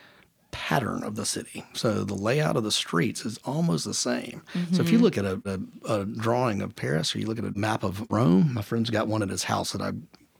pattern 0.50 1.03
of 1.03 1.17
the 1.17 1.25
city. 1.25 1.64
So 1.73 2.05
the 2.05 2.14
layout 2.14 2.57
of 2.59 2.62
the 2.62 2.71
streets 2.71 3.25
is 3.25 3.38
almost 3.47 3.87
the 3.87 3.95
same. 3.95 4.43
Mm-hmm. 4.53 4.75
So 4.75 4.83
if 4.83 4.91
you 4.91 4.99
mm-hmm. 4.99 5.05
look 5.05 5.19
at 5.19 5.25
a, 5.25 5.41
a, 5.88 6.00
a, 6.00 6.05
drawing 6.05 6.61
of 6.61 6.76
Paris 6.76 7.17
or 7.17 7.21
you 7.21 7.26
look 7.26 7.38
at 7.38 7.45
a 7.45 7.59
map 7.59 7.83
of 7.83 8.07
Rome, 8.11 8.53
my 8.53 8.62
friend's 8.62 8.91
got 8.91 9.09
one 9.09 9.23
at 9.23 9.31
his 9.31 9.45
house 9.45 9.73
that 9.73 9.81
I 9.81 9.93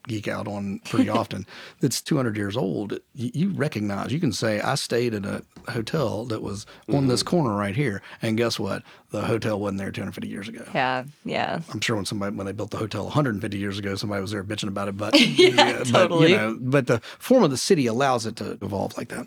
geek 0.07 0.29
out 0.29 0.47
on 0.47 0.81
pretty 0.81 1.09
often 1.21 1.47
that's 1.81 2.01
200 2.01 2.37
years 2.37 2.57
old. 2.57 2.99
You, 3.15 3.31
you, 3.35 3.51
recognize, 3.51 4.13
you 4.13 4.21
can 4.21 4.33
say, 4.33 4.61
I 4.61 4.75
stayed 4.75 5.15
at 5.15 5.25
a 5.25 5.43
hotel 5.69 6.25
that 6.27 6.43
was 6.43 6.65
mm-hmm. 6.65 6.97
on 6.97 7.07
this 7.07 7.23
mm-hmm. 7.23 7.31
corner 7.31 7.57
right 7.57 7.75
here. 7.75 8.03
And 8.23 8.37
guess 8.37 8.59
what? 8.59 8.83
The 9.11 9.23
hotel 9.23 9.59
wasn't 9.61 9.79
there 9.79 9.91
250 9.91 10.29
years 10.29 10.49
ago. 10.49 10.65
Yeah, 10.75 11.05
yeah. 11.25 11.61
I'm 11.73 11.81
sure 11.81 11.97
when 11.97 12.05
somebody, 12.05 12.37
when 12.37 12.47
they 12.47 12.53
built 12.53 12.71
the 12.71 12.79
hotel 12.79 13.05
150 13.05 13.59
years 13.59 13.79
ago, 13.79 13.95
somebody 13.95 14.21
was 14.21 14.31
there 14.31 14.45
bitching 14.45 14.69
about 14.69 14.89
it. 14.89 14.97
But, 14.97 15.19
yeah, 15.21 15.49
yeah, 15.49 15.85
totally. 15.85 16.21
But, 16.21 16.31
you 16.31 16.37
know, 16.37 16.59
but 16.61 16.87
the 16.87 17.01
form 17.19 17.45
of 17.45 17.51
the 17.51 17.57
city 17.57 17.87
allows 17.87 18.27
it 18.27 18.37
to 18.37 18.53
evolve 18.63 18.97
like 18.97 19.09
that. 19.09 19.27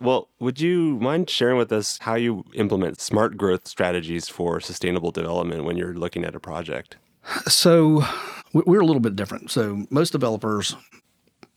Well, 0.00 0.28
would 0.40 0.60
you 0.60 0.98
mind 0.98 1.30
sharing 1.30 1.58
with 1.58 1.70
us 1.70 1.98
how 2.00 2.16
you 2.16 2.44
implement 2.54 3.00
smart 3.00 3.36
growth 3.36 3.68
strategies 3.68 4.28
for 4.28 4.60
sustainable 4.60 5.12
development 5.12 5.62
when 5.62 5.76
you're 5.76 5.94
looking 5.94 6.24
at 6.24 6.34
a 6.34 6.40
project? 6.40 6.96
So, 7.46 8.04
we're 8.52 8.80
a 8.80 8.86
little 8.86 9.00
bit 9.00 9.16
different. 9.16 9.50
So, 9.50 9.86
most 9.90 10.10
developers, 10.10 10.76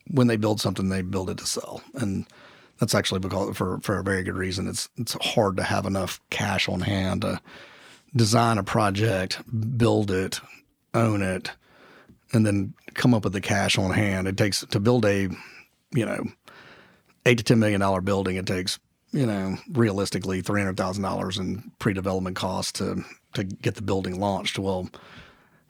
when 0.08 0.28
they 0.28 0.38
build 0.38 0.62
something, 0.62 0.90
they 0.90 1.02
build 1.02 1.30
it 1.30 1.38
to 1.40 1.46
sell. 1.46 1.82
And 1.96 2.25
that's 2.80 2.96
actually 2.96 3.20
because 3.20 3.56
for, 3.56 3.80
for 3.80 4.00
a 4.00 4.04
very 4.04 4.24
good 4.24 4.36
reason. 4.36 4.68
It's 4.68 4.90
it's 4.98 5.14
hard 5.22 5.58
to 5.58 5.64
have 5.64 5.86
enough 5.86 6.20
cash 6.30 6.68
on 6.68 6.82
hand 6.82 7.22
to 7.22 7.42
design 8.16 8.58
a 8.58 8.64
project, 8.64 9.42
build 9.78 10.12
it, 10.12 10.42
own 10.94 11.22
it, 11.22 11.52
and 12.34 12.46
then 12.46 12.74
come 12.94 13.14
up 13.14 13.24
with 13.24 13.34
the 13.34 13.42
cash 13.42 13.78
on 13.78 13.92
hand. 13.92 14.28
It 14.28 14.38
takes 14.38 14.66
to 14.66 14.80
build 14.80 15.06
a, 15.06 15.30
you 15.92 16.06
know, 16.06 16.24
eight 17.26 17.38
to 17.38 17.43
ten 17.43 17.60
million 17.60 17.82
dollar 17.82 18.02
building, 18.02 18.36
it 18.36 18.46
takes 18.46 18.80
you 19.12 19.26
know 19.26 19.56
realistically 19.72 20.41
three 20.41 20.62
hundred 20.62 20.78
thousand 20.78 21.04
dollars 21.04 21.38
in 21.38 21.72
pre 21.80 21.93
development 21.93 22.36
costs 22.36 22.74
to 22.74 23.04
to 23.34 23.43
get 23.43 23.76
the 23.76 23.82
building 23.82 24.19
launched. 24.19 24.60
Well, 24.60 24.89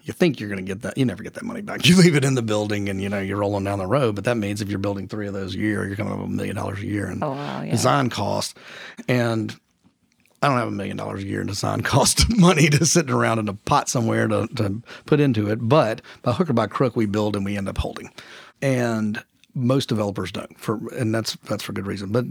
you 0.06 0.13
think 0.13 0.39
you're 0.39 0.50
going 0.50 0.63
to 0.63 0.74
get 0.74 0.84
that, 0.84 0.98
you 0.98 1.04
never 1.04 1.24
get 1.24 1.34
that 1.34 1.44
money 1.44 1.62
back. 1.62 1.86
You 1.86 1.98
leave 1.98 2.15
it 2.15 2.24
in 2.24 2.36
the 2.36 2.41
building, 2.41 2.89
and 2.89 3.02
you 3.02 3.10
know 3.10 3.20
you're 3.20 3.38
rolling 3.38 3.63
down 3.63 3.80
the 3.80 3.88
road. 3.88 4.15
But 4.15 4.24
that 4.26 4.38
means 4.38 4.62
if 4.62 4.70
you're 4.70 4.80
building 4.80 5.08
three 5.08 5.28
of 5.28 5.34
those 5.34 5.56
a 5.56 5.58
year, 5.58 5.86
you're 5.86 5.96
coming 5.96 6.13
up 6.13 6.20
with 6.20 6.30
a 6.30 6.32
million 6.32 6.56
dollars 6.56 6.80
a 6.80 6.86
year 6.86 7.10
in 7.10 7.24
oh, 7.24 7.32
wow, 7.32 7.62
yeah. 7.62 7.72
design 7.72 8.10
cost. 8.10 8.58
And 9.08 9.56
I 10.41 10.48
don't 10.48 10.58
have 10.58 10.68
a 10.68 10.72
million 10.72 10.96
dollars 10.96 11.24
a 11.24 11.28
year 11.28 11.41
in 11.41 11.48
design 11.48 11.82
cost 11.84 12.26
money 12.30 12.70
to 12.70 12.86
sitting 12.86 13.13
around 13.13 13.39
in 13.39 13.50
a 13.50 13.54
pot 13.54 13.89
somewhere 13.89 14.28
to, 14.28 14.48
to 14.56 14.82
put 15.06 15.20
into 15.20 15.50
it. 15.50 15.60
But 15.62 16.02
by 16.22 16.34
hook 16.34 16.50
or 16.50 16.54
by 16.54 16.68
crook, 16.68 16.96
we 16.96 17.08
build 17.08 17.36
and 17.36 17.44
we 17.44 17.58
end 17.58 17.68
up 17.68 17.78
holding. 17.78 18.12
And 18.62 19.24
most 19.56 19.88
developers 19.88 20.32
don't 20.32 20.60
for 20.60 20.80
and 20.94 21.15
that's 21.15 21.38
that's 21.46 21.63
for 21.63 21.72
good 21.72 21.88
reason 21.88 22.12
but 22.12 22.26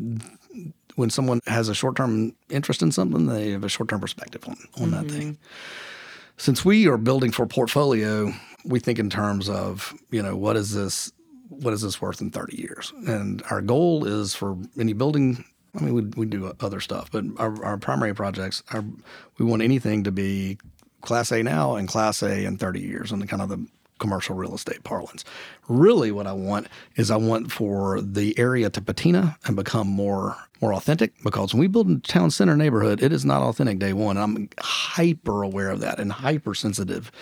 when 0.96 1.08
someone 1.08 1.40
has 1.46 1.70
a 1.70 1.74
short-term 1.74 2.34
interest 2.50 2.82
in 2.82 2.92
something 2.92 3.26
they 3.26 3.50
have 3.50 3.64
a 3.64 3.68
short-term 3.68 3.98
perspective 3.98 4.44
on, 4.46 4.56
on 4.76 4.90
mm-hmm. 4.90 4.90
that 4.90 5.10
thing 5.10 5.38
since 6.36 6.64
we 6.64 6.86
are 6.88 6.98
building 6.98 7.30
for 7.30 7.46
portfolio 7.46 8.32
we 8.64 8.80
think 8.80 8.98
in 8.98 9.10
terms 9.10 9.48
of 9.48 9.94
you 10.10 10.22
know 10.22 10.36
what 10.36 10.56
is 10.56 10.72
this 10.72 11.12
what 11.48 11.72
is 11.72 11.82
this 11.82 12.00
worth 12.00 12.20
in 12.20 12.30
30 12.30 12.60
years 12.60 12.92
and 13.06 13.42
our 13.50 13.60
goal 13.60 14.04
is 14.04 14.34
for 14.34 14.56
any 14.78 14.92
building 14.92 15.44
i 15.78 15.82
mean 15.82 15.94
we, 15.94 16.02
we 16.16 16.26
do 16.26 16.52
other 16.60 16.80
stuff 16.80 17.10
but 17.10 17.24
our, 17.38 17.64
our 17.64 17.76
primary 17.76 18.14
projects 18.14 18.62
are 18.72 18.84
we 19.38 19.44
want 19.44 19.62
anything 19.62 20.04
to 20.04 20.12
be 20.12 20.58
class 21.02 21.30
a 21.30 21.42
now 21.42 21.76
and 21.76 21.88
class 21.88 22.22
a 22.22 22.44
in 22.44 22.56
30 22.56 22.80
years 22.80 23.12
and 23.12 23.20
the 23.20 23.26
kind 23.26 23.42
of 23.42 23.48
the 23.48 23.66
commercial 23.98 24.34
real 24.34 24.54
estate 24.54 24.82
parlance. 24.84 25.24
Really, 25.68 26.10
what 26.10 26.26
I 26.26 26.32
want 26.32 26.66
is 26.96 27.10
I 27.10 27.16
want 27.16 27.52
for 27.52 28.00
the 28.00 28.38
area 28.38 28.68
to 28.70 28.80
patina 28.80 29.38
and 29.46 29.56
become 29.56 29.86
more 29.86 30.36
more 30.64 30.74
authentic. 30.74 31.12
Because 31.22 31.52
when 31.52 31.60
we 31.60 31.66
build 31.66 31.90
a 31.90 31.98
town 31.98 32.30
center 32.30 32.56
neighborhood, 32.56 33.02
it 33.02 33.12
is 33.12 33.24
not 33.24 33.42
authentic 33.42 33.78
day 33.78 33.92
one. 33.92 34.16
I'm 34.16 34.48
hyper 34.58 35.42
aware 35.42 35.68
of 35.68 35.80
that 35.80 36.00
and 36.00 36.10
hypersensitive 36.10 37.12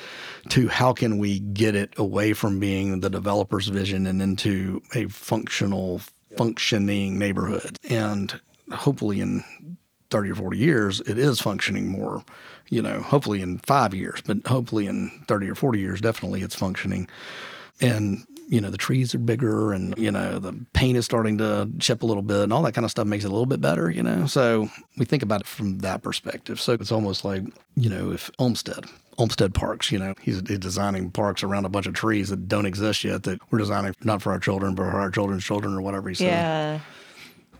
to 0.50 0.68
how 0.68 0.92
can 0.92 1.18
we 1.18 1.40
get 1.40 1.74
it 1.74 1.92
away 1.96 2.34
from 2.34 2.60
being 2.60 3.00
the 3.00 3.10
developer's 3.10 3.66
vision 3.66 4.06
and 4.06 4.22
into 4.22 4.80
a 4.94 5.06
functional, 5.08 6.00
functioning 6.36 7.18
neighborhood. 7.18 7.78
And 7.90 8.40
hopefully, 8.70 9.20
in 9.20 9.42
30 10.10 10.30
or 10.30 10.34
40 10.36 10.58
years, 10.58 11.00
it 11.00 11.18
is 11.18 11.40
functioning 11.40 11.88
more 11.88 12.24
you 12.68 12.80
know, 12.80 13.02
hopefully 13.02 13.42
in 13.42 13.58
five 13.58 13.92
years, 13.92 14.22
but 14.24 14.46
hopefully 14.46 14.86
in 14.86 15.10
30 15.28 15.50
or 15.50 15.54
40 15.54 15.78
years, 15.78 16.00
definitely 16.00 16.40
it's 16.40 16.54
functioning. 16.54 17.06
And, 17.82 18.24
you 18.48 18.60
know, 18.60 18.70
the 18.70 18.78
trees 18.78 19.14
are 19.14 19.18
bigger 19.18 19.72
and, 19.72 19.96
you 19.96 20.10
know, 20.10 20.38
the 20.38 20.52
paint 20.72 20.96
is 20.96 21.04
starting 21.04 21.38
to 21.38 21.70
chip 21.78 22.02
a 22.02 22.06
little 22.06 22.22
bit 22.22 22.40
and 22.40 22.52
all 22.52 22.62
that 22.62 22.72
kind 22.72 22.84
of 22.84 22.90
stuff 22.90 23.06
makes 23.06 23.24
it 23.24 23.28
a 23.28 23.30
little 23.30 23.46
bit 23.46 23.60
better, 23.60 23.90
you 23.90 24.02
know? 24.02 24.26
So 24.26 24.68
we 24.96 25.04
think 25.04 25.22
about 25.22 25.40
it 25.40 25.46
from 25.46 25.78
that 25.78 26.02
perspective. 26.02 26.60
So 26.60 26.72
it's 26.72 26.92
almost 26.92 27.24
like, 27.24 27.42
you 27.76 27.88
know, 27.88 28.12
if 28.12 28.30
Olmsted, 28.38 28.84
Olmsted 29.18 29.54
Parks, 29.54 29.90
you 29.90 29.98
know, 29.98 30.14
he's, 30.20 30.42
he's 30.46 30.58
designing 30.58 31.10
parks 31.10 31.42
around 31.42 31.64
a 31.64 31.70
bunch 31.70 31.86
of 31.86 31.94
trees 31.94 32.28
that 32.28 32.48
don't 32.48 32.66
exist 32.66 33.04
yet 33.04 33.22
that 33.24 33.40
we're 33.50 33.58
designing 33.58 33.94
not 34.02 34.22
for 34.22 34.32
our 34.32 34.40
children, 34.40 34.74
but 34.74 34.90
for 34.90 35.00
our 35.00 35.10
children's 35.10 35.44
children 35.44 35.74
or 35.74 35.80
whatever 35.80 36.08
he 36.08 36.14
said. 36.14 36.26
Yeah. 36.26 36.80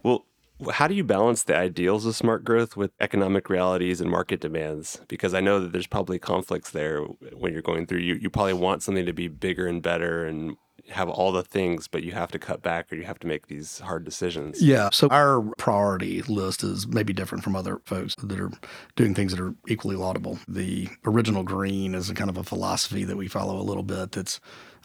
Well, 0.03 0.27
how 0.71 0.87
do 0.87 0.95
you 0.95 1.05
balance 1.05 1.43
the 1.43 1.57
ideals 1.57 2.07
of 2.07 2.15
smart 2.15 2.45
growth 2.45 2.77
with 2.77 2.93
economic 3.01 3.51
realities 3.51 4.01
and 4.01 4.11
market 4.11 4.41
demands? 4.41 5.01
Because 5.09 5.35
I 5.35 5.41
know 5.41 5.59
that 5.61 5.73
there's 5.73 5.87
probably 5.87 6.19
conflicts 6.19 6.71
there 6.71 7.01
when 7.01 7.53
you're 7.53 7.63
going 7.63 7.87
through. 7.87 7.99
You, 7.99 8.15
you 8.15 8.31
probably 8.31 8.53
want 8.53 8.83
something 8.83 9.07
to 9.07 9.13
be 9.13 9.29
bigger 9.29 9.67
and 9.67 9.83
better 9.83 10.25
and 10.25 10.57
have 10.91 11.09
all 11.09 11.33
the 11.33 11.43
things, 11.43 11.89
but 11.89 12.03
you 12.03 12.13
have 12.13 12.31
to 12.33 12.39
cut 12.39 12.63
back 12.63 12.93
or 12.93 12.97
you 12.97 13.05
have 13.05 13.19
to 13.21 13.27
make 13.27 13.47
these 13.47 13.81
hard 13.81 14.05
decisions. 14.05 14.63
Yeah. 14.63 14.91
So 14.93 15.09
our 15.09 15.43
priority 15.57 16.23
list 16.23 16.63
is 16.63 16.87
maybe 16.87 17.13
different 17.13 17.45
from 17.45 17.57
other 17.57 17.81
folks 17.85 18.15
that 18.23 18.39
are 18.39 18.51
doing 18.97 19.15
things 19.15 19.35
that 19.35 19.41
are 19.41 19.55
equally 19.69 19.97
laudable. 19.97 20.39
The 20.49 20.89
original 21.05 21.43
green 21.43 21.95
is 21.95 22.11
a 22.11 22.15
kind 22.15 22.31
of 22.31 22.37
a 22.37 22.45
philosophy 22.45 23.05
that 23.05 23.17
we 23.17 23.29
follow 23.29 23.61
a 23.61 23.63
little 23.63 23.83
bit 23.83 24.13
that's 24.13 24.41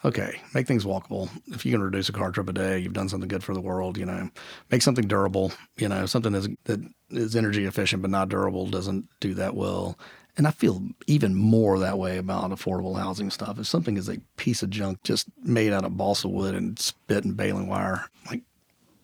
okay, 0.05 0.39
make 0.53 0.67
things 0.67 0.85
walkable. 0.85 1.29
If 1.47 1.65
you 1.65 1.71
can 1.71 1.81
reduce 1.81 2.09
a 2.09 2.13
car 2.13 2.31
trip 2.31 2.47
a 2.47 2.53
day, 2.53 2.77
you've 2.79 2.93
done 2.93 3.09
something 3.09 3.27
good 3.27 3.43
for 3.43 3.53
the 3.53 3.61
world. 3.61 3.97
You 3.97 4.05
know, 4.05 4.29
make 4.69 4.81
something 4.81 5.07
durable. 5.07 5.51
You 5.77 5.89
know, 5.89 6.05
something 6.05 6.33
that's, 6.33 6.47
that 6.65 6.79
is 7.09 7.35
energy 7.35 7.65
efficient 7.65 8.01
but 8.01 8.11
not 8.11 8.29
durable 8.29 8.67
doesn't 8.67 9.07
do 9.19 9.33
that 9.35 9.55
well. 9.55 9.97
And 10.37 10.47
I 10.47 10.51
feel 10.51 10.83
even 11.07 11.33
more 11.33 11.79
that 11.79 11.97
way 11.97 12.17
about 12.17 12.51
affordable 12.51 12.97
housing 12.97 13.31
stuff. 13.31 13.57
If 13.57 13.65
something 13.65 13.97
is 13.97 14.07
a 14.07 14.19
piece 14.37 14.61
of 14.61 14.69
junk 14.69 15.01
just 15.03 15.27
made 15.43 15.73
out 15.73 15.83
of 15.83 15.97
balsa 15.97 16.27
wood 16.27 16.53
and 16.53 16.77
spit 16.77 17.25
and 17.25 17.35
baling 17.35 17.67
wire, 17.67 18.05
like 18.29 18.43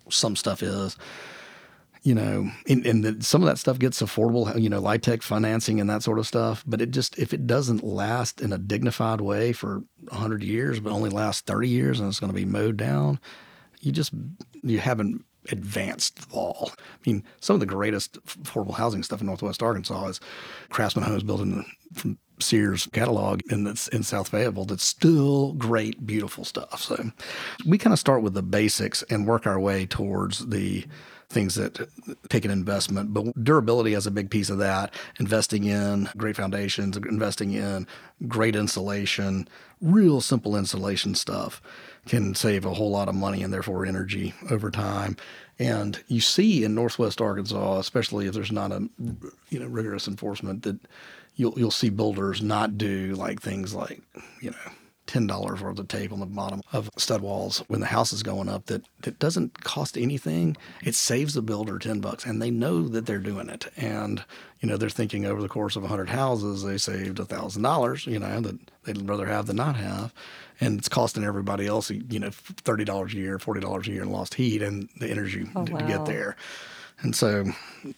some 0.09 0.35
stuff 0.35 0.61
is, 0.61 0.95
you 2.03 2.13
know, 2.13 2.51
and, 2.67 2.85
and 2.85 3.03
the, 3.03 3.23
some 3.23 3.41
of 3.41 3.47
that 3.47 3.57
stuff 3.57 3.79
gets 3.79 3.99
affordable, 4.01 4.61
you 4.61 4.69
know, 4.69 4.79
LIHTC 4.79 5.23
financing 5.23 5.81
and 5.81 5.89
that 5.89 6.03
sort 6.03 6.19
of 6.19 6.27
stuff. 6.27 6.63
But 6.67 6.81
it 6.81 6.91
just, 6.91 7.17
if 7.17 7.33
it 7.33 7.47
doesn't 7.47 7.83
last 7.83 8.39
in 8.39 8.53
a 8.53 8.59
dignified 8.59 9.19
way 9.19 9.53
for 9.53 9.83
100 10.09 10.43
years, 10.43 10.79
but 10.79 10.91
only 10.91 11.09
lasts 11.09 11.41
30 11.41 11.67
years 11.67 11.99
and 11.99 12.09
it's 12.09 12.19
going 12.19 12.31
to 12.31 12.35
be 12.35 12.45
mowed 12.45 12.77
down, 12.77 13.19
you 13.79 13.91
just, 13.91 14.13
you 14.61 14.79
haven't 14.79 15.25
advanced 15.49 16.29
ball. 16.29 16.71
I 16.73 17.09
mean, 17.09 17.23
some 17.39 17.55
of 17.55 17.59
the 17.59 17.65
greatest 17.65 18.23
affordable 18.25 18.75
housing 18.75 19.03
stuff 19.03 19.21
in 19.21 19.27
Northwest 19.27 19.63
Arkansas 19.63 20.05
is 20.07 20.19
Craftsman 20.69 21.05
Homes 21.05 21.23
built 21.23 21.41
in 21.41 21.57
the, 21.57 21.65
from 21.93 22.17
Sears 22.39 22.87
catalog 22.91 23.41
in 23.51 23.63
this 23.63 23.87
in 23.89 24.03
South 24.03 24.29
Fayetteville 24.29 24.65
that's 24.65 24.83
still 24.85 25.53
great, 25.53 26.05
beautiful 26.05 26.43
stuff. 26.43 26.81
So 26.81 27.11
we 27.65 27.77
kind 27.77 27.93
of 27.93 27.99
start 27.99 28.23
with 28.23 28.33
the 28.33 28.41
basics 28.41 29.03
and 29.03 29.27
work 29.27 29.45
our 29.47 29.59
way 29.59 29.85
towards 29.85 30.47
the 30.47 30.85
things 31.29 31.55
that 31.55 31.89
take 32.29 32.45
an 32.45 32.51
investment. 32.51 33.13
But 33.13 33.43
durability 33.43 33.93
has 33.93 34.07
a 34.07 34.11
big 34.11 34.29
piece 34.29 34.49
of 34.49 34.59
that. 34.59 34.93
Investing 35.19 35.63
in 35.63 36.09
great 36.17 36.35
foundations, 36.35 36.97
investing 36.97 37.53
in 37.53 37.87
great 38.27 38.55
insulation, 38.55 39.47
real 39.81 40.21
simple 40.21 40.55
insulation 40.55 41.15
stuff 41.15 41.61
can 42.07 42.35
save 42.35 42.65
a 42.65 42.73
whole 42.73 42.91
lot 42.91 43.07
of 43.07 43.15
money 43.15 43.43
and 43.43 43.53
therefore 43.53 43.85
energy 43.85 44.33
over 44.49 44.69
time. 44.69 45.15
And 45.59 46.03
you 46.07 46.19
see 46.19 46.63
in 46.63 46.75
Northwest 46.75 47.21
Arkansas, 47.21 47.79
especially 47.79 48.27
if 48.27 48.33
there's 48.33 48.51
not 48.51 48.71
a 48.71 48.89
you 49.49 49.59
know 49.59 49.67
rigorous 49.67 50.07
enforcement, 50.07 50.63
that 50.63 50.79
you'll 51.35 51.57
you'll 51.57 51.71
see 51.71 51.89
builders 51.89 52.41
not 52.41 52.77
do 52.77 53.13
like 53.15 53.41
things 53.41 53.73
like 53.73 54.01
you 54.41 54.51
know 54.51 54.71
ten 55.05 55.27
dollars 55.27 55.61
worth 55.61 55.79
of 55.79 55.87
tape 55.87 56.11
on 56.13 56.19
the 56.19 56.25
bottom 56.25 56.61
of 56.71 56.89
stud 56.97 57.21
walls 57.21 57.63
when 57.67 57.79
the 57.81 57.87
house 57.87 58.13
is 58.13 58.23
going 58.23 58.47
up 58.49 58.67
that 58.67 58.83
that 59.01 59.19
doesn't 59.19 59.63
cost 59.63 59.97
anything. 59.97 60.55
It 60.83 60.95
saves 60.95 61.33
the 61.33 61.41
builder 61.41 61.77
ten 61.79 61.99
bucks, 61.99 62.25
and 62.25 62.41
they 62.41 62.51
know 62.51 62.87
that 62.87 63.05
they're 63.05 63.19
doing 63.19 63.49
it. 63.49 63.67
And 63.75 64.23
you 64.61 64.69
know 64.69 64.77
they're 64.77 64.89
thinking 64.89 65.25
over 65.25 65.41
the 65.41 65.49
course 65.49 65.75
of 65.75 65.83
hundred 65.83 66.09
houses, 66.09 66.63
they 66.63 66.77
saved 66.77 67.19
a 67.19 67.25
thousand 67.25 67.63
dollars. 67.63 68.07
You 68.07 68.19
know 68.19 68.39
that 68.41 68.57
they'd 68.85 69.09
rather 69.09 69.25
have 69.25 69.47
than 69.47 69.57
not 69.57 69.75
have, 69.75 70.13
and 70.61 70.79
it's 70.79 70.89
costing 70.89 71.23
everybody 71.23 71.67
else 71.67 71.89
you 71.89 72.19
know 72.19 72.29
thirty 72.31 72.85
dollars 72.85 73.13
a 73.13 73.17
year, 73.17 73.39
forty 73.39 73.59
dollars 73.59 73.87
a 73.87 73.91
year 73.91 74.03
in 74.03 74.11
lost 74.11 74.35
heat 74.35 74.61
and 74.61 74.89
the 74.99 75.09
energy 75.09 75.47
Oh, 75.55 75.65
to, 75.65 75.77
to 75.77 75.83
get 75.83 76.05
there. 76.05 76.35
And 76.99 77.15
so 77.15 77.45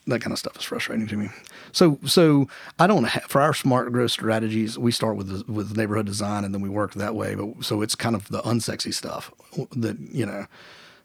that 0.08 0.21
kind 0.21 0.31
of 0.31 0.39
stuff 0.39 0.58
is 0.58 0.63
frustrating 0.63 1.08
to 1.08 1.17
me. 1.17 1.29
So 1.71 1.99
so 2.05 2.47
I 2.79 2.88
don't 2.88 3.03
have, 3.05 3.23
for 3.23 3.41
our 3.41 3.53
smart 3.53 3.91
growth 3.91 4.12
strategies, 4.12 4.77
we 4.77 4.91
start 4.91 5.15
with 5.15 5.27
the, 5.27 5.51
with 5.51 5.77
neighborhood 5.77 6.05
design 6.05 6.43
and 6.43 6.53
then 6.53 6.62
we 6.62 6.69
work 6.69 6.93
that 6.95 7.15
way. 7.15 7.36
But 7.36 7.63
so 7.63 7.81
it's 7.81 7.95
kind 7.95 8.15
of 8.15 8.27
the 8.29 8.41
unsexy 8.41 8.93
stuff 8.93 9.31
that 9.75 9.99
you 9.99 10.25
know 10.25 10.47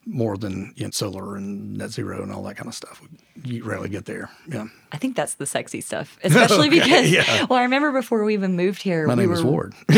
more 0.07 0.37
than 0.37 0.73
you 0.77 0.85
know, 0.85 0.91
solar 0.91 1.37
and 1.37 1.77
net 1.77 1.91
zero 1.91 2.23
and 2.23 2.33
all 2.33 2.43
that 2.45 2.57
kind 2.57 2.69
of 2.69 2.75
stuff. 2.75 3.03
You 3.43 3.65
rarely 3.65 3.89
get 3.89 4.07
there. 4.07 4.31
Yeah. 4.49 4.67
I 4.93 4.97
think 4.97 5.15
that's 5.15 5.35
the 5.35 5.47
sexy 5.47 5.81
stuff, 5.81 6.19
especially 6.25 6.69
because. 6.69 7.11
yeah. 7.11 7.47
Well, 7.49 7.59
I 7.59 7.63
remember 7.63 7.93
before 7.93 8.25
we 8.25 8.35
even 8.35 8.57
moved 8.57 8.83
here. 8.83 9.07
My 9.07 9.15
we 9.15 9.23
name 9.23 9.31
were, 9.31 9.37
is 9.37 9.45
Ward. 9.45 9.75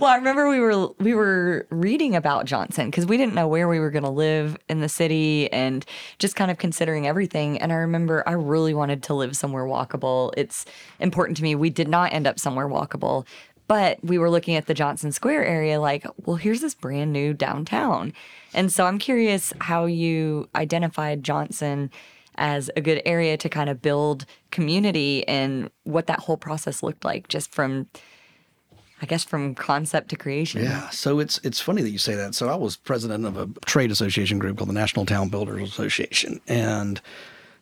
Well, 0.00 0.08
I 0.10 0.16
remember 0.16 0.48
we 0.48 0.60
were 0.60 0.88
we 0.98 1.14
were 1.14 1.66
reading 1.70 2.16
about 2.16 2.46
Johnson 2.46 2.86
because 2.86 3.06
we 3.06 3.16
didn't 3.16 3.34
know 3.34 3.46
where 3.48 3.68
we 3.68 3.78
were 3.80 3.90
going 3.90 4.04
to 4.04 4.10
live 4.10 4.56
in 4.68 4.80
the 4.80 4.88
city 4.88 5.52
and 5.52 5.84
just 6.18 6.36
kind 6.36 6.50
of 6.50 6.58
considering 6.58 7.06
everything. 7.06 7.58
And 7.58 7.72
I 7.72 7.76
remember 7.76 8.22
I 8.26 8.32
really 8.32 8.72
wanted 8.72 9.02
to 9.04 9.14
live 9.14 9.36
somewhere 9.36 9.64
walkable. 9.64 10.32
It's 10.36 10.64
important 11.00 11.36
to 11.38 11.42
me. 11.42 11.54
We 11.54 11.70
did 11.70 11.88
not 11.88 12.12
end 12.12 12.26
up 12.26 12.38
somewhere 12.38 12.66
walkable, 12.66 13.26
but 13.70 14.02
we 14.02 14.18
were 14.18 14.30
looking 14.30 14.56
at 14.56 14.66
the 14.66 14.74
Johnson 14.74 15.12
Square 15.12 15.44
area 15.44 15.80
like, 15.80 16.04
well, 16.26 16.34
here's 16.34 16.60
this 16.60 16.74
brand 16.74 17.12
new 17.12 17.32
downtown. 17.32 18.12
And 18.52 18.72
so 18.72 18.84
I'm 18.84 18.98
curious 18.98 19.52
how 19.60 19.84
you 19.84 20.48
identified 20.56 21.22
Johnson 21.22 21.92
as 22.34 22.68
a 22.74 22.80
good 22.80 23.00
area 23.06 23.36
to 23.36 23.48
kind 23.48 23.70
of 23.70 23.80
build 23.80 24.26
community 24.50 25.24
and 25.28 25.70
what 25.84 26.08
that 26.08 26.18
whole 26.18 26.36
process 26.36 26.82
looked 26.82 27.04
like 27.04 27.28
just 27.28 27.54
from 27.54 27.86
I 29.02 29.06
guess 29.06 29.22
from 29.22 29.54
concept 29.54 30.08
to 30.10 30.16
creation. 30.16 30.64
Yeah, 30.64 30.90
so 30.90 31.20
it's 31.20 31.38
it's 31.44 31.60
funny 31.60 31.80
that 31.82 31.90
you 31.90 31.98
say 31.98 32.16
that. 32.16 32.34
So 32.34 32.48
I 32.48 32.56
was 32.56 32.76
president 32.76 33.24
of 33.24 33.36
a 33.36 33.46
trade 33.66 33.92
association 33.92 34.40
group 34.40 34.58
called 34.58 34.68
the 34.68 34.74
National 34.74 35.06
Town 35.06 35.28
Builders 35.28 35.62
Association, 35.70 36.40
and 36.48 37.00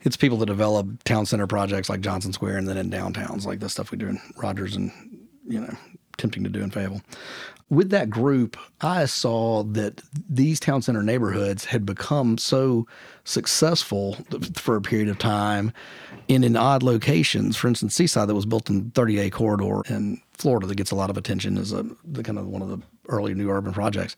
it's 0.01 0.17
people 0.17 0.39
that 0.39 0.47
develop 0.47 1.05
town 1.05 1.27
center 1.27 1.47
projects 1.47 1.91
like 1.91 2.01
Johnson 2.01 2.33
Square, 2.33 2.57
and 2.57 2.67
then 2.67 2.79
in 2.79 2.91
downtowns 2.91 3.45
like 3.45 3.61
the 3.61 3.69
stuff 3.69 3.91
we 3.91 3.99
do 3.99 4.09
in 4.09 4.19
Rogers, 4.37 4.75
and 4.75 4.91
you 5.49 5.61
know, 5.61 5.75
attempting 6.19 6.45
to 6.45 6.51
do 6.51 6.63
in 6.63 6.71
Fayetteville. 6.71 7.03
With 7.71 7.91
that 7.91 8.09
group, 8.09 8.57
I 8.81 9.05
saw 9.05 9.63
that 9.63 10.01
these 10.29 10.59
town 10.59 10.81
center 10.81 11.03
neighborhoods 11.03 11.67
had 11.67 11.85
become 11.85 12.39
so 12.39 12.87
successful 13.25 14.17
for 14.55 14.75
a 14.75 14.81
period 14.81 15.09
of 15.09 15.19
time 15.19 15.73
and 16.31 16.45
in 16.45 16.57
odd 16.57 16.83
locations. 16.83 17.57
For 17.57 17.69
instance, 17.69 17.95
Seaside 17.95 18.29
that 18.29 18.35
was 18.35 18.47
built 18.47 18.71
in 18.71 18.91
30A 18.93 19.31
corridor 19.33 19.83
in 19.89 20.21
Florida 20.33 20.67
that 20.67 20.77
gets 20.77 20.91
a 20.91 20.95
lot 20.95 21.11
of 21.11 21.19
attention 21.19 21.59
as 21.59 21.73
a 21.73 21.85
the 22.05 22.23
kind 22.23 22.39
of 22.39 22.47
one 22.47 22.63
of 22.63 22.69
the 22.69 22.81
early 23.09 23.35
new 23.35 23.51
urban 23.51 23.75
projects. 23.75 24.17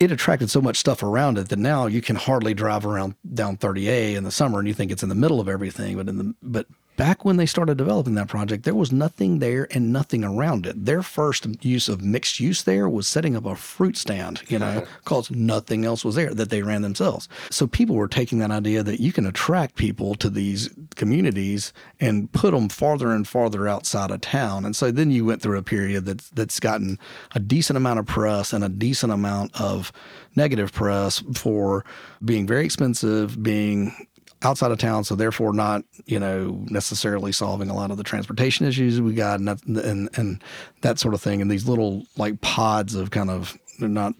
It 0.00 0.10
attracted 0.10 0.50
so 0.50 0.60
much 0.60 0.78
stuff 0.78 1.02
around 1.02 1.38
it 1.38 1.50
that 1.50 1.58
now 1.58 1.86
you 1.86 2.00
can 2.00 2.16
hardly 2.16 2.54
drive 2.54 2.86
around 2.86 3.14
down 3.34 3.56
30A 3.56 4.16
in 4.16 4.24
the 4.24 4.30
summer 4.32 4.58
and 4.58 4.66
you 4.66 4.74
think 4.74 4.90
it's 4.90 5.02
in 5.02 5.10
the 5.10 5.14
middle 5.14 5.40
of 5.40 5.48
everything. 5.48 5.96
But 5.96 6.08
in 6.08 6.18
the 6.18 6.34
but 6.42 6.66
back 7.00 7.24
when 7.24 7.38
they 7.38 7.46
started 7.46 7.78
developing 7.78 8.14
that 8.14 8.28
project, 8.28 8.64
there 8.64 8.74
was 8.74 8.92
nothing 8.92 9.38
there 9.38 9.66
and 9.70 9.90
nothing 9.90 10.22
around 10.22 10.66
it. 10.66 10.84
Their 10.84 11.00
first 11.00 11.46
use 11.64 11.88
of 11.88 12.02
mixed 12.02 12.38
use 12.38 12.64
there 12.64 12.90
was 12.90 13.08
setting 13.08 13.34
up 13.34 13.46
a 13.46 13.56
fruit 13.56 13.96
stand, 13.96 14.42
you 14.48 14.58
know, 14.58 14.86
because 14.98 15.30
nothing 15.30 15.86
else 15.86 16.04
was 16.04 16.14
there 16.14 16.34
that 16.34 16.50
they 16.50 16.62
ran 16.62 16.82
themselves. 16.82 17.26
So 17.48 17.66
people 17.66 17.96
were 17.96 18.06
taking 18.06 18.38
that 18.40 18.50
idea 18.50 18.82
that 18.82 19.00
you 19.00 19.14
can 19.14 19.24
attract 19.24 19.76
people 19.76 20.14
to 20.16 20.28
these 20.28 20.68
communities 20.94 21.72
and 22.00 22.30
put 22.32 22.50
them 22.50 22.68
farther 22.68 23.12
and 23.12 23.26
farther 23.26 23.66
outside 23.66 24.10
of 24.10 24.20
town. 24.20 24.66
And 24.66 24.76
so 24.76 24.90
then 24.90 25.10
you 25.10 25.24
went 25.24 25.40
through 25.40 25.56
a 25.56 25.62
period 25.62 26.04
that's 26.04 26.28
that's 26.28 26.60
gotten 26.60 26.98
a 27.34 27.40
decent 27.40 27.78
amount 27.78 28.00
of 28.00 28.04
press 28.04 28.52
and 28.52 28.62
a 28.62 28.68
decent 28.68 29.10
amount 29.10 29.58
of 29.58 29.90
negative 30.36 30.70
press 30.70 31.22
for 31.34 31.82
being 32.22 32.46
very 32.46 32.66
expensive, 32.66 33.42
being 33.42 34.06
outside 34.42 34.70
of 34.70 34.78
town, 34.78 35.04
so 35.04 35.14
therefore 35.14 35.52
not 35.52 35.84
you 36.06 36.18
know 36.18 36.64
necessarily 36.70 37.32
solving 37.32 37.70
a 37.70 37.74
lot 37.74 37.90
of 37.90 37.96
the 37.96 38.04
transportation 38.04 38.66
issues 38.66 39.00
we 39.00 39.14
got 39.14 39.40
and 39.40 39.48
and, 39.66 40.08
and 40.16 40.42
that 40.82 40.98
sort 40.98 41.14
of 41.14 41.20
thing. 41.20 41.40
And 41.40 41.50
these 41.50 41.68
little 41.68 42.04
like 42.16 42.40
pods 42.40 42.94
of 42.94 43.10
kind 43.10 43.30
of 43.30 43.58
they're 43.78 43.88
not. 43.88 44.14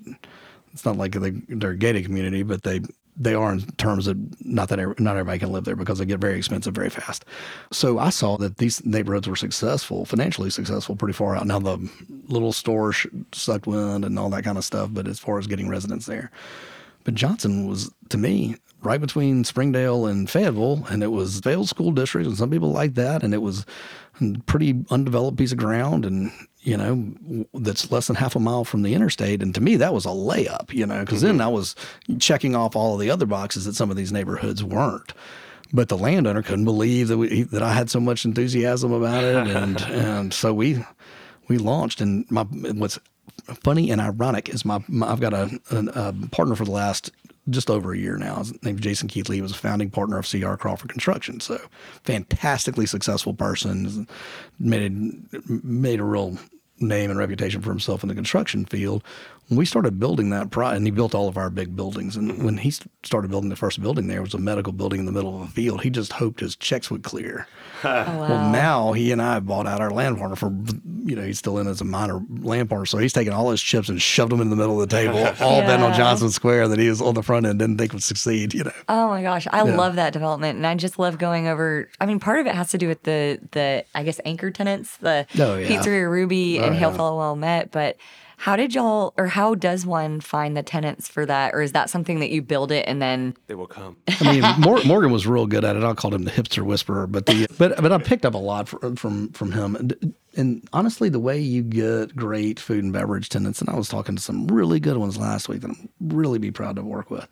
It's 0.72 0.84
not 0.84 0.96
like 0.96 1.12
they, 1.12 1.30
they're 1.48 1.72
a 1.72 1.76
gated 1.76 2.04
community, 2.04 2.44
but 2.44 2.62
they 2.62 2.80
they 3.20 3.34
are 3.34 3.52
in 3.52 3.60
terms 3.72 4.06
of 4.06 4.16
not 4.44 4.70
that 4.70 4.78
not 4.98 5.16
everybody 5.16 5.38
can 5.38 5.52
live 5.52 5.64
there 5.64 5.76
because 5.76 5.98
they 5.98 6.06
get 6.06 6.20
very 6.20 6.38
expensive 6.38 6.74
very 6.74 6.88
fast. 6.88 7.24
So 7.70 7.98
I 7.98 8.08
saw 8.10 8.38
that 8.38 8.56
these 8.56 8.84
neighborhoods 8.86 9.28
were 9.28 9.36
successful, 9.36 10.06
financially 10.06 10.48
successful, 10.48 10.96
pretty 10.96 11.12
far 11.12 11.36
out. 11.36 11.46
Now 11.46 11.58
the 11.58 11.90
little 12.28 12.52
stores 12.52 12.96
sh- 12.96 13.06
sucked 13.32 13.66
wind 13.66 14.04
and 14.04 14.18
all 14.18 14.30
that 14.30 14.44
kind 14.44 14.56
of 14.56 14.64
stuff, 14.64 14.88
but 14.92 15.06
as 15.06 15.18
far 15.18 15.38
as 15.38 15.46
getting 15.46 15.68
residents 15.68 16.06
there, 16.06 16.30
but 17.04 17.14
Johnson 17.14 17.68
was 17.68 17.90
to 18.08 18.16
me 18.16 18.56
right 18.82 19.00
between 19.00 19.44
Springdale 19.44 20.06
and 20.06 20.28
Fayetteville, 20.28 20.84
and 20.88 21.02
it 21.02 21.08
was 21.08 21.40
Fayetteville 21.40 21.66
School 21.66 21.92
District, 21.92 22.26
and 22.26 22.36
some 22.36 22.50
people 22.50 22.72
like 22.72 22.94
that, 22.94 23.22
and 23.22 23.34
it 23.34 23.42
was 23.42 23.66
a 24.20 24.38
pretty 24.46 24.84
undeveloped 24.90 25.38
piece 25.38 25.52
of 25.52 25.58
ground, 25.58 26.04
and 26.04 26.32
you 26.60 26.76
know 26.76 27.46
that's 27.54 27.90
less 27.90 28.06
than 28.06 28.16
half 28.16 28.36
a 28.36 28.40
mile 28.40 28.64
from 28.64 28.82
the 28.82 28.94
interstate, 28.94 29.42
and 29.42 29.54
to 29.54 29.60
me 29.60 29.76
that 29.76 29.94
was 29.94 30.04
a 30.04 30.08
layup, 30.08 30.72
you 30.72 30.86
know, 30.86 31.00
because 31.00 31.20
then 31.20 31.34
mm-hmm. 31.34 31.42
I 31.42 31.48
was 31.48 31.76
checking 32.18 32.54
off 32.54 32.76
all 32.76 32.94
of 32.94 33.00
the 33.00 33.10
other 33.10 33.26
boxes 33.26 33.64
that 33.64 33.74
some 33.74 33.90
of 33.90 33.96
these 33.96 34.12
neighborhoods 34.12 34.62
weren't. 34.64 35.12
But 35.72 35.88
the 35.88 35.96
landowner 35.96 36.42
couldn't 36.42 36.64
believe 36.64 37.06
that 37.08 37.18
we, 37.18 37.42
that 37.44 37.62
I 37.62 37.72
had 37.72 37.90
so 37.90 38.00
much 38.00 38.24
enthusiasm 38.24 38.92
about 38.92 39.22
it, 39.22 39.46
and 39.48 39.80
and 39.82 40.34
so 40.34 40.52
we 40.52 40.84
we 41.48 41.58
launched. 41.58 42.00
And 42.00 42.28
my 42.30 42.42
what's 42.42 42.98
funny 43.62 43.90
and 43.90 44.00
ironic 44.00 44.48
is 44.48 44.64
my, 44.64 44.82
my 44.88 45.10
I've 45.10 45.20
got 45.20 45.32
a, 45.32 45.60
a, 45.70 46.08
a 46.08 46.12
partner 46.30 46.56
for 46.56 46.64
the 46.64 46.70
last 46.70 47.10
just 47.50 47.70
over 47.70 47.92
a 47.92 47.98
year 47.98 48.16
now. 48.16 48.36
His 48.36 48.62
name's 48.62 48.80
Jason 48.80 49.08
Keithley. 49.08 49.36
He 49.36 49.42
was 49.42 49.52
a 49.52 49.56
founding 49.56 49.90
partner 49.90 50.18
of 50.18 50.28
CR 50.28 50.54
Crawford 50.54 50.90
Construction. 50.90 51.40
So 51.40 51.60
fantastically 52.04 52.86
successful 52.86 53.34
person. 53.34 54.08
Made 54.58 55.22
made 55.48 56.00
a 56.00 56.04
real 56.04 56.38
name 56.80 57.10
and 57.10 57.18
reputation 57.18 57.60
for 57.60 57.70
himself 57.70 58.02
in 58.02 58.08
the 58.08 58.14
construction 58.14 58.64
field. 58.64 59.02
When 59.48 59.58
we 59.58 59.64
started 59.66 59.98
building 59.98 60.30
that, 60.30 60.50
pro- 60.50 60.68
and 60.68 60.86
he 60.86 60.92
built 60.92 61.12
all 61.12 61.26
of 61.26 61.36
our 61.36 61.50
big 61.50 61.74
buildings. 61.74 62.16
And 62.16 62.44
when 62.44 62.58
he 62.58 62.70
started 63.02 63.30
building 63.32 63.50
the 63.50 63.56
first 63.56 63.82
building, 63.82 64.06
there 64.06 64.18
it 64.18 64.22
was 64.22 64.34
a 64.34 64.38
medical 64.38 64.72
building 64.72 65.00
in 65.00 65.06
the 65.06 65.12
middle 65.12 65.42
of 65.42 65.48
a 65.48 65.50
field. 65.50 65.82
He 65.82 65.90
just 65.90 66.12
hoped 66.12 66.38
his 66.38 66.54
checks 66.54 66.90
would 66.90 67.02
clear. 67.02 67.46
Oh, 67.82 68.18
well, 68.20 68.50
now 68.50 68.92
he 68.92 69.10
and 69.10 69.22
I 69.22 69.40
bought 69.40 69.66
out 69.66 69.80
our 69.80 69.90
land 69.90 70.18
partner 70.18 70.36
for, 70.36 70.52
you 71.06 71.16
know, 71.16 71.22
he's 71.22 71.38
still 71.38 71.56
in 71.56 71.66
as 71.66 71.80
a 71.80 71.84
minor 71.84 72.20
land 72.40 72.68
partner. 72.68 72.84
So 72.84 72.98
he's 72.98 73.14
taken 73.14 73.32
all 73.32 73.50
his 73.50 73.62
chips 73.62 73.88
and 73.88 74.00
shoved 74.02 74.30
them 74.30 74.42
in 74.42 74.50
the 74.50 74.56
middle 74.56 74.82
of 74.82 74.86
the 74.86 74.94
table, 74.94 75.16
all 75.40 75.62
bet 75.62 75.80
on 75.80 75.94
Johnson 75.94 76.28
Square 76.28 76.68
that 76.68 76.78
he 76.78 76.90
was 76.90 77.00
on 77.00 77.14
the 77.14 77.22
front 77.22 77.46
end, 77.46 77.58
didn't 77.58 77.78
think 77.78 77.94
would 77.94 78.02
succeed, 78.02 78.52
you 78.52 78.64
know. 78.64 78.72
Oh 78.90 79.08
my 79.08 79.22
gosh, 79.22 79.46
I 79.50 79.62
love 79.62 79.94
that 79.96 80.12
development, 80.12 80.56
and 80.58 80.66
I 80.66 80.74
just 80.74 80.98
love 80.98 81.16
going 81.16 81.48
over. 81.48 81.88
I 82.02 82.04
mean, 82.04 82.20
part 82.20 82.38
of 82.40 82.46
it 82.46 82.54
has 82.54 82.68
to 82.72 82.76
do 82.78 82.86
with 82.86 83.02
the 83.04 83.40
the 83.52 83.86
I 83.94 84.02
guess 84.02 84.20
anchor 84.26 84.50
tenants, 84.50 84.98
the 84.98 85.26
Oh, 85.38 85.56
yeah. 85.56 85.66
Pizzeria 85.66 86.10
Ruby 86.10 86.60
oh, 86.60 86.69
and 86.70 86.78
Hail 86.78 86.90
yeah. 86.90 86.96
Fellow 86.96 87.18
Well 87.18 87.36
Met, 87.36 87.70
but 87.70 87.96
How 88.36 88.56
did 88.56 88.74
y'all, 88.74 89.12
or 89.18 89.26
how 89.26 89.54
does 89.54 89.84
one 89.84 90.18
find 90.18 90.56
the 90.56 90.62
tenants 90.62 91.08
for 91.08 91.26
that? 91.26 91.52
Or 91.52 91.60
is 91.60 91.72
that 91.72 91.90
something 91.90 92.20
that 92.20 92.30
you 92.30 92.40
build 92.40 92.72
it 92.72 92.86
and 92.88 93.02
then 93.02 93.36
They 93.48 93.54
will 93.54 93.66
come. 93.66 93.98
I 94.20 94.32
mean, 94.32 94.60
Mor- 94.60 94.82
Morgan 94.84 95.12
was 95.12 95.26
real 95.26 95.46
good 95.46 95.62
at 95.62 95.76
it. 95.76 95.84
I 95.84 95.92
called 95.92 96.14
him 96.14 96.24
the 96.24 96.30
hipster 96.30 96.62
whisperer, 96.62 97.06
but 97.06 97.26
the 97.26 97.46
but 97.58 97.76
but 97.82 97.92
I 97.92 97.98
picked 97.98 98.24
up 98.24 98.32
a 98.32 98.38
lot 98.38 98.66
from 98.66 98.96
from, 98.96 99.28
from 99.32 99.52
him. 99.52 99.76
And, 99.76 100.14
and 100.36 100.66
honestly, 100.72 101.10
the 101.10 101.18
way 101.18 101.38
you 101.38 101.62
get 101.62 102.16
great 102.16 102.58
food 102.58 102.82
and 102.82 102.94
beverage 102.94 103.28
tenants, 103.28 103.60
and 103.60 103.68
I 103.68 103.74
was 103.76 103.90
talking 103.90 104.16
to 104.16 104.22
some 104.22 104.46
really 104.46 104.80
good 104.80 104.96
ones 104.96 105.18
last 105.18 105.50
week 105.50 105.60
that 105.60 105.70
I'm 105.70 105.90
really 106.00 106.38
be 106.38 106.50
proud 106.50 106.76
to 106.76 106.82
work 106.82 107.10
with. 107.10 107.28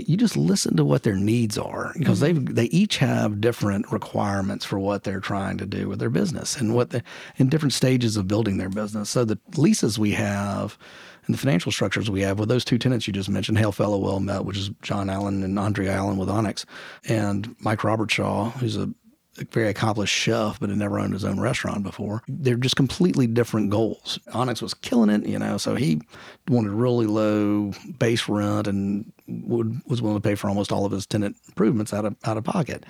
You 0.00 0.16
just 0.16 0.36
listen 0.36 0.76
to 0.76 0.84
what 0.84 1.02
their 1.02 1.16
needs 1.16 1.56
are 1.58 1.92
because 1.98 2.20
mm-hmm. 2.20 2.44
they 2.46 2.64
they 2.64 2.68
each 2.68 2.98
have 2.98 3.40
different 3.40 3.90
requirements 3.90 4.64
for 4.64 4.78
what 4.78 5.04
they're 5.04 5.20
trying 5.20 5.58
to 5.58 5.66
do 5.66 5.88
with 5.88 5.98
their 5.98 6.10
business 6.10 6.56
and 6.56 6.74
what 6.74 6.90
they 6.90 7.02
in 7.36 7.48
different 7.48 7.72
stages 7.72 8.16
of 8.16 8.28
building 8.28 8.58
their 8.58 8.68
business. 8.68 9.10
So 9.10 9.24
the 9.24 9.38
leases 9.56 9.98
we 9.98 10.12
have 10.12 10.78
and 11.26 11.34
the 11.34 11.38
financial 11.38 11.72
structures 11.72 12.10
we 12.10 12.20
have 12.22 12.38
with 12.38 12.48
those 12.48 12.64
two 12.64 12.78
tenants 12.78 13.06
you 13.06 13.12
just 13.12 13.28
mentioned, 13.28 13.58
Hail 13.58 13.72
Fellow 13.72 13.98
Well 13.98 14.20
Met, 14.20 14.44
which 14.44 14.58
is 14.58 14.70
John 14.82 15.08
Allen 15.08 15.42
and 15.42 15.58
Andrea 15.58 15.92
Allen 15.92 16.18
with 16.18 16.28
Onyx, 16.28 16.66
and 17.08 17.54
Mike 17.60 17.80
Robertshaw, 17.80 18.52
who's 18.52 18.76
a 18.76 18.90
a 19.38 19.44
very 19.44 19.68
accomplished 19.68 20.14
chef, 20.14 20.60
but 20.60 20.68
had 20.68 20.78
never 20.78 20.98
owned 20.98 21.12
his 21.12 21.24
own 21.24 21.40
restaurant 21.40 21.82
before. 21.82 22.22
They're 22.28 22.56
just 22.56 22.76
completely 22.76 23.26
different 23.26 23.70
goals. 23.70 24.18
Onyx 24.32 24.62
was 24.62 24.74
killing 24.74 25.10
it, 25.10 25.26
you 25.26 25.38
know, 25.38 25.56
so 25.56 25.74
he 25.74 26.00
wanted 26.48 26.70
really 26.72 27.06
low 27.06 27.72
base 27.98 28.28
rent 28.28 28.66
and 28.66 29.12
would, 29.26 29.80
was 29.86 30.02
willing 30.02 30.20
to 30.20 30.28
pay 30.28 30.34
for 30.34 30.48
almost 30.48 30.72
all 30.72 30.84
of 30.84 30.92
his 30.92 31.06
tenant 31.06 31.36
improvements 31.48 31.92
out 31.92 32.04
of 32.04 32.16
out 32.24 32.36
of 32.36 32.44
pocket. 32.44 32.84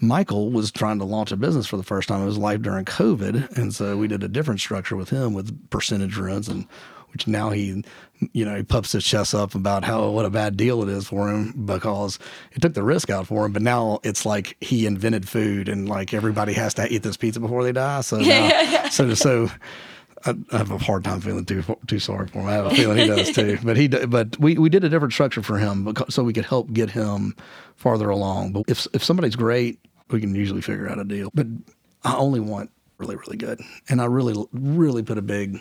Michael 0.00 0.50
was 0.50 0.70
trying 0.70 0.98
to 0.98 1.04
launch 1.04 1.32
a 1.32 1.36
business 1.36 1.66
for 1.66 1.76
the 1.76 1.82
first 1.82 2.08
time 2.08 2.20
in 2.20 2.26
his 2.26 2.38
life 2.38 2.62
during 2.62 2.84
COVID, 2.84 3.56
and 3.56 3.74
so 3.74 3.96
we 3.96 4.08
did 4.08 4.22
a 4.22 4.28
different 4.28 4.60
structure 4.60 4.96
with 4.96 5.10
him 5.10 5.34
with 5.34 5.70
percentage 5.70 6.16
rents 6.16 6.48
and 6.48 6.66
which 7.12 7.26
now 7.26 7.50
he, 7.50 7.84
you 8.32 8.44
know, 8.44 8.56
he 8.56 8.62
puffs 8.62 8.92
his 8.92 9.04
chest 9.04 9.34
up 9.34 9.54
about 9.54 9.84
how 9.84 10.10
what 10.10 10.24
a 10.24 10.30
bad 10.30 10.56
deal 10.56 10.82
it 10.82 10.88
is 10.88 11.06
for 11.06 11.30
him 11.30 11.52
because 11.64 12.18
it 12.52 12.60
took 12.60 12.74
the 12.74 12.82
risk 12.82 13.10
out 13.10 13.26
for 13.26 13.46
him. 13.46 13.52
But 13.52 13.62
now 13.62 14.00
it's 14.02 14.26
like 14.26 14.56
he 14.60 14.86
invented 14.86 15.28
food 15.28 15.68
and 15.68 15.88
like 15.88 16.12
everybody 16.12 16.52
has 16.54 16.74
to 16.74 16.92
eat 16.92 17.02
this 17.02 17.16
pizza 17.16 17.40
before 17.40 17.64
they 17.64 17.72
die. 17.72 18.00
So 18.02 18.18
now, 18.18 18.88
so 18.90 19.14
so. 19.14 19.50
I, 20.26 20.34
I 20.52 20.58
have 20.58 20.70
a 20.70 20.76
hard 20.76 21.02
time 21.02 21.22
feeling 21.22 21.46
too 21.46 21.64
too 21.86 21.98
sorry 21.98 22.26
for 22.26 22.40
him. 22.40 22.46
I 22.48 22.52
have 22.52 22.66
a 22.66 22.74
feeling 22.74 22.98
he 22.98 23.06
does 23.06 23.30
too. 23.34 23.58
But 23.62 23.78
he 23.78 23.88
but 23.88 24.38
we, 24.38 24.58
we 24.58 24.68
did 24.68 24.84
a 24.84 24.90
different 24.90 25.14
structure 25.14 25.42
for 25.42 25.56
him 25.56 25.82
because, 25.82 26.14
so 26.14 26.22
we 26.22 26.34
could 26.34 26.44
help 26.44 26.70
get 26.74 26.90
him 26.90 27.34
farther 27.76 28.10
along. 28.10 28.52
But 28.52 28.64
if 28.68 28.86
if 28.92 29.02
somebody's 29.02 29.34
great, 29.34 29.78
we 30.10 30.20
can 30.20 30.34
usually 30.34 30.60
figure 30.60 30.90
out 30.90 30.98
a 30.98 31.04
deal. 31.04 31.30
But 31.32 31.46
I 32.04 32.16
only 32.16 32.38
want 32.38 32.70
really 32.98 33.16
really 33.16 33.38
good, 33.38 33.62
and 33.88 34.02
I 34.02 34.04
really 34.04 34.34
really 34.52 35.02
put 35.02 35.16
a 35.16 35.22
big 35.22 35.58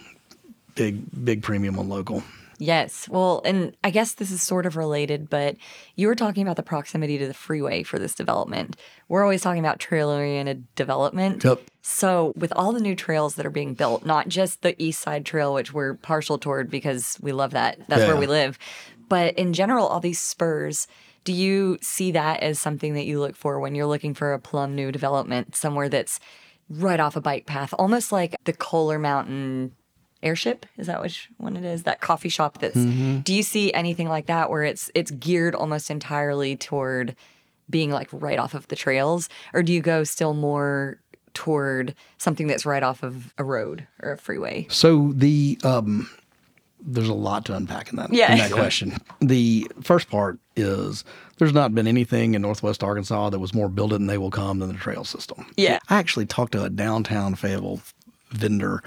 big 0.76 1.24
big 1.24 1.42
premium 1.42 1.80
on 1.80 1.88
local. 1.88 2.22
Yes. 2.60 3.08
Well, 3.08 3.42
and 3.46 3.76
I 3.86 3.90
guess 3.90 4.14
this 4.14 4.32
is 4.32 4.44
sort 4.44 4.66
of 4.66 4.76
related, 4.76 5.30
but 5.30 5.56
you 5.96 6.08
were 6.08 6.16
talking 6.16 6.44
about 6.44 6.58
the 6.58 6.64
proximity 6.64 7.18
to 7.18 7.26
the 7.26 7.34
freeway 7.34 7.84
for 7.84 7.98
this 7.98 8.14
development. 8.14 8.76
We're 9.08 9.24
always 9.24 9.42
talking 9.42 9.62
about 9.62 9.80
trail 9.80 10.10
oriented 10.10 10.74
development. 10.76 11.44
Yep. 11.44 11.62
So, 11.82 12.34
with 12.36 12.52
all 12.58 12.74
the 12.74 12.82
new 12.82 12.96
trails 12.96 13.36
that 13.36 13.46
are 13.46 13.50
being 13.50 13.74
built, 13.74 14.06
not 14.06 14.28
just 14.28 14.62
the 14.62 14.76
East 14.82 15.00
Side 15.00 15.26
Trail, 15.26 15.54
which 15.54 15.74
we're 15.74 15.94
partial 15.96 16.38
toward 16.38 16.70
because 16.70 17.18
we 17.22 17.32
love 17.32 17.52
that, 17.52 17.80
that's 17.88 18.06
where 18.06 18.18
we 18.18 18.28
live, 18.28 18.60
but 19.08 19.34
in 19.38 19.54
general, 19.54 19.88
all 19.88 20.02
these 20.02 20.20
spurs, 20.20 20.88
do 21.24 21.34
you 21.34 21.78
see 21.82 22.12
that 22.12 22.42
as 22.42 22.60
something 22.60 22.94
that 22.94 23.06
you 23.06 23.20
look 23.20 23.36
for 23.36 23.60
when 23.60 23.74
you're 23.74 23.88
looking 23.88 24.14
for 24.14 24.34
a 24.34 24.40
plum 24.40 24.76
new 24.76 24.92
development, 24.92 25.56
somewhere 25.56 25.90
that's 25.90 26.20
right 26.70 27.00
off 27.00 27.16
a 27.16 27.22
bike 27.22 27.46
path, 27.46 27.74
almost 27.80 28.12
like 28.12 28.36
the 28.44 28.54
Coler 28.54 29.00
Mountain 29.00 29.72
airship 30.22 30.66
is 30.78 30.88
that 30.88 31.02
which 31.02 31.30
one 31.38 31.56
it 31.56 31.64
is 31.64 31.84
that 31.84 32.02
coffee 32.02 32.30
shop 32.30 32.58
that's 32.60 32.76
do 32.76 33.34
you 33.34 33.42
see 33.44 33.72
anything 33.74 34.10
like 34.10 34.26
that 34.26 34.50
where 34.50 34.64
it's 34.64 34.92
it's 34.94 35.12
geared 35.12 35.56
almost 35.56 35.90
entirely 35.90 36.56
toward 36.58 37.16
being 37.70 37.90
like 37.92 38.10
right 38.12 38.40
off 38.40 38.54
of 38.54 38.68
the 38.68 38.76
trails 38.76 39.30
or 39.54 39.64
do 39.64 39.72
you 39.72 39.82
go 39.82 40.04
still 40.04 40.34
more 40.34 41.00
toward 41.34 41.96
something 42.18 42.48
that's 42.48 42.66
right 42.66 42.84
off 42.84 43.02
of 43.04 43.34
a 43.38 43.44
road 43.44 43.88
or 44.02 44.12
a 44.14 44.18
freeway 44.18 44.66
So 44.70 45.14
the 45.16 45.58
um, 45.64 46.10
there's 46.82 47.10
a 47.10 47.14
lot 47.14 47.46
to 47.46 47.56
unpack 47.56 47.90
in 47.92 47.98
that 47.98 48.12
Yeah. 48.12 48.32
in 48.32 48.38
that 48.40 48.52
question. 48.52 48.98
The 49.22 49.70
first 49.82 50.10
part 50.10 50.40
is 50.56 51.04
there's 51.38 51.54
not 51.54 51.76
been 51.76 51.88
anything 51.88 52.34
in 52.36 52.42
Northwest 52.42 52.84
Arkansas 52.84 53.30
that 53.30 53.40
was 53.40 53.54
more 53.54 53.70
build 53.70 53.94
it 53.94 53.98
and 53.98 54.10
they 54.10 54.18
will 54.18 54.32
come 54.32 54.60
than 54.60 54.70
the 54.70 54.76
trail 54.76 55.04
system. 55.04 55.46
Yeah. 55.58 55.80
I 55.90 55.98
actually 55.98 56.26
talked 56.26 56.54
to 56.54 56.64
a 56.64 56.70
downtown 56.70 57.36
Fayetteville 57.36 57.82
vendor, 58.32 58.82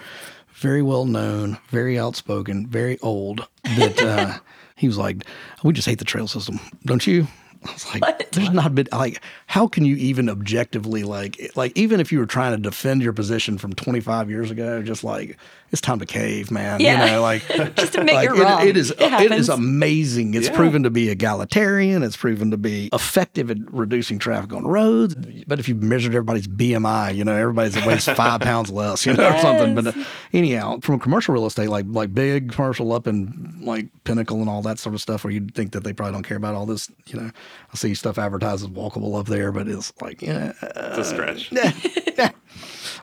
very 0.54 0.82
well 0.82 1.04
known, 1.04 1.58
very 1.68 1.98
outspoken, 1.98 2.66
very 2.66 2.98
old. 3.00 3.46
That 3.76 4.02
uh, 4.02 4.38
he 4.76 4.86
was 4.86 4.98
like, 4.98 5.24
"We 5.62 5.72
just 5.72 5.88
hate 5.88 5.98
the 5.98 6.04
trail 6.04 6.28
system, 6.28 6.60
don't 6.84 7.06
you?" 7.06 7.26
I 7.64 7.72
was 7.72 7.94
like, 7.94 8.30
"There's 8.32 8.50
not 8.50 8.74
been 8.74 8.88
like, 8.92 9.22
how 9.46 9.68
can 9.68 9.84
you 9.84 9.96
even 9.96 10.28
objectively 10.28 11.04
like, 11.04 11.52
like 11.54 11.72
even 11.76 12.00
if 12.00 12.10
you 12.10 12.18
were 12.18 12.26
trying 12.26 12.56
to 12.56 12.62
defend 12.62 13.02
your 13.02 13.12
position 13.12 13.56
from 13.58 13.72
25 13.72 14.30
years 14.30 14.50
ago, 14.50 14.82
just 14.82 15.04
like 15.04 15.38
it's 15.72 15.80
time 15.80 15.98
to 15.98 16.06
cave, 16.06 16.50
man. 16.50 16.80
Yeah. 16.80 17.04
You 17.06 17.10
know, 17.12 17.22
like 17.22 17.42
Just 17.76 17.94
admit 17.96 18.14
like, 18.14 18.28
you're 18.28 18.36
it- 18.36 18.42
wrong. 18.42 18.68
it 18.68 18.76
is 18.76 18.90
It 18.92 19.00
it 19.00 19.10
happens. 19.10 19.32
is 19.40 19.48
amazing. 19.48 20.34
It's 20.34 20.48
Yeah. 20.48 20.54
proven 20.56 20.82
to 20.84 20.90
be 20.90 21.08
egalitarian. 21.08 22.02
It's 22.02 22.16
proven 22.16 22.50
to 22.50 22.56
be 22.56 22.90
effective 22.92 23.50
at 23.50 23.56
reducing 23.72 24.18
traffic 24.18 24.52
on 24.52 24.64
roads. 24.66 25.14
But 25.46 25.58
if 25.58 25.68
you 25.68 25.74
measured 25.74 26.14
everybody's 26.14 26.46
BMI, 26.46 27.14
you 27.16 27.24
know, 27.24 27.34
everybody's 27.34 27.76
at 27.76 27.86
weighs 27.86 28.04
five 28.04 28.40
pounds 28.42 28.70
less, 28.70 29.04
you 29.06 29.14
know, 29.14 29.28
or 29.28 29.38
something. 29.40 29.74
But 29.74 29.86
uh, 29.88 29.92
anyhow, 30.32 30.78
from 30.80 30.98
commercial 31.00 31.34
real 31.34 31.46
estate, 31.46 31.68
like 31.68 31.86
like 31.88 32.12
big 32.14 32.52
commercial 32.52 32.92
up 32.92 33.06
in 33.06 33.58
like 33.62 33.86
Pinnacle 34.04 34.40
and 34.40 34.48
all 34.50 34.62
that 34.62 34.78
sort 34.78 34.94
of 34.94 35.00
stuff, 35.00 35.24
where 35.24 35.32
you'd 35.32 35.54
think 35.54 35.72
that 35.72 35.84
they 35.84 35.92
probably 35.92 36.12
don't 36.12 36.22
care 36.26 36.36
about 36.36 36.54
all 36.54 36.66
this, 36.66 36.90
you 37.06 37.18
know, 37.18 37.30
I 37.72 37.76
see 37.76 37.94
stuff 37.94 38.18
advertised 38.18 38.62
as 38.64 38.68
walkable 38.70 39.18
up 39.18 39.26
there, 39.26 39.52
but 39.52 39.68
it's 39.68 39.92
like, 40.02 40.20
yeah, 40.20 40.52
It's 40.62 40.98
a 40.98 41.04
stretch. 41.04 41.50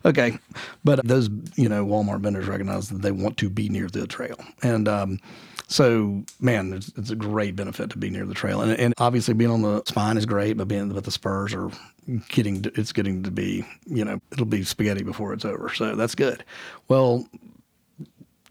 okay. 0.06 0.38
But 0.84 1.06
those, 1.08 1.30
you 1.56 1.70
know, 1.70 1.86
Walmart 1.86 2.22
vendors 2.22 2.48
recognize 2.48 2.90
that 2.90 3.02
they 3.02 3.12
want 3.12 3.38
to 3.38 3.50
be 3.50 3.70
near 3.70 3.88
the 3.88 4.08
trail. 4.08 4.38
And 4.62 4.88
um, 4.88 5.20
so, 5.68 6.24
man, 6.40 6.74
it's, 6.74 6.92
it's 6.98 7.12
a 7.12 7.16
great 7.16 7.56
benefit 7.56 7.90
to 7.92 7.98
be 7.98 8.10
near 8.10 8.26
the 8.26 8.34
trail. 8.34 8.62
And, 8.62 8.72
and 8.80 8.94
obviously, 8.98 9.34
being 9.34 9.52
on 9.52 9.62
the 9.62 9.84
spine 9.86 10.18
is 10.18 10.26
great, 10.26 10.58
but 10.58 10.68
being 10.68 10.90
but 10.90 11.04
the 11.04 11.12
spurs 11.12 11.54
are 11.54 11.70
getting, 12.30 12.64
to, 12.64 12.72
it's 12.80 12.92
getting 12.92 13.24
to 13.24 13.32
be, 13.32 13.66
you 13.86 14.04
know, 14.04 14.20
it'll 14.32 14.46
be 14.46 14.64
spaghetti 14.64 15.04
before 15.04 15.34
it's 15.34 15.46
over. 15.46 15.70
So 15.74 15.96
that's 15.96 16.16
good. 16.16 16.44
Well, 16.88 17.28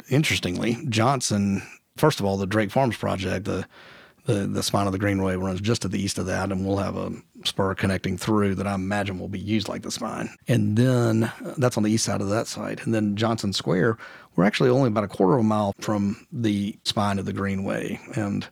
interestingly, 0.08 0.78
Johnson, 0.88 1.62
first 1.96 2.20
of 2.20 2.26
all, 2.26 2.36
the 2.36 2.46
Drake 2.46 2.70
Farms 2.70 2.96
project, 2.96 3.46
the 3.46 3.66
the, 4.28 4.46
the 4.46 4.62
spine 4.62 4.86
of 4.86 4.92
the 4.92 4.98
Greenway 4.98 5.36
runs 5.36 5.60
just 5.60 5.82
to 5.82 5.88
the 5.88 5.98
east 6.00 6.18
of 6.18 6.26
that, 6.26 6.52
and 6.52 6.64
we'll 6.66 6.76
have 6.76 6.96
a 6.96 7.10
spur 7.44 7.74
connecting 7.74 8.18
through 8.18 8.54
that 8.56 8.66
I 8.66 8.74
imagine 8.74 9.18
will 9.18 9.28
be 9.28 9.38
used 9.38 9.68
like 9.68 9.82
the 9.82 9.90
spine. 9.90 10.28
And 10.46 10.76
then 10.76 11.24
uh, 11.24 11.54
that's 11.56 11.78
on 11.78 11.82
the 11.82 11.90
east 11.90 12.04
side 12.04 12.20
of 12.20 12.28
that 12.28 12.46
site. 12.46 12.84
And 12.84 12.94
then 12.94 13.16
Johnson 13.16 13.54
Square, 13.54 13.96
we're 14.36 14.44
actually 14.44 14.68
only 14.68 14.88
about 14.88 15.04
a 15.04 15.08
quarter 15.08 15.32
of 15.34 15.40
a 15.40 15.44
mile 15.44 15.74
from 15.80 16.26
the 16.30 16.76
spine 16.84 17.18
of 17.18 17.24
the 17.24 17.32
Greenway. 17.32 17.98
And 18.16 18.46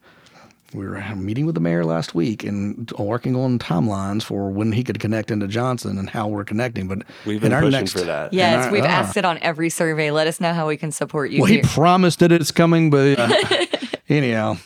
we 0.73 0.87
were 0.87 1.01
meeting 1.15 1.45
with 1.45 1.55
the 1.55 1.61
mayor 1.61 1.85
last 1.85 2.15
week 2.15 2.43
and 2.43 2.91
working 2.99 3.37
on 3.37 3.59
timelines 3.59 4.23
for 4.23 4.51
when 4.51 4.73
he 4.73 4.83
could 4.83 4.99
connect 4.99 5.31
into 5.31 5.47
Johnson 5.47 5.99
and 5.99 6.09
how 6.09 6.27
we're 6.27 6.45
connecting. 6.45 6.89
But 6.89 7.03
We've 7.27 7.37
in 7.37 7.43
been 7.43 7.53
our 7.53 7.61
pushing 7.61 7.81
next, 7.81 7.93
for 7.93 8.01
that. 8.01 8.33
yes 8.33 8.65
our- 8.67 8.73
we've 8.73 8.83
ah. 8.83 8.87
asked 8.89 9.17
it 9.19 9.25
on 9.27 9.39
every 9.43 9.69
survey 9.69 10.11
let 10.11 10.27
us 10.27 10.41
know 10.41 10.53
how 10.55 10.67
we 10.67 10.77
can 10.79 10.91
support 10.91 11.31
you 11.31 11.43
Well, 11.43 11.51
he 11.51 11.61
promised 11.61 12.21
that 12.21 12.33
it's 12.33 12.51
coming, 12.51 12.89
but 12.91 13.19
uh, 13.19 13.29
anyhow, 14.09 14.57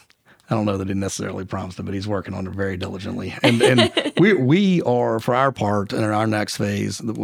I 0.50 0.54
don't 0.56 0.66
know 0.66 0.76
that 0.76 0.88
he 0.88 0.94
necessarily 0.94 1.44
promised 1.44 1.78
it, 1.78 1.84
but 1.84 1.94
he's 1.94 2.08
working 2.08 2.34
on 2.34 2.44
it 2.44 2.52
very 2.52 2.76
diligently. 2.76 3.34
And 3.42 3.62
and 3.62 4.12
we 4.18 4.34
we 4.34 4.82
are 4.82 5.20
for 5.20 5.34
our 5.34 5.52
part 5.52 5.92
in 5.92 6.02
our 6.02 6.26
next 6.26 6.56
phase, 6.56 6.98
the 6.98 7.14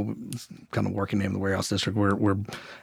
kind 0.71 0.87
of 0.87 0.93
working 0.93 1.21
in 1.21 1.33
the 1.33 1.41
warehouse 1.41 1.69
district. 1.69 1.99
We're 1.99 2.15
we're 2.15 2.39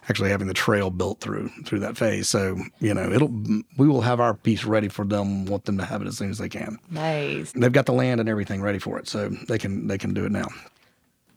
actually 0.10 0.32
having 0.32 0.47
the 0.47 0.53
trail 0.53 0.89
built 0.89 1.21
through 1.21 1.49
through 1.65 1.79
that 1.79 1.97
phase. 1.97 2.27
So 2.27 2.58
you 2.79 2.93
know, 2.93 3.10
it'll 3.10 3.34
we 3.77 3.88
will 3.88 4.01
have 4.01 4.19
our 4.19 4.34
piece 4.34 4.65
ready 4.65 4.89
for 4.89 5.06
them. 5.06 5.45
Want 5.45 5.63
them 5.63 5.77
to 5.77 5.86
have 5.86 6.01
it 6.01 6.08
as 6.10 6.17
soon 6.17 6.29
as 6.29 6.39
they 6.39 6.49
can. 6.49 6.77
nice 6.91 7.53
They've 7.53 7.71
got 7.71 7.86
the 7.86 7.93
land 7.93 8.19
and 8.19 8.27
everything 8.27 8.62
ready 8.62 8.79
for 8.79 8.99
it, 8.99 9.08
so 9.08 9.29
they 9.29 9.58
can 9.58 9.88
they 9.88 9.97
can 9.97 10.13
do 10.13 10.25
it 10.25 10.32
now. 10.32 10.49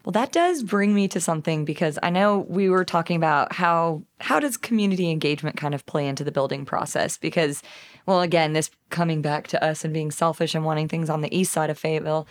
Well, 0.07 0.13
that 0.13 0.31
does 0.31 0.63
bring 0.63 0.95
me 0.95 1.09
to 1.09 1.21
something 1.21 1.65
because 1.65 1.99
I 2.01 2.11
know 2.11 2.47
we 2.49 2.71
were 2.71 2.85
talking 2.85 3.17
about 3.17 3.53
how 3.53 4.03
how 4.21 4.39
does 4.39 4.57
community 4.57 5.11
engagement 5.11 5.57
kind 5.57 5.75
of 5.75 5.85
play 5.85 6.07
into 6.07 6.23
the 6.23 6.31
building 6.31 6.65
process 6.65 7.19
because 7.19 7.61
well 8.07 8.23
again, 8.23 8.53
this 8.53 8.71
coming 8.89 9.21
back 9.21 9.49
to 9.49 9.63
us 9.63 9.85
and 9.85 9.93
being 9.93 10.11
selfish 10.11 10.55
and 10.55 10.65
wanting 10.65 10.89
things 10.89 11.11
on 11.11 11.21
the 11.21 11.37
east 11.37 11.53
side 11.53 11.71
of 11.71 11.79
Fayetteville, 11.79 12.27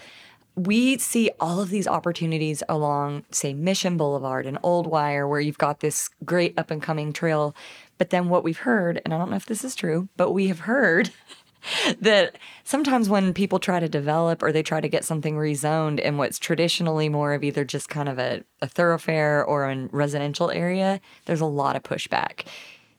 we 0.55 0.97
see 0.97 1.29
all 1.39 1.59
of 1.59 1.69
these 1.69 1.88
opportunities 1.88 2.63
along 2.69 3.25
say 3.29 3.53
Mission 3.53 3.97
Boulevard 3.97 4.45
and 4.45 4.57
Old 4.63 4.88
Wire 4.88 5.27
where 5.27 5.41
you've 5.41 5.57
got 5.57 5.81
this 5.81 6.09
great 6.23 6.57
up 6.57 6.71
and 6.71 6.81
coming 6.81 7.11
trail, 7.11 7.53
but 7.97 8.09
then 8.09 8.29
what 8.29 8.43
we've 8.43 8.59
heard, 8.59 9.01
and 9.03 9.13
I 9.13 9.17
don't 9.17 9.29
know 9.29 9.35
if 9.35 9.45
this 9.45 9.65
is 9.65 9.75
true, 9.75 10.07
but 10.15 10.31
we 10.31 10.47
have 10.47 10.61
heard 10.61 11.11
that 11.99 12.38
sometimes 12.63 13.09
when 13.09 13.33
people 13.33 13.59
try 13.59 13.81
to 13.81 13.89
develop 13.89 14.41
or 14.41 14.53
they 14.53 14.63
try 14.63 14.79
to 14.79 14.88
get 14.88 15.03
something 15.03 15.35
rezoned 15.35 15.99
in 15.99 16.17
what's 16.17 16.39
traditionally 16.39 17.09
more 17.09 17.33
of 17.33 17.43
either 17.43 17.65
just 17.65 17.89
kind 17.89 18.07
of 18.07 18.17
a, 18.17 18.43
a 18.61 18.67
thoroughfare 18.67 19.43
or 19.43 19.69
a 19.69 19.89
residential 19.91 20.51
area, 20.51 21.01
there's 21.25 21.41
a 21.41 21.45
lot 21.45 21.75
of 21.75 21.83
pushback. 21.83 22.45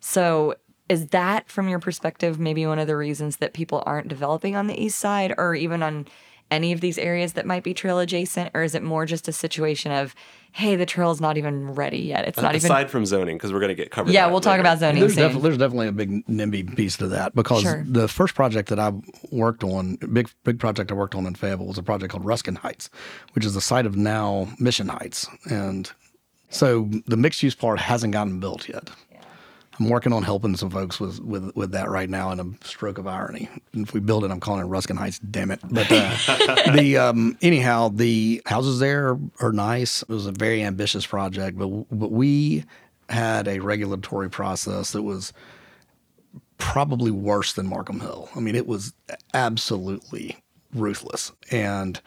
So 0.01 0.57
is 0.89 1.09
that 1.09 1.49
from 1.49 1.69
your 1.69 1.79
perspective 1.79 2.39
maybe 2.39 2.65
one 2.67 2.79
of 2.79 2.87
the 2.87 2.97
reasons 2.97 3.39
that 3.39 3.53
people 3.53 3.83
aren't 3.87 4.09
developing 4.09 4.55
on 4.57 4.67
the 4.67 4.81
east 4.81 4.99
side 4.99 5.35
or 5.39 5.55
even 5.55 5.83
on 5.83 6.07
any 6.49 6.71
of 6.73 6.81
these 6.81 6.97
areas 6.97 7.33
that 7.33 7.45
might 7.45 7.65
be 7.65 7.75
trail 7.75 7.99
adjacent 7.99 8.53
or 8.55 8.63
is 8.63 8.77
it 8.77 8.81
more 8.83 9.05
just 9.05 9.27
a 9.27 9.33
situation 9.33 9.91
of 9.91 10.15
hey 10.53 10.77
the 10.77 10.87
trail's 10.87 11.21
not 11.21 11.37
even 11.37 11.75
ready 11.75 11.99
yet 11.99 12.25
it's 12.29 12.39
not 12.41 12.55
even 12.55 12.65
Aside 12.71 12.89
from 12.89 13.05
zoning, 13.05 13.37
because 13.37 13.53
we're 13.53 13.59
going 13.59 13.71
to 13.71 13.75
get 13.75 13.91
covered. 13.91 14.13
yeah 14.13 14.29
we'll 14.29 14.41
talk 14.41 14.61
about 14.61 14.79
zoning 14.79 15.01
There's, 15.01 15.17
soon. 15.17 15.29
defi- 15.33 15.41
there's 15.41 15.59
definitely 15.59 15.89
a 15.89 15.93
big 15.93 16.25
NIMBY 16.29 16.77
piece 16.77 16.97
to 16.99 17.09
that 17.09 17.35
because 17.35 17.63
Sure. 17.63 17.85
the 17.89 18.07
first 18.07 18.37
project 18.37 18.69
that 18.69 18.79
I 18.79 18.93
worked 19.33 19.65
on, 19.65 19.97
big 20.13 20.31
big 20.45 20.61
project 20.61 20.93
I 20.93 20.95
worked 20.95 21.17
on 21.17 21.27
in 21.27 21.35
Fayetteville 21.35 21.67
was 21.67 21.79
a 21.79 21.83
project 21.83 22.13
called 22.13 22.25
Ruskin 22.25 22.55
Heights, 22.55 22.91
which 23.33 23.45
is 23.45 23.55
the 23.55 23.61
site 23.61 23.85
of 23.85 23.97
now 23.97 24.47
Mission 24.61 24.87
Heights, 24.87 25.27
and 25.51 25.91
so 26.49 26.89
the 27.07 27.17
mixed 27.17 27.43
use 27.43 27.57
part 27.57 27.81
hasn't 27.81 28.13
gotten 28.13 28.39
built 28.39 28.69
yet. 28.69 28.89
I'm 29.79 29.89
working 29.89 30.13
on 30.13 30.23
helping 30.23 30.57
some 30.57 30.71
folks 30.71 30.99
with, 30.99 31.21
with 31.21 31.55
with 31.55 31.73
that 31.73 31.91
right 31.91 32.09
now 32.09 32.31
in 32.31 32.41
a 32.41 32.67
stroke 32.67 32.99
of 32.99 33.07
irony. 33.07 33.49
And 33.73 33.87
if 33.87 33.93
we 33.93 34.01
build 34.01 34.25
it, 34.25 34.31
I'm 34.31 34.41
calling 34.41 34.63
it 34.63 34.67
Ruskin 34.67 34.97
Heights. 34.97 35.19
Damn 35.19 35.51
it! 35.51 35.61
But 35.71 35.87
uh, 35.91 36.73
the 36.75 36.97
um, 36.97 37.37
anyhow, 37.43 37.91
the 37.91 38.43
houses 38.47 38.79
there 38.79 39.19
are 39.41 39.53
nice. 39.53 40.03
It 40.03 40.09
was 40.09 40.27
a 40.27 40.33
very 40.33 40.63
ambitious 40.63 41.07
project, 41.07 41.59
but 41.59 41.69
but 41.91 42.11
we 42.11 42.65
had 43.09 43.49
a 43.49 43.61
regulatory 43.61 44.31
process 44.31 44.93
that 44.93 45.03
was 45.03 45.33
probably 46.59 47.11
worse 47.11 47.53
than 47.53 47.67
Markham 47.67 48.01
Hill. 48.01 48.29
I 48.35 48.41
mean, 48.41 48.55
it 48.55 48.67
was 48.67 48.95
absolutely 49.35 50.39
ruthless. 50.75 51.33
And, 51.51 52.01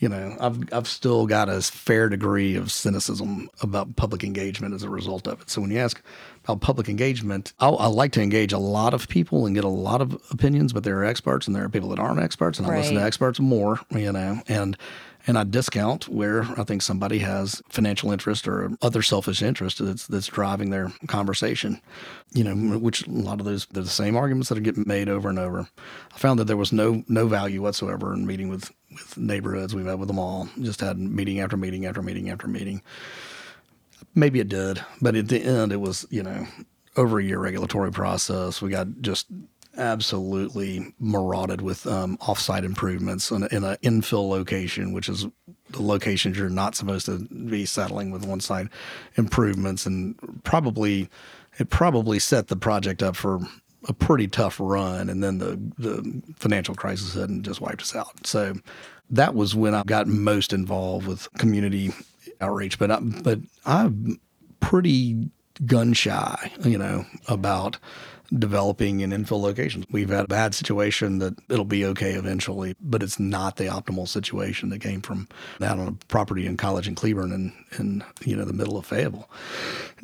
you 0.00 0.08
know, 0.08 0.34
I've, 0.40 0.72
I've 0.72 0.88
still 0.88 1.26
got 1.26 1.50
a 1.50 1.60
fair 1.60 2.08
degree 2.08 2.56
of 2.56 2.72
cynicism 2.72 3.50
about 3.60 3.96
public 3.96 4.24
engagement 4.24 4.72
as 4.72 4.82
a 4.82 4.88
result 4.88 5.28
of 5.28 5.42
it. 5.42 5.50
So 5.50 5.60
when 5.60 5.70
you 5.70 5.78
ask 5.78 6.02
about 6.42 6.62
public 6.62 6.88
engagement, 6.88 7.52
I'll, 7.60 7.78
I 7.78 7.86
like 7.86 8.12
to 8.12 8.22
engage 8.22 8.54
a 8.54 8.58
lot 8.58 8.94
of 8.94 9.08
people 9.08 9.44
and 9.44 9.54
get 9.54 9.62
a 9.62 9.68
lot 9.68 10.00
of 10.00 10.18
opinions, 10.30 10.72
but 10.72 10.84
there 10.84 10.98
are 10.98 11.04
experts 11.04 11.46
and 11.46 11.54
there 11.54 11.64
are 11.64 11.68
people 11.68 11.90
that 11.90 11.98
aren't 11.98 12.18
experts, 12.18 12.58
and 12.58 12.66
I 12.66 12.78
listen 12.78 12.94
to 12.94 13.02
experts 13.02 13.38
more, 13.40 13.78
you 13.90 14.10
know, 14.10 14.40
and 14.48 14.76
and 15.26 15.36
I 15.36 15.44
discount 15.44 16.08
where 16.08 16.44
I 16.58 16.64
think 16.64 16.80
somebody 16.80 17.18
has 17.18 17.60
financial 17.68 18.10
interest 18.10 18.48
or 18.48 18.70
other 18.80 19.02
selfish 19.02 19.42
interest 19.42 19.84
that's 19.84 20.06
that's 20.06 20.28
driving 20.28 20.70
their 20.70 20.94
conversation. 21.08 21.82
You 22.32 22.44
know, 22.44 22.78
which 22.78 23.06
a 23.06 23.10
lot 23.10 23.38
of 23.38 23.44
those 23.44 23.66
they're 23.66 23.82
the 23.82 23.90
same 23.90 24.16
arguments 24.16 24.48
that 24.48 24.56
are 24.56 24.62
getting 24.62 24.84
made 24.86 25.10
over 25.10 25.28
and 25.28 25.38
over. 25.38 25.68
I 26.14 26.18
found 26.18 26.38
that 26.38 26.46
there 26.46 26.56
was 26.56 26.72
no 26.72 27.04
no 27.06 27.26
value 27.28 27.60
whatsoever 27.60 28.14
in 28.14 28.26
meeting 28.26 28.48
with 28.48 28.72
with 28.92 29.16
neighborhoods. 29.16 29.74
We 29.74 29.82
met 29.82 29.98
with 29.98 30.08
them 30.08 30.18
all, 30.18 30.48
just 30.60 30.80
had 30.80 30.98
meeting 30.98 31.40
after 31.40 31.56
meeting 31.56 31.86
after 31.86 32.02
meeting 32.02 32.30
after 32.30 32.48
meeting. 32.48 32.82
Maybe 34.14 34.40
it 34.40 34.48
did, 34.48 34.84
but 35.00 35.14
at 35.14 35.28
the 35.28 35.42
end, 35.42 35.72
it 35.72 35.80
was 35.80 36.06
you 36.10 36.22
know 36.22 36.46
over 36.96 37.18
a 37.18 37.24
year 37.24 37.38
regulatory 37.38 37.92
process. 37.92 38.60
We 38.60 38.70
got 38.70 39.00
just 39.00 39.26
absolutely 39.76 40.94
marauded 40.98 41.62
with 41.62 41.86
um, 41.86 42.16
offsite 42.18 42.64
improvements 42.64 43.30
in, 43.30 43.44
in 43.52 43.64
an 43.64 43.76
infill 43.82 44.28
location, 44.28 44.92
which 44.92 45.08
is 45.08 45.26
the 45.70 45.82
locations 45.82 46.36
you're 46.36 46.48
not 46.48 46.74
supposed 46.74 47.06
to 47.06 47.18
be 47.18 47.64
settling 47.64 48.10
with 48.10 48.26
one 48.26 48.40
side 48.40 48.68
improvements, 49.16 49.86
and 49.86 50.42
probably 50.42 51.08
it 51.58 51.70
probably 51.70 52.18
set 52.18 52.48
the 52.48 52.56
project 52.56 53.02
up 53.02 53.16
for 53.16 53.40
a 53.88 53.92
pretty 53.92 54.28
tough 54.28 54.58
run, 54.60 55.08
and 55.08 55.22
then 55.22 55.38
the 55.38 55.58
the 55.78 56.22
financial 56.36 56.74
crisis 56.74 57.14
hit 57.14 57.28
and 57.28 57.44
just 57.44 57.60
wiped 57.60 57.82
us 57.82 57.94
out. 57.94 58.26
So 58.26 58.54
that 59.10 59.34
was 59.34 59.54
when 59.54 59.74
I 59.74 59.82
got 59.84 60.06
most 60.06 60.52
involved 60.52 61.06
with 61.06 61.32
community 61.34 61.92
outreach. 62.40 62.78
But 62.78 62.90
I, 62.90 63.00
but 63.00 63.38
I'm 63.66 64.20
pretty 64.60 65.30
gun 65.66 65.92
shy, 65.92 66.52
you 66.64 66.78
know, 66.78 67.04
about 67.28 67.78
developing 68.38 69.00
in 69.00 69.10
infill 69.10 69.40
locations. 69.40 69.84
We've 69.90 70.08
had 70.08 70.24
a 70.24 70.28
bad 70.28 70.54
situation 70.54 71.18
that 71.18 71.34
it'll 71.48 71.64
be 71.64 71.84
okay 71.86 72.12
eventually, 72.12 72.76
but 72.80 73.02
it's 73.02 73.18
not 73.18 73.56
the 73.56 73.64
optimal 73.64 74.06
situation 74.08 74.68
that 74.70 74.80
came 74.80 75.00
from 75.00 75.28
out 75.60 75.78
on 75.78 75.88
a 75.88 75.92
property 76.08 76.46
in 76.46 76.56
college 76.56 76.86
in 76.88 76.94
Cleburne 76.94 77.32
and 77.32 77.52
in 77.78 78.04
you 78.24 78.36
know 78.36 78.44
the 78.44 78.52
middle 78.52 78.76
of 78.76 78.86
Fayetteville 78.86 79.28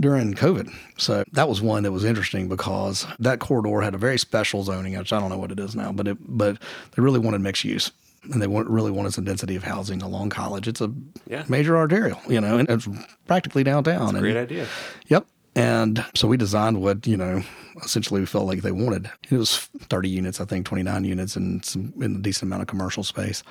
during 0.01 0.35
COVID. 0.35 0.73
So 0.99 1.25
that 1.33 1.49
was 1.49 1.61
one 1.63 1.83
that 1.85 1.93
was 1.93 2.05
interesting 2.05 2.49
because 2.49 3.07
that 3.19 3.39
corridor 3.39 3.81
had 3.81 3.95
a 3.95 3.99
very 3.99 4.19
special 4.19 4.63
zoning, 4.63 4.97
which 4.99 5.13
I 5.13 5.21
don't 5.21 5.31
know 5.31 5.39
what 5.39 5.53
it 5.53 5.61
is 5.61 5.77
now, 5.77 5.93
but 5.93 6.09
it 6.09 6.19
but 6.21 6.59
they 6.95 7.03
really 7.03 7.21
wanted 7.21 7.41
mixed 7.41 7.65
use. 7.65 7.91
And 8.33 8.43
they 8.43 8.49
want, 8.49 8.69
really 8.69 8.91
wanted 8.91 9.15
some 9.15 9.23
density 9.23 9.55
of 9.55 9.63
housing 9.63 10.03
along 10.03 10.31
college. 10.31 10.67
It's 10.67 10.81
a 10.81 10.91
Yeah. 11.29 11.45
major 11.49 11.77
arterial, 11.77 12.19
you 12.29 12.41
know, 12.41 12.59
and 12.59 12.69
it's 12.69 12.89
practically 13.29 13.63
downtown. 13.63 14.09
and, 14.17 14.19
Great 14.19 14.37
idea. 14.37 14.67
Yep. 15.07 15.27
And 15.55 16.05
so 16.17 16.27
we 16.27 16.37
designed 16.37 16.81
what, 16.83 17.07
you 17.07 17.17
know, 17.17 17.45
essentially 17.85 18.21
we 18.21 18.27
felt 18.27 18.47
like 18.47 18.63
they 18.63 18.73
wanted. 18.73 19.11
It 19.31 19.37
was 19.37 19.59
30 19.59 20.09
units, 20.09 20.41
I 20.41 20.45
think, 20.45 20.67
29 20.67 21.05
units 21.05 21.37
and 21.37 21.65
some 21.65 21.93
in 22.01 22.17
a 22.17 22.19
decent 22.19 22.49
amount 22.49 22.63
of 22.63 22.69
commercial 22.69 23.03
space. 23.03 23.43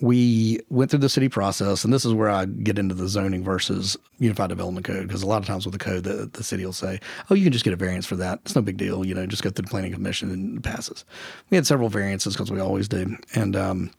We 0.00 0.60
went 0.68 0.90
through 0.90 1.00
the 1.00 1.08
city 1.08 1.28
process, 1.28 1.84
and 1.84 1.92
this 1.92 2.04
is 2.04 2.12
where 2.12 2.28
I 2.28 2.44
get 2.46 2.78
into 2.78 2.94
the 2.94 3.08
zoning 3.08 3.42
versus 3.42 3.96
unified 4.18 4.50
development 4.50 4.86
code, 4.86 5.06
because 5.06 5.22
a 5.22 5.26
lot 5.26 5.40
of 5.40 5.46
times 5.46 5.64
with 5.64 5.72
the 5.72 5.78
code, 5.78 6.04
the, 6.04 6.30
the 6.32 6.44
city 6.44 6.64
will 6.64 6.72
say, 6.72 7.00
oh, 7.30 7.34
you 7.34 7.44
can 7.44 7.52
just 7.52 7.64
get 7.64 7.72
a 7.72 7.76
variance 7.76 8.06
for 8.06 8.16
that. 8.16 8.40
It's 8.44 8.54
no 8.54 8.62
big 8.62 8.76
deal. 8.76 9.06
You 9.06 9.14
know, 9.14 9.26
just 9.26 9.42
go 9.42 9.50
through 9.50 9.64
the 9.64 9.70
planning 9.70 9.92
commission 9.92 10.30
and 10.30 10.58
it 10.58 10.62
passes. 10.62 11.04
We 11.50 11.56
had 11.56 11.66
several 11.66 11.88
variances 11.88 12.34
because 12.34 12.50
we 12.50 12.60
always 12.60 12.88
do. 12.88 13.16
And, 13.34 13.56
um, 13.56 13.90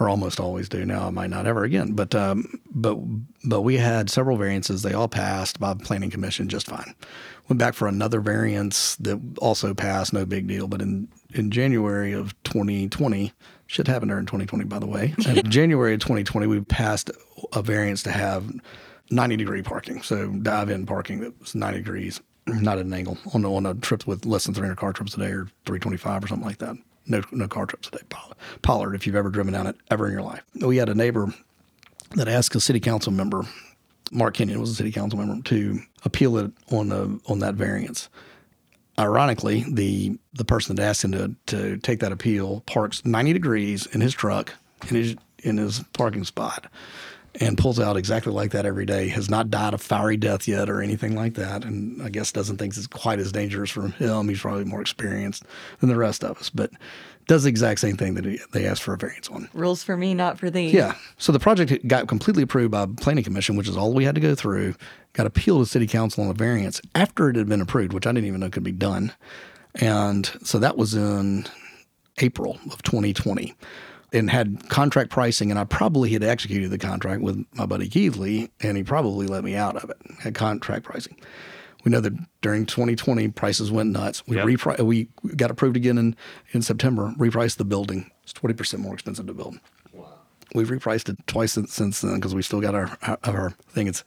or 0.00 0.08
almost 0.08 0.40
always 0.40 0.68
do 0.68 0.84
now. 0.84 1.06
I 1.06 1.10
might 1.10 1.30
not 1.30 1.46
ever 1.46 1.64
again, 1.64 1.92
but 1.92 2.14
um, 2.14 2.60
but 2.74 2.98
but 3.44 3.60
we 3.62 3.76
had 3.76 4.10
several 4.10 4.36
variances. 4.36 4.82
They 4.82 4.92
all 4.92 5.08
passed 5.08 5.60
by 5.60 5.74
planning 5.74 6.10
commission 6.10 6.48
just 6.48 6.66
fine. 6.66 6.94
Went 7.48 7.58
back 7.58 7.74
for 7.74 7.88
another 7.88 8.20
variance 8.20 8.96
that 8.96 9.20
also 9.38 9.74
passed, 9.74 10.12
no 10.12 10.24
big 10.24 10.46
deal. 10.46 10.66
But 10.66 10.80
in 10.80 11.08
in 11.34 11.50
January 11.50 12.12
of 12.12 12.34
2020, 12.44 13.32
shit 13.66 13.86
happened 13.86 14.10
during 14.10 14.26
2020, 14.26 14.64
by 14.64 14.78
the 14.78 14.86
way. 14.86 15.14
In 15.26 15.50
January 15.50 15.94
of 15.94 16.00
2020, 16.00 16.46
we 16.46 16.60
passed 16.60 17.10
a 17.52 17.60
variance 17.60 18.02
to 18.04 18.12
have 18.12 18.50
90 19.10 19.36
degree 19.36 19.62
parking, 19.62 20.00
so 20.02 20.28
dive 20.28 20.70
in 20.70 20.86
parking 20.86 21.20
that 21.20 21.38
was 21.40 21.54
90 21.54 21.78
degrees, 21.78 22.20
not 22.46 22.78
at 22.78 22.86
an 22.86 22.92
angle 22.92 23.18
on 23.34 23.44
on 23.44 23.66
a 23.66 23.74
trip 23.74 24.06
with 24.06 24.24
less 24.24 24.44
than 24.44 24.54
300 24.54 24.76
car 24.76 24.92
trips 24.92 25.14
a 25.14 25.18
day 25.18 25.30
or 25.30 25.46
325 25.66 26.24
or 26.24 26.28
something 26.28 26.46
like 26.46 26.58
that. 26.58 26.76
No, 27.06 27.22
no 27.32 27.48
car 27.48 27.66
trips 27.66 27.88
a 27.88 27.90
day. 27.90 28.02
Pollard, 28.08 28.36
Pollard, 28.62 28.94
if 28.94 29.06
you've 29.06 29.16
ever 29.16 29.28
driven 29.28 29.52
down 29.52 29.66
it 29.66 29.76
ever 29.90 30.06
in 30.06 30.12
your 30.12 30.22
life. 30.22 30.42
We 30.54 30.78
had 30.78 30.88
a 30.88 30.94
neighbor 30.94 31.34
that 32.14 32.28
asked 32.28 32.54
a 32.54 32.60
city 32.60 32.80
council 32.80 33.12
member, 33.12 33.42
Mark 34.12 34.36
Kinion 34.36 34.56
was 34.56 34.70
a 34.70 34.74
city 34.74 34.92
council 34.92 35.18
member, 35.18 35.42
to 35.48 35.80
appeal 36.04 36.36
it 36.38 36.52
on 36.70 36.88
the 36.88 37.20
on 37.26 37.38
that 37.40 37.54
variance. 37.54 38.08
Ironically, 38.98 39.64
the 39.68 40.18
the 40.32 40.44
person 40.44 40.76
that 40.76 40.82
asked 40.82 41.04
him 41.04 41.12
to 41.12 41.34
to 41.46 41.78
take 41.78 42.00
that 42.00 42.12
appeal 42.12 42.60
parks 42.66 43.04
90 43.04 43.32
degrees 43.32 43.86
in 43.86 44.00
his 44.00 44.14
truck 44.14 44.54
in 44.88 44.96
his 44.96 45.16
in 45.38 45.58
his 45.58 45.82
parking 45.92 46.24
spot 46.24 46.66
and 47.40 47.58
pulls 47.58 47.80
out 47.80 47.96
exactly 47.96 48.32
like 48.32 48.52
that 48.52 48.66
every 48.66 48.86
day. 48.86 49.08
Has 49.08 49.28
not 49.28 49.50
died 49.50 49.74
a 49.74 49.78
fiery 49.78 50.16
death 50.16 50.46
yet 50.46 50.68
or 50.68 50.80
anything 50.82 51.16
like 51.16 51.34
that, 51.34 51.64
and 51.64 52.02
I 52.02 52.08
guess 52.08 52.32
doesn't 52.32 52.58
think 52.58 52.76
it's 52.76 52.86
quite 52.86 53.18
as 53.18 53.32
dangerous 53.32 53.70
for 53.70 53.88
him. 53.88 54.28
He's 54.28 54.40
probably 54.40 54.64
more 54.64 54.80
experienced 54.80 55.44
than 55.80 55.88
the 55.88 55.96
rest 55.96 56.22
of 56.22 56.38
us, 56.38 56.50
but 56.50 56.70
does 57.26 57.44
the 57.44 57.48
exact 57.48 57.80
same 57.80 57.96
thing 57.96 58.14
that 58.14 58.24
he, 58.24 58.38
they 58.52 58.66
asked 58.66 58.82
for 58.82 58.94
a 58.94 58.98
variance 58.98 59.28
on. 59.28 59.48
Rules 59.54 59.82
for 59.82 59.96
me, 59.96 60.14
not 60.14 60.38
for 60.38 60.50
thee. 60.50 60.68
Yeah. 60.70 60.94
So 61.16 61.32
the 61.32 61.38
project 61.38 61.86
got 61.88 62.06
completely 62.06 62.42
approved 62.42 62.70
by 62.70 62.86
planning 62.86 63.24
commission, 63.24 63.56
which 63.56 63.68
is 63.68 63.76
all 63.76 63.92
we 63.92 64.04
had 64.04 64.14
to 64.14 64.20
go 64.20 64.34
through. 64.34 64.74
Got 65.14 65.26
appealed 65.26 65.64
to 65.64 65.70
city 65.70 65.86
council 65.86 66.24
on 66.24 66.30
a 66.30 66.34
variance 66.34 66.80
after 66.94 67.30
it 67.30 67.36
had 67.36 67.48
been 67.48 67.60
approved, 67.60 67.92
which 67.92 68.06
I 68.06 68.12
didn't 68.12 68.26
even 68.26 68.40
know 68.40 68.50
could 68.50 68.64
be 68.64 68.72
done. 68.72 69.12
And 69.76 70.26
so 70.44 70.58
that 70.58 70.76
was 70.76 70.94
in 70.94 71.46
April 72.18 72.58
of 72.70 72.82
2020 72.82 73.54
and 74.14 74.30
had 74.30 74.68
contract 74.68 75.10
pricing. 75.10 75.50
And 75.50 75.58
I 75.58 75.64
probably 75.64 76.10
had 76.10 76.22
executed 76.22 76.70
the 76.70 76.78
contract 76.78 77.20
with 77.22 77.44
my 77.54 77.66
buddy 77.66 77.88
Keithley, 77.88 78.50
and 78.60 78.76
he 78.76 78.82
probably 78.82 79.26
let 79.26 79.44
me 79.44 79.54
out 79.56 79.76
of 79.76 79.90
it. 79.90 79.96
Had 80.20 80.34
contract 80.34 80.84
pricing. 80.84 81.16
We 81.84 81.90
know 81.90 82.00
that 82.00 82.14
during 82.40 82.64
2020, 82.64 83.28
prices 83.28 83.70
went 83.70 83.90
nuts. 83.90 84.26
We 84.26 84.36
Yep. 84.36 84.46
repri- 84.46 84.80
we 84.80 85.08
got 85.36 85.50
approved 85.50 85.76
again 85.76 85.98
in, 85.98 86.16
in 86.52 86.62
September, 86.62 87.12
repriced 87.18 87.56
the 87.58 87.64
building. 87.66 88.10
It's 88.22 88.32
20% 88.32 88.78
more 88.78 88.94
expensive 88.94 89.26
to 89.26 89.34
build. 89.34 89.58
Wow. 89.92 90.06
We've 90.54 90.68
repriced 90.70 91.10
it 91.10 91.18
twice 91.26 91.52
since- 91.52 91.74
since 91.74 92.00
then 92.00 92.14
because 92.14 92.34
we 92.34 92.40
still 92.40 92.62
got 92.62 92.74
our, 92.74 92.96
our 93.02 93.18
our 93.24 93.50
thing. 93.68 93.86
It's 93.86 94.02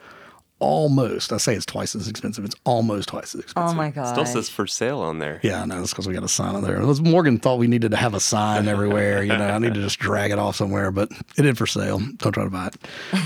almost. 0.60 1.32
I 1.32 1.38
say 1.38 1.54
it's 1.56 1.66
twice 1.66 1.96
as 1.96 2.08
expensive. 2.08 2.44
It's 2.46 2.56
almost 2.64 3.10
twice 3.10 3.36
as 3.36 3.42
oh 3.42 3.44
expensive. 3.44 3.74
Oh 3.74 3.78
my 3.78 3.90
god. 3.92 4.12
Still 4.14 4.26
says 4.26 4.50
for 4.50 4.66
sale 4.68 5.00
on 5.00 5.20
there. 5.20 5.40
Yeah, 5.44 5.64
no, 5.66 5.80
that's 5.80 5.92
because 5.92 6.08
we 6.08 6.14
got 6.14 6.24
a 6.24 6.28
sign 6.28 6.56
on 6.56 6.64
there. 6.64 6.80
It 6.82 6.86
was- 6.86 7.02
Morgan 7.02 7.38
thought 7.40 7.60
we 7.60 7.68
needed 7.68 7.92
to 7.92 7.98
have 7.98 8.14
a 8.14 8.20
sign 8.20 8.68
everywhere. 8.68 9.24
You 9.24 9.38
know, 9.38 9.48
I 9.48 9.60
need 9.60 9.74
to 9.76 9.82
just 9.82 10.00
drag 10.00 10.32
it 10.32 10.40
off 10.40 10.56
somewhere, 10.56 10.92
but 10.92 11.12
it 11.38 11.46
is 11.46 11.58
for 11.58 11.68
sale. 11.68 12.00
Don't 12.18 12.32
try 12.32 12.44
to 12.44 12.50
buy 12.50 12.68
it. 12.68 12.76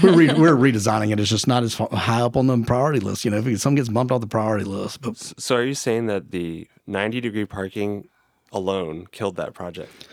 We're, 0.04 0.14
re- 0.16 0.34
we're 0.34 0.56
redesigning 0.56 1.12
it. 1.12 1.20
It's 1.20 1.30
just 1.30 1.48
not 1.48 1.64
as 1.64 1.76
high 1.76 2.22
up 2.22 2.36
on 2.38 2.48
the 2.48 2.58
priority 2.66 3.00
list. 3.00 3.24
You 3.26 3.32
know, 3.32 3.38
if 3.38 3.48
it- 3.48 3.60
some 3.62 3.76
gets 3.76 3.90
bumped 3.90 4.12
off 4.12 4.22
the 4.22 4.28
priority 4.28 4.66
list, 4.66 5.02
but 5.02 5.18
So 5.18 5.56
are 5.56 5.64
you 5.64 5.74
saying 5.74 6.08
that 6.08 6.32
the 6.32 6.68
90 6.88 7.22
degree 7.22 7.46
parking 7.46 8.08
alone 8.52 9.08
killed 9.12 9.38
that 9.38 9.54
project? 9.54 10.08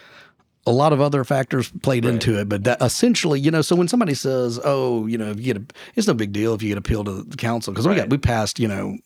A 0.68 0.72
lot 0.72 0.92
of 0.92 1.00
other 1.00 1.24
factors 1.24 1.70
played 1.82 2.04
into 2.04 2.38
it, 2.38 2.48
but 2.48 2.64
that 2.64 2.80
essentially, 2.82 3.40
you 3.40 3.50
know, 3.50 3.62
so 3.62 3.74
when 3.74 3.88
somebody 3.88 4.14
says, 4.14 4.60
"Oh, 4.64 5.06
you 5.06 5.16
know, 5.18 5.30
if 5.30 5.38
you 5.38 5.54
get 5.54 5.56
a, 5.56 5.64
it's 5.96 6.06
no 6.06 6.14
big 6.14 6.32
deal 6.32 6.54
if 6.54 6.62
you 6.62 6.68
get 6.68 6.78
appeal 6.78 7.04
to 7.04 7.22
the 7.22 7.36
council," 7.36 7.72
because 7.72 7.88
we 7.88 7.94
got 7.94 8.10
we 8.10 8.18
passed, 8.18 8.58
you 8.58 8.68
know, 8.68 8.98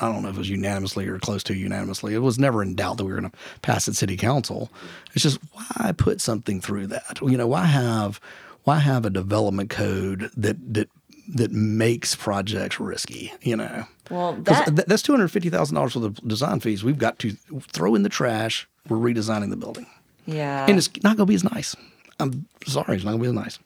I 0.00 0.10
don't 0.10 0.22
know 0.22 0.30
if 0.30 0.36
it 0.36 0.38
was 0.38 0.48
unanimously 0.48 1.06
or 1.06 1.18
close 1.18 1.42
to 1.44 1.54
unanimously. 1.54 2.14
It 2.14 2.18
was 2.20 2.38
never 2.38 2.62
in 2.62 2.74
doubt 2.74 2.96
that 2.96 3.04
we 3.04 3.12
were 3.12 3.20
going 3.20 3.30
to 3.30 3.38
pass 3.60 3.86
at 3.86 3.94
city 3.96 4.16
council. 4.16 4.70
It's 5.12 5.22
just 5.22 5.38
why 5.52 5.92
put 5.92 6.20
something 6.22 6.60
through 6.60 6.86
that? 6.88 7.18
You 7.22 7.36
know, 7.36 7.46
why 7.46 7.66
have 7.66 8.18
why 8.64 8.78
have 8.78 9.04
a 9.04 9.10
development 9.10 9.68
code 9.70 10.30
that 10.36 10.56
that 10.74 10.88
that 11.34 11.52
makes 11.52 12.14
projects 12.14 12.80
risky? 12.80 13.32
You 13.42 13.56
know, 13.56 13.84
Well, 14.10 14.32
that 14.44 14.66
th- 14.74 14.86
that's 14.86 15.02
two 15.02 15.12
hundred 15.12 15.28
fifty 15.28 15.50
thousand 15.50 15.74
dollars 15.74 15.92
for 15.92 16.00
the 16.00 16.10
design 16.26 16.60
fees. 16.60 16.82
We've 16.82 16.98
got 16.98 17.18
to 17.20 17.32
throw 17.72 17.94
in 17.94 18.02
the 18.02 18.08
trash. 18.08 18.66
We're 18.88 18.96
redesigning 18.96 19.50
the 19.50 19.56
building, 19.56 19.86
yeah. 20.32 20.66
and 20.68 20.78
it's 20.78 20.90
not 21.02 21.16
going 21.16 21.26
to 21.26 21.30
be 21.30 21.34
as 21.34 21.44
nice. 21.44 21.76
I'm 22.18 22.46
sorry, 22.66 22.96
it's 22.96 23.04
not 23.04 23.12
going 23.12 23.22
to 23.22 23.32
be 23.32 23.38
as 23.38 23.44
nice. 23.44 23.58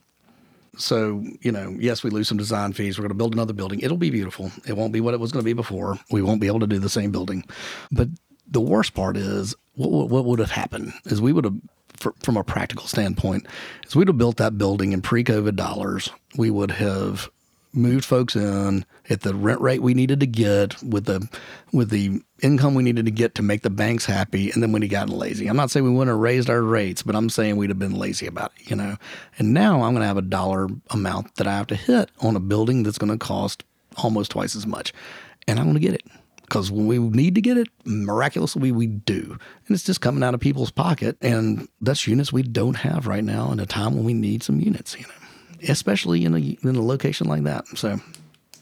So, 0.76 1.24
you 1.40 1.52
know, 1.52 1.76
yes, 1.78 2.02
we 2.02 2.10
lose 2.10 2.28
some 2.28 2.38
design 2.38 2.72
fees. 2.72 2.98
We're 2.98 3.02
going 3.02 3.10
to 3.10 3.16
build 3.16 3.32
another 3.32 3.52
building. 3.52 3.80
It'll 3.80 3.96
be 3.96 4.10
beautiful. 4.10 4.50
It 4.66 4.76
won't 4.76 4.92
be 4.92 5.00
what 5.00 5.14
it 5.14 5.20
was 5.20 5.32
going 5.32 5.42
to 5.42 5.44
be 5.44 5.52
before. 5.52 5.98
We 6.10 6.22
won't 6.22 6.40
be 6.40 6.46
able 6.46 6.60
to 6.60 6.66
do 6.66 6.78
the 6.78 6.88
same 6.88 7.12
building. 7.12 7.44
But 7.92 8.08
the 8.46 8.60
worst 8.60 8.94
part 8.94 9.16
is 9.16 9.54
what, 9.74 10.08
what, 10.08 10.24
would 10.24 10.38
have 10.38 10.50
happened 10.50 10.92
is 11.06 11.20
we 11.20 11.32
would 11.32 11.44
have, 11.44 11.56
fr 11.96 12.10
from 12.22 12.36
a 12.36 12.44
practical 12.44 12.86
standpoint, 12.86 13.46
is 13.86 13.94
we'd 13.94 14.08
have 14.08 14.18
built 14.18 14.36
that 14.38 14.58
building 14.58 14.92
in 14.92 15.00
pre 15.00 15.22
COVID 15.22 15.56
dollars. 15.56 16.10
We 16.36 16.50
would 16.50 16.72
have 16.72 17.30
moved 17.74 18.04
folks 18.04 18.36
in 18.36 18.84
at 19.10 19.22
the 19.22 19.34
rent 19.34 19.60
rate 19.60 19.82
we 19.82 19.94
needed 19.94 20.20
to 20.20 20.26
get 20.26 20.80
with 20.82 21.04
the 21.06 21.28
with 21.72 21.90
the 21.90 22.20
income 22.40 22.74
we 22.74 22.82
needed 22.82 23.04
to 23.04 23.10
get 23.10 23.34
to 23.34 23.42
make 23.42 23.62
the 23.62 23.70
banks 23.70 24.04
happy 24.04 24.50
and 24.50 24.62
then 24.62 24.72
when 24.72 24.82
he 24.82 24.88
got 24.88 25.08
lazy. 25.08 25.46
I'm 25.46 25.56
not 25.56 25.70
saying 25.70 25.84
we 25.84 25.90
wouldn't 25.90 26.14
have 26.14 26.20
raised 26.20 26.48
our 26.48 26.62
rates 26.62 27.02
but 27.02 27.16
i'm 27.16 27.28
saying 27.28 27.56
we'd 27.56 27.70
have 27.70 27.78
been 27.78 27.96
lazy 27.96 28.26
about 28.26 28.52
it 28.58 28.70
you 28.70 28.76
know? 28.76 28.96
And 29.38 29.52
now 29.52 29.82
i'm 29.82 29.92
going 29.92 30.02
to 30.02 30.06
have 30.06 30.16
a 30.16 30.22
dollar 30.22 30.68
amount 30.90 31.34
that 31.36 31.46
i 31.46 31.52
have 31.52 31.66
to 31.68 31.76
hit 31.76 32.10
on 32.20 32.36
a 32.36 32.40
building 32.40 32.82
that's 32.82 32.98
going 32.98 33.12
to 33.12 33.18
cost 33.18 33.64
almost 33.96 34.30
twice 34.30 34.54
as 34.56 34.66
much 34.66 34.92
and 35.46 35.58
i'm 35.58 35.74
to 35.74 35.80
get 35.80 35.94
it. 35.94 36.02
Because 36.42 36.70
when 36.70 36.86
we 36.86 36.98
need 36.98 37.34
to 37.36 37.40
get 37.40 37.56
it 37.56 37.68
miraculously 37.86 38.70
we 38.70 38.86
do. 38.86 39.38
And 39.66 39.74
it's 39.74 39.82
just 39.82 40.02
coming 40.02 40.22
out 40.22 40.34
of 40.34 40.40
people's 40.40 40.70
pocket 40.70 41.16
and 41.20 41.68
that's 41.80 42.06
units 42.06 42.32
we 42.32 42.42
don't 42.42 42.74
have 42.74 43.06
right 43.06 43.24
now 43.24 43.50
in 43.50 43.60
a 43.60 43.66
time 43.66 43.94
when 43.94 44.04
we 44.04 44.14
need 44.14 44.42
some 44.42 44.60
units 44.60 44.94
you 44.98 45.06
know 45.06 45.23
especially 45.68 46.24
in 46.24 46.34
a 46.34 46.38
in 46.68 46.76
a 46.76 46.82
location 46.82 47.26
like 47.28 47.44
that. 47.44 47.66
So 47.76 48.00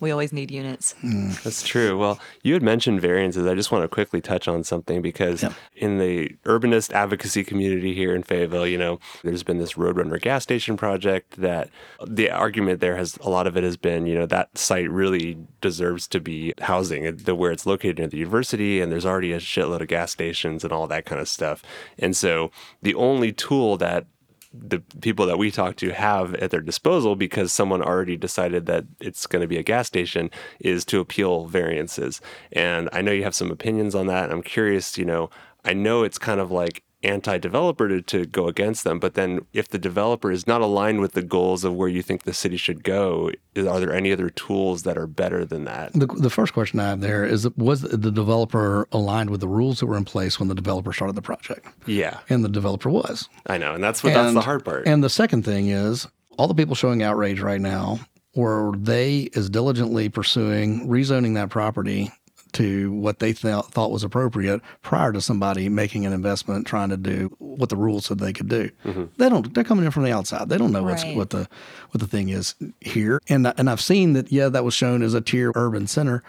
we 0.01 0.11
always 0.11 0.33
need 0.33 0.51
units. 0.51 0.97
Mm. 1.05 1.41
That's 1.45 1.63
true. 1.63 1.97
Well, 1.97 2.19
you 2.43 2.55
had 2.55 2.63
mentioned 2.63 3.01
variances. 3.01 3.47
I 3.47 3.55
just 3.55 3.71
want 3.71 3.85
to 3.85 3.89
quickly 3.89 4.21
touch 4.21 4.49
on 4.49 4.65
something 4.65 5.01
because 5.01 5.45
Yeah. 5.45 5.53
in 5.77 5.99
the 5.99 6.31
urbanist 6.45 6.93
advocacy 6.93 7.45
community 7.45 7.95
here 7.95 8.13
in 8.13 8.25
Fayetteville, 8.25 8.67
you 8.67 8.79
know, 8.79 8.99
there's 9.23 9.45
been 9.45 9.59
this 9.59 9.75
Roadrunner 9.75 10.21
gas 10.21 10.43
station 10.43 10.77
project 10.77 11.41
that 11.41 11.71
the 12.05 12.31
argument 12.33 12.81
there 12.81 12.97
has 12.97 13.17
a 13.21 13.31
lot 13.31 13.47
of 13.47 13.57
it 13.57 13.63
has 13.63 13.77
been, 13.77 14.07
you 14.07 14.17
know, 14.17 14.27
that 14.27 14.59
site 14.59 14.91
really 14.91 15.39
deserves 15.61 16.09
to 16.09 16.19
be 16.19 16.53
housing 16.63 17.15
the 17.19 17.37
where 17.37 17.53
it's 17.53 17.65
located 17.65 17.99
near 17.99 18.09
the 18.09 18.17
university 18.17 18.81
and 18.81 18.91
there's 18.91 19.07
already 19.07 19.33
a 19.33 19.39
shitload 19.39 19.83
of 19.83 19.87
gas 19.87 20.11
stations 20.11 20.65
and 20.65 20.73
all 20.73 20.89
that 20.89 21.05
kind 21.07 21.21
of 21.21 21.29
stuff. 21.29 21.63
And 21.97 22.17
so 22.17 22.51
the 22.83 22.97
only 22.97 23.31
tool 23.31 23.77
that 23.77 24.07
the 24.55 24.81
people 25.01 25.27
that 25.27 25.39
we 25.39 25.51
talk 25.51 25.77
to 25.77 25.91
have 25.91 26.35
at 26.37 26.51
their 26.51 26.61
disposal 26.61 27.17
because 27.17 27.53
someone 27.53 27.83
already 27.83 28.17
decided 28.17 28.67
that 28.67 28.85
it's 29.01 29.27
going 29.27 29.41
to 29.41 29.49
be 29.49 29.57
a 29.57 29.63
gas 29.63 29.87
station 29.87 30.31
is 30.61 30.85
to 30.85 31.01
appeal 31.01 31.47
variances. 31.47 32.21
And 32.53 32.89
I 32.93 33.03
know 33.03 33.13
you 33.13 33.25
have 33.25 33.35
some 33.35 33.51
opinions 33.51 33.95
on 33.95 34.07
that. 34.09 34.31
I'm 34.31 34.43
curious, 34.43 34.99
you 34.99 35.05
know, 35.05 35.31
I 35.65 35.73
know 35.73 36.03
it's 36.03 36.19
kind 36.19 36.41
of 36.41 36.51
like 36.51 36.83
anti-developer 37.03 37.89
to, 37.89 38.03
to 38.03 38.27
go 38.27 38.49
against 38.49 38.85
them, 38.85 38.99
but 38.99 39.15
then 39.15 39.41
if 39.53 39.69
the 39.69 39.79
developer 39.79 40.31
is 40.31 40.47
not 40.47 40.61
aligned 40.61 41.01
with 41.01 41.13
the 41.13 41.23
goals 41.23 41.65
of 41.65 41.75
where 41.75 41.89
you 41.89 42.03
think 42.03 42.23
the 42.23 42.33
city 42.35 42.57
should 42.57 42.83
go, 42.85 43.31
is- 43.55 43.67
are 43.67 43.81
there 43.81 43.93
any 43.95 44.13
other 44.13 44.31
tools 44.31 44.83
that 44.85 44.97
are 44.97 45.07
better 45.07 45.45
than 45.45 45.65
that? 45.65 45.93
the 45.93 46.07
the 46.07 46.31
first 46.31 46.53
question 46.53 46.81
I 46.81 46.89
have 46.89 47.01
there 47.01 47.25
is 47.25 47.49
was 47.57 47.83
the 47.83 48.11
developer 48.11 48.87
aligned 48.93 49.31
with 49.31 49.41
the 49.41 49.49
rules 49.49 49.81
that 49.81 49.87
were 49.87 49.97
in 49.97 50.05
place 50.05 50.39
when 50.39 50.49
the 50.49 50.55
developer 50.55 50.93
started 50.93 51.17
the 51.17 51.23
project? 51.23 51.67
Yeah, 51.87 52.19
And 52.29 52.45
the 52.45 52.49
developer 52.49 52.91
was. 52.91 53.29
I 53.47 53.59
know. 53.59 53.75
And 53.75 53.83
that's 53.83 54.03
what 54.03 54.15
that's 54.15 54.35
the 54.35 54.41
hard 54.41 54.65
part. 54.65 54.87
And 54.87 55.03
the 55.05 55.11
second 55.11 55.45
thing 55.45 55.69
is 55.69 56.07
all 56.39 56.49
the 56.49 56.55
people 56.55 56.75
showing 56.75 57.03
outrage 57.03 57.41
right 57.41 57.61
now 57.61 58.01
were 58.35 58.73
they 58.79 59.29
as 59.35 59.51
diligently 59.51 60.09
pursuing 60.09 60.89
rezoning 60.89 61.35
that 61.35 61.51
property 61.51 62.11
to 62.53 62.93
what 62.93 63.19
they 63.19 63.33
th- 63.33 63.65
thought 63.67 63.91
was 63.91 64.05
appropriate 64.05 64.61
prior 64.83 65.13
to 65.13 65.21
somebody 65.21 65.69
making 65.69 66.07
an 66.07 66.13
investment 66.13 66.67
trying 66.67 66.89
to 66.91 66.97
do 66.97 67.35
what 67.39 67.69
the 67.69 67.77
rules 67.77 68.07
said 68.07 68.19
they 68.19 68.33
could 68.33 68.49
do. 68.49 68.71
Mm-hmm. 68.85 69.05
They 69.17 69.29
don't. 69.29 69.53
They're 69.55 69.65
coming 69.65 69.85
in 69.85 69.91
from 69.91 70.05
the 70.05 70.13
outside. 70.13 70.49
They 70.49 70.59
don't 70.59 70.73
know 70.73 70.83
what's 70.83 71.05
what 71.05 71.31
the 71.31 71.49
what 71.91 72.01
the 72.01 72.07
thing 72.07 72.29
is 72.29 72.55
here. 72.81 73.21
And 73.29 73.53
and 73.57 73.69
I've 73.69 73.81
seen 73.81 74.13
that. 74.15 74.31
Yeah, 74.33 74.49
that 74.49 74.65
was 74.65 74.75
shown 74.75 75.03
as 75.03 75.15
a 75.15 75.21
tier 75.21 75.53
urban 75.55 75.87
center, 75.87 76.23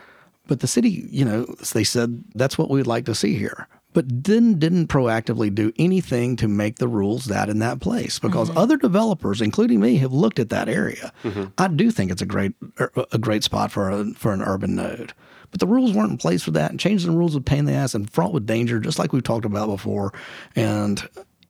but 0.48 0.60
the 0.60 0.68
city, 0.68 1.08
you 1.10 1.26
know, 1.26 1.46
they 1.74 1.84
said 1.84 2.24
that's 2.36 2.58
what 2.58 2.70
we'd 2.70 2.88
like 2.88 3.06
to 3.06 3.16
see 3.16 3.36
here. 3.36 3.68
But 3.94 4.24
then 4.24 4.58
didn't 4.58 4.88
proactively 4.88 5.54
do 5.54 5.72
anything 5.78 6.36
to 6.38 6.48
make 6.48 6.78
the 6.78 6.88
rules 6.88 7.26
that 7.26 7.48
in 7.48 7.60
that 7.60 7.80
place 7.80 8.18
because 8.18 8.50
mm-hmm. 8.50 8.58
other 8.58 8.76
developers, 8.76 9.40
including 9.40 9.80
me, 9.80 9.98
have 9.98 10.12
looked 10.12 10.40
at 10.40 10.50
that 10.50 10.68
area. 10.68 11.14
Mm-hmm. 11.24 11.46
I 11.60 11.68
do 11.68 11.92
think 11.92 12.10
it's 12.10 12.22
a 12.22 12.26
great 12.26 12.54
er, 12.80 12.92
a 13.12 13.20
great 13.20 13.44
spot 13.44 13.72
for 13.72 13.92
a, 13.92 14.06
for 14.14 14.34
an 14.34 14.42
urban 14.42 14.76
node. 14.76 15.14
But 15.54 15.60
the 15.60 15.68
rules 15.68 15.94
weren't 15.94 16.10
in 16.10 16.18
place 16.18 16.42
for 16.42 16.50
that, 16.52 16.72
and 16.72 16.80
changing 16.80 17.12
the 17.12 17.18
rules 17.18 17.36
would 17.36 17.46
pain 17.46 17.60
in 17.60 17.66
the 17.66 17.74
ass 17.74 17.94
and 17.94 18.10
fraught 18.10 18.34
with 18.34 18.48
danger, 18.48 18.80
just 18.80 18.98
like 18.98 19.14
we've 19.14 19.22
talked 19.22 19.46
about 19.46 19.68
before. 19.68 20.12
And 20.56 21.08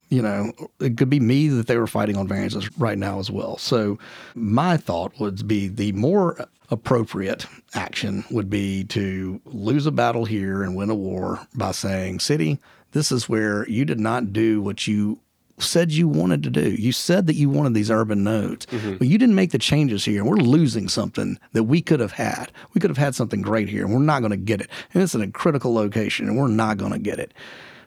you 0.09 0.21
know, 0.21 0.51
it 0.81 0.97
could 0.97 1.09
be 1.09 1.21
me 1.21 1.47
that 1.47 1.67
they 1.67 1.77
were 1.77 1.87
fighting 1.87 2.17
on 2.17 2.27
variances 2.27 2.77
right 2.77 2.97
now 2.97 3.17
as 3.17 3.31
well. 3.31 3.57
So 3.57 3.97
my 4.35 4.75
thought 4.75 5.19
would 5.19 5.47
be 5.47 5.69
the 5.69 5.93
more 5.93 6.45
appropriate 6.69 7.45
action 7.73 8.25
would 8.29 8.49
be 8.49 8.83
to 8.83 9.41
lose 9.45 9.85
a 9.85 9.91
battle 9.91 10.25
here 10.25 10.63
and 10.63 10.75
win 10.75 10.89
a 10.89 10.95
war 10.95 11.47
by 11.55 11.71
saying, 11.71 12.19
City, 12.19 12.59
this 12.91 13.09
is 13.09 13.29
where 13.29 13.67
you 13.69 13.85
did 13.85 13.99
not 13.99 14.33
do 14.33 14.61
what 14.61 14.85
you 14.85 15.19
said 15.59 15.91
you 15.91 16.07
wanted 16.07 16.43
to 16.43 16.49
do. 16.49 16.71
You 16.71 16.91
said 16.91 17.27
that 17.27 17.35
you 17.35 17.49
wanted 17.49 17.73
these 17.73 17.91
urban 17.91 18.23
nodes, 18.23 18.65
mm-hmm. 18.67 18.97
but 18.97 19.07
you 19.07 19.17
didn't 19.17 19.35
make 19.35 19.51
the 19.51 19.57
changes 19.57 20.05
here. 20.05 20.21
And 20.21 20.29
we're 20.29 20.37
losing 20.37 20.87
something 20.89 21.37
that 21.53 21.63
we 21.63 21.81
could 21.81 21.99
have 21.99 22.13
had. 22.13 22.51
We 22.73 22.81
could 22.81 22.89
have 22.89 22.97
had 22.97 23.15
something 23.15 23.41
great 23.41 23.69
here, 23.69 23.85
and 23.85 23.93
we're 23.93 23.99
not 23.99 24.21
going 24.21 24.31
to 24.31 24.37
get 24.37 24.61
it. 24.61 24.69
And 24.93 25.03
it's 25.03 25.15
in 25.15 25.21
a 25.21 25.31
critical 25.31 25.73
location, 25.73 26.27
and 26.27 26.37
we're 26.37 26.47
not 26.47 26.77
going 26.77 26.91
to 26.91 26.99
get 26.99 27.19
it. 27.19 27.33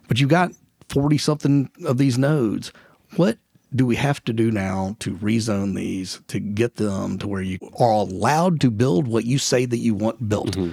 But 0.09 0.21
you 0.21 0.27
got 0.27 0.53
40 0.89 1.19
something 1.19 1.71
of 1.85 1.99
these 1.99 2.17
nodes. 2.17 2.73
What 3.17 3.39
do 3.75 3.85
we 3.85 3.97
have 3.97 4.23
to 4.25 4.33
do 4.33 4.51
now 4.51 4.97
to 5.01 5.17
rezone 5.17 5.75
these 5.75 6.21
to 6.29 6.39
get 6.39 6.77
them 6.77 7.19
to 7.19 7.27
where 7.27 7.43
you 7.43 7.59
are 7.79 7.91
allowed 7.91 8.61
to 8.61 8.71
build 8.71 9.09
what 9.09 9.25
you 9.25 9.39
say 9.39 9.67
that 9.67 9.79
you 9.79 9.95
want 9.95 10.29
built? 10.29 10.57
Mm-hmm. 10.57 10.73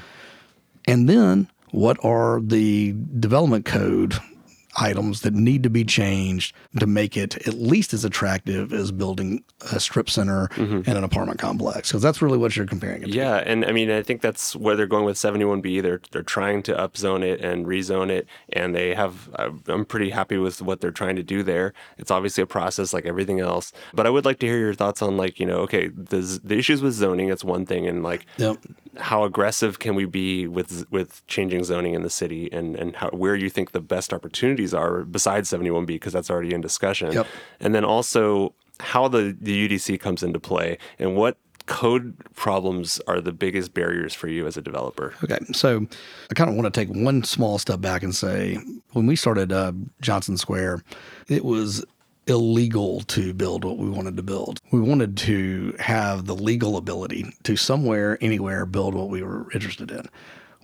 And 0.86 1.10
then 1.10 1.50
what 1.72 1.98
are 2.06 2.40
the 2.40 2.96
development 3.20 3.66
code 3.66 4.14
items 4.78 5.22
that 5.22 5.34
need 5.34 5.64
to 5.64 5.70
be 5.70 5.84
changed 5.84 6.56
to 6.80 6.88
make 6.88 7.16
it 7.16 7.48
at 7.48 7.56
least 7.56 7.94
as 7.94 8.04
attractive 8.04 8.74
as 8.74 8.92
building 8.92 9.44
a 9.72 9.80
strip 9.80 10.10
center 10.10 10.48
mm-hmm. 10.56 10.82
and 10.86 10.98
an 10.98 11.04
apartment 11.04 11.40
complex? 11.40 11.90
Because 11.90 12.02
that's 12.02 12.22
really 12.22 12.38
what 12.38 12.56
you're 12.56 12.66
comparing 12.66 13.04
it 13.04 13.06
to. 13.08 13.12
Yeah, 13.12 13.38
and 13.38 13.66
I 13.66 13.72
mean, 13.72 13.92
I 13.92 14.02
think 14.02 14.22
that's 14.22 14.56
where 14.56 14.76
they're 14.76 14.88
going 14.88 15.06
with 15.06 15.18
71B. 15.18 15.82
They're 15.82 16.02
they're 16.12 16.24
trying 16.24 16.64
to 16.64 16.74
upzone 16.74 17.24
it 17.24 17.42
and 17.42 17.66
rezone 17.66 18.10
it, 18.10 18.28
and 18.52 18.76
they 18.76 18.94
have. 18.94 19.30
I'm 19.68 19.86
pretty 19.86 20.10
happy 20.10 20.38
with 20.38 20.62
what 20.62 20.82
they're 20.82 20.92
trying 20.92 21.16
to 21.16 21.24
do 21.24 21.44
there. 21.44 21.74
It's 21.98 22.12
obviously 22.12 22.44
a 22.44 22.48
process 22.48 22.94
like 22.94 23.06
everything 23.06 23.40
else, 23.40 23.72
but 23.94 24.06
I 24.06 24.10
would 24.10 24.26
like 24.26 24.40
to 24.40 24.48
hear 24.48 24.60
your 24.60 24.74
thoughts 24.74 25.02
on 25.02 25.18
like 25.18 25.40
you 25.40 25.46
know, 25.46 25.60
okay, 25.60 25.88
the 25.88 26.40
the 26.44 26.58
issues 26.58 26.82
with 26.82 26.94
zoning. 26.94 27.30
That's 27.30 27.44
one 27.44 27.66
thing, 27.66 27.88
and 27.88 28.04
like 28.04 28.26
Yep. 28.38 28.58
How 28.98 29.24
aggressive 29.24 29.80
can 29.80 29.96
we 29.96 30.06
be 30.06 30.48
with 30.48 30.86
with 30.92 31.26
changing 31.28 31.64
zoning 31.64 31.94
in 31.94 32.04
the 32.04 32.10
city, 32.10 32.52
and 32.52 32.76
and 32.76 32.96
how 32.96 33.10
where 33.10 33.36
you 33.36 33.50
think 33.50 33.72
the 33.72 33.82
best 33.82 34.14
opportunities 34.14 34.74
are 34.74 35.04
besides 35.04 35.50
71B 35.50 35.88
because 35.88 36.14
that's 36.14 36.30
already 36.30 36.54
in 36.54 36.62
discussion. 36.62 37.12
Yep. 37.12 37.28
And 37.60 37.74
then 37.74 37.86
also 37.86 38.54
how 38.80 39.08
the, 39.08 39.36
the 39.40 39.70
UDC 39.70 40.00
comes 40.00 40.24
into 40.24 40.40
play 40.40 40.78
and 40.98 41.16
what 41.16 41.38
code 41.66 42.16
problems 42.36 43.00
are 43.08 43.22
the 43.22 43.32
biggest 43.32 43.74
barriers 43.74 44.14
for 44.14 44.28
you 44.28 44.46
as 44.46 44.58
a 44.58 44.62
developer. 44.62 45.14
Okay, 45.24 45.40
so 45.54 45.88
I 46.30 46.34
kind 46.34 46.50
of 46.50 46.56
want 46.56 46.72
to 46.72 46.86
take 46.86 46.94
one 46.94 47.24
small 47.24 47.58
step 47.58 47.80
back 47.80 48.04
and 48.04 48.14
say 48.14 48.58
when 48.92 49.06
we 49.08 49.16
started 49.16 49.54
uh, 49.54 49.72
Johnson 50.02 50.38
Square, 50.38 50.84
it 51.30 51.46
was 51.46 51.86
illegal 52.28 53.02
to 53.02 53.34
build 53.34 53.66
what 53.66 53.78
we 53.78 53.90
wanted 53.90 54.18
to 54.18 54.24
build. 54.24 54.62
We 54.72 54.80
wanted 54.80 55.18
to 55.18 55.76
have 55.80 56.26
the 56.26 56.36
legal 56.36 56.78
ability 56.78 57.26
to 57.44 57.56
somewhere, 57.56 58.18
anywhere, 58.22 58.66
build 58.66 58.96
what 58.96 59.10
we 59.10 59.24
were 59.24 59.52
interested 59.52 59.92
in. 59.92 60.08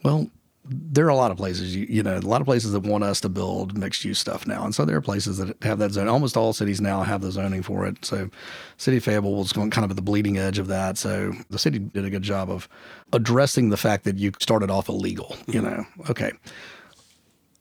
Well, 0.04 0.30
there 0.72 1.06
are 1.06 1.10
a 1.10 1.16
lot 1.16 1.32
of 1.32 1.38
places, 1.38 1.76
you, 1.76 1.86
you 1.90 2.04
know, 2.04 2.18
a 2.18 2.20
lot 2.20 2.42
of 2.42 2.46
places 2.46 2.74
that 2.74 2.82
want 2.82 3.04
us 3.04 3.20
to 3.22 3.30
build 3.30 3.78
mixed 3.78 4.06
use 4.06 4.20
stuff 4.20 4.46
now. 4.46 4.64
And 4.64 4.76
so 4.76 4.86
there 4.86 4.96
are 4.96 5.02
places 5.02 5.38
that 5.38 5.62
have 5.64 5.80
that 5.80 5.92
zone. 5.92 6.08
Almost 6.08 6.38
all 6.38 6.54
cities 6.54 6.80
now 6.80 7.02
have 7.02 7.22
the 7.22 7.32
zoning 7.32 7.64
for 7.64 7.88
it. 7.88 8.06
So 8.06 8.30
City 8.78 8.98
of 8.98 9.04
Fayetteville 9.04 9.34
was 9.34 9.52
kind 9.52 9.80
of 9.80 9.90
at 9.90 9.96
the 9.96 10.02
bleeding 10.02 10.38
edge 10.38 10.60
of 10.60 10.68
that. 10.68 10.98
So 10.98 11.34
the 11.50 11.58
city 11.58 11.80
did 11.80 12.06
a 12.06 12.10
good 12.10 12.22
job 12.22 12.52
of 12.52 12.70
addressing 13.14 13.70
the 13.70 13.78
fact 13.78 14.04
that 14.04 14.18
you 14.18 14.32
started 14.40 14.70
off 14.70 14.90
illegal, 14.90 15.36
you 15.48 15.62
know. 15.62 15.86
Okay. 16.10 16.32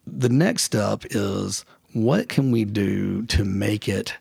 The 0.06 0.28
next 0.28 0.64
step 0.64 1.04
is 1.10 1.64
what 1.92 2.28
can 2.28 2.50
we 2.50 2.64
do 2.64 3.22
to 3.26 3.44
make 3.44 3.88
it 3.88 4.14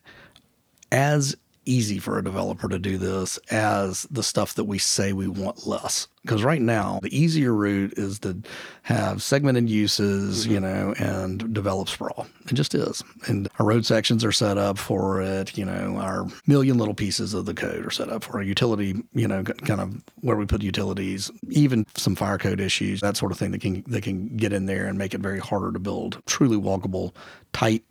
as 0.91 1.35
easy 1.67 1.99
for 1.99 2.17
a 2.17 2.23
developer 2.23 2.67
to 2.67 2.79
do 2.79 2.97
this 2.97 3.37
as 3.51 4.03
the 4.09 4.23
stuff 4.23 4.55
that 4.55 4.63
we 4.63 4.77
say 4.77 5.13
we 5.13 5.27
want 5.27 5.67
less. 5.67 6.07
Because 6.23 6.43
right 6.43 6.61
now, 6.61 6.99
the 7.01 7.17
easier 7.17 7.53
route 7.53 7.93
is 7.93 8.19
to 8.19 8.41
have 8.81 9.23
segmented 9.23 9.69
uses, 9.69 10.43
mm-hmm. 10.43 10.53
you 10.53 10.59
know, 10.59 10.93
and 10.99 11.53
develop 11.53 11.87
sprawl. 11.87 12.27
It 12.49 12.55
just 12.55 12.75
is. 12.75 13.01
And 13.27 13.47
our 13.59 13.65
road 13.65 13.85
sections 13.85 14.25
are 14.25 14.33
set 14.33 14.57
up 14.57 14.77
for 14.77 15.21
it. 15.21 15.57
You 15.57 15.63
know, 15.63 15.95
our 15.97 16.27
million 16.45 16.77
little 16.77 16.93
pieces 16.93 17.33
of 17.33 17.45
the 17.45 17.53
code 17.53 17.85
are 17.85 17.91
set 17.91 18.09
up 18.09 18.25
for 18.25 18.41
a 18.41 18.45
utility, 18.45 19.01
you 19.13 19.27
know, 19.27 19.43
kind 19.43 19.79
of 19.79 20.03
where 20.15 20.35
we 20.35 20.45
put 20.45 20.61
utilities, 20.61 21.31
even 21.49 21.85
some 21.95 22.15
fire 22.15 22.37
code 22.37 22.59
issues, 22.59 22.99
that 22.99 23.15
sort 23.15 23.31
of 23.31 23.37
thing 23.37 23.51
that 23.51 23.61
can, 23.61 23.83
that 23.87 24.03
can 24.03 24.35
get 24.35 24.51
in 24.51 24.65
there 24.65 24.85
and 24.85 24.97
make 24.97 25.13
it 25.13 25.21
very 25.21 25.39
harder 25.39 25.71
to 25.71 25.79
build 25.79 26.21
truly 26.25 26.57
walkable, 26.57 27.13
tight 27.53 27.83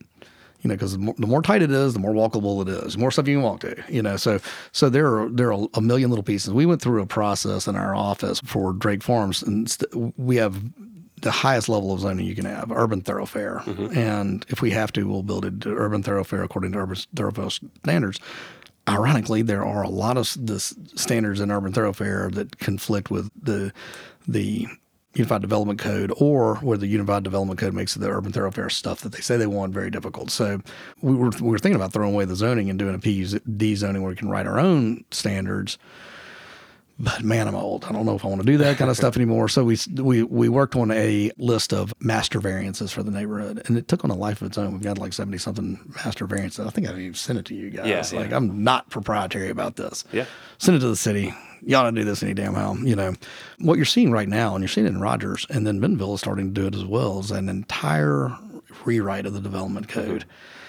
you 0.63 0.69
know, 0.69 0.75
because 0.75 0.97
the, 0.97 1.15
the 1.19 1.27
more, 1.27 1.43
tight 1.43 1.63
it 1.63 1.71
is, 1.71 1.93
the 1.93 2.01
more 2.01 2.13
walkable 2.13 2.63
it 2.63 2.69
is, 2.69 2.95
the 2.95 2.99
more 2.99 3.11
stuff 3.11 3.29
you 3.29 3.37
can 3.37 3.43
walk 3.43 3.61
to, 3.61 3.77
you 3.89 4.03
know. 4.03 4.17
So, 4.17 4.41
so 4.73 4.89
there 4.89 5.07
are 5.19 5.29
there 5.29 5.53
are 5.53 5.69
a 5.75 5.81
million 5.81 6.11
little 6.11 6.23
pieces. 6.23 6.53
We 6.53 6.67
went 6.67 6.83
through 6.83 7.03
a 7.03 7.07
process 7.07 7.67
in 7.67 7.77
our 7.77 7.95
office 7.95 8.41
for 8.41 8.73
Drake 8.73 9.03
Farms, 9.03 9.43
and 9.43 9.71
st- 9.71 10.19
we 10.19 10.37
have 10.37 10.61
the 11.23 11.31
highest 11.31 11.69
level 11.69 11.93
of 11.93 12.01
zoning 12.01 12.27
you 12.27 12.35
can 12.35 12.45
have, 12.45 12.71
urban 12.71 13.01
thoroughfare. 13.01 13.63
Mm-hmm. 13.65 13.97
And 13.97 14.47
if 14.49 14.61
we 14.61 14.71
have 14.73 14.93
to, 14.93 15.09
we'll 15.09 15.23
build 15.23 15.45
it 15.45 15.61
to 15.63 15.71
urban 15.71 16.03
thoroughfare 16.03 16.43
according 16.43 16.73
to 16.73 16.79
urban 16.79 16.97
thoroughfare 17.15 17.51
standards. 17.51 18.21
Ironically, 18.89 19.43
there 19.43 19.65
are 19.65 19.83
a 19.83 19.89
lot 19.89 20.17
of 20.17 20.37
the 20.39 20.61
standards 20.61 21.41
in 21.41 21.51
urban 21.51 21.73
thoroughfare 21.73 22.31
that 22.33 22.59
conflict 22.59 23.11
with 23.11 23.31
the 23.41 23.73
the 24.29 24.69
Unified 25.17 25.41
Development 25.41 25.79
Code 25.79 26.13
or 26.17 26.57
where 26.57 26.79
the 26.79 26.87
Unified 26.87 27.23
Development 27.23 27.59
Code 27.59 27.75
makes 27.75 27.95
the 27.95 28.09
urban 28.09 28.33
thoroughfare 28.33 28.71
stuff 28.71 29.01
that 29.01 29.13
they 29.13 29.21
say 29.21 29.37
they 29.37 29.47
want 29.47 29.73
very 29.73 29.91
difficult. 29.91 30.31
So 30.31 30.61
we 31.01 31.15
were, 31.15 31.31
we 31.41 31.49
were 31.49 31.59
thinking 31.59 31.77
about 31.77 31.93
throwing 31.93 32.15
away 32.15 32.25
the 32.25 32.37
zoning 32.37 32.71
and 32.71 32.79
doing 32.79 32.95
a 32.95 32.99
PUD 32.99 33.77
zoning 33.77 34.03
where 34.03 34.11
we 34.11 34.17
can 34.17 34.29
write 34.29 34.47
our 34.47 34.59
own 34.59 35.05
standards. 35.11 35.79
But 36.99 37.23
man, 37.23 37.47
I'm 37.47 37.55
old. 37.55 37.85
I 37.85 37.93
don't 37.93 38.07
know 38.07 38.15
if 38.15 38.25
I 38.25 38.29
want 38.29 38.41
to 38.41 38.47
do 38.47 38.57
that 38.59 38.79
kind 38.79 38.91
of 38.91 38.97
stuff 38.99 39.17
anymore. 39.17 39.49
So 39.49 39.65
we 39.65 39.77
we 39.97 40.23
we 40.23 40.49
worked 40.49 40.77
on 40.77 40.91
a 40.91 41.31
list 41.37 41.75
of 41.75 41.93
master 42.01 42.41
variances 42.41 42.91
for 42.91 43.03
the 43.03 43.11
neighborhood, 43.11 43.63
and 43.67 43.77
it 43.77 43.87
took 43.87 44.03
on 44.03 44.11
a 44.11 44.15
life 44.15 44.41
of 44.41 44.47
its 44.47 44.57
own. 44.57 44.73
We've 44.73 44.83
got 44.83 44.97
like 44.97 45.13
seventy 45.13 45.37
something 45.37 45.79
master 45.95 46.27
variances. 46.27 46.67
I 46.67 46.71
think 46.71 46.89
I 46.89 46.93
even 46.93 47.13
sent 47.13 47.39
it 47.39 47.45
to 47.47 47.55
you 47.55 47.69
guys. 47.69 48.13
Yeah, 48.13 48.19
like 48.19 48.31
yeah. 48.31 48.37
I'm 48.37 48.65
not 48.65 48.89
proprietary 48.89 49.51
about 49.51 49.77
this. 49.77 50.05
Yeah, 50.11 50.25
send 50.57 50.79
it 50.79 50.81
to 50.81 50.89
the 50.89 50.97
city 50.97 51.35
you 51.67 51.77
ought 51.77 51.91
to 51.91 51.93
do 51.93 52.05
this 52.05 52.23
any 52.23 52.33
damn 52.33 52.55
how. 52.55 52.75
You 52.75 52.97
know, 52.97 53.15
what 53.59 53.75
you're 53.77 53.85
seeing 53.85 54.13
right 54.13 54.29
now, 54.29 54.55
and 54.55 54.63
you're 54.63 54.69
seeing 54.69 54.87
it 54.87 54.91
in 54.91 55.01
Rogers, 55.01 55.47
and 55.51 55.67
then 55.67 55.81
Bentonville 55.81 56.15
is 56.15 56.21
starting 56.21 56.55
to 56.55 56.61
do 56.61 56.67
it 56.67 56.75
as 56.75 56.85
well, 56.85 57.19
is 57.21 57.33
an 57.33 57.49
entire 57.49 58.35
rewrite 58.85 59.27
of 59.27 59.35
the 59.35 59.41
development 59.41 59.89
code. 59.89 60.25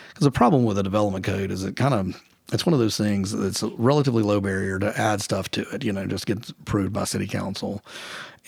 Because 0.09 0.25
the 0.25 0.31
problem 0.31 0.65
with 0.65 0.75
the 0.75 0.83
development 0.83 1.23
code 1.23 1.51
is 1.51 1.63
it 1.63 1.75
kind 1.75 1.93
of 1.93 2.21
it's 2.51 2.65
one 2.65 2.73
of 2.73 2.79
those 2.79 2.97
things 2.97 3.31
that's 3.31 3.61
a 3.61 3.67
relatively 3.77 4.23
low 4.23 4.41
barrier 4.41 4.79
to 4.79 4.97
add 4.99 5.21
stuff 5.21 5.49
to 5.51 5.61
it. 5.73 5.83
You 5.83 5.93
know, 5.93 6.07
just 6.07 6.25
gets 6.25 6.49
approved 6.49 6.93
by 6.93 7.03
city 7.03 7.27
council, 7.27 7.85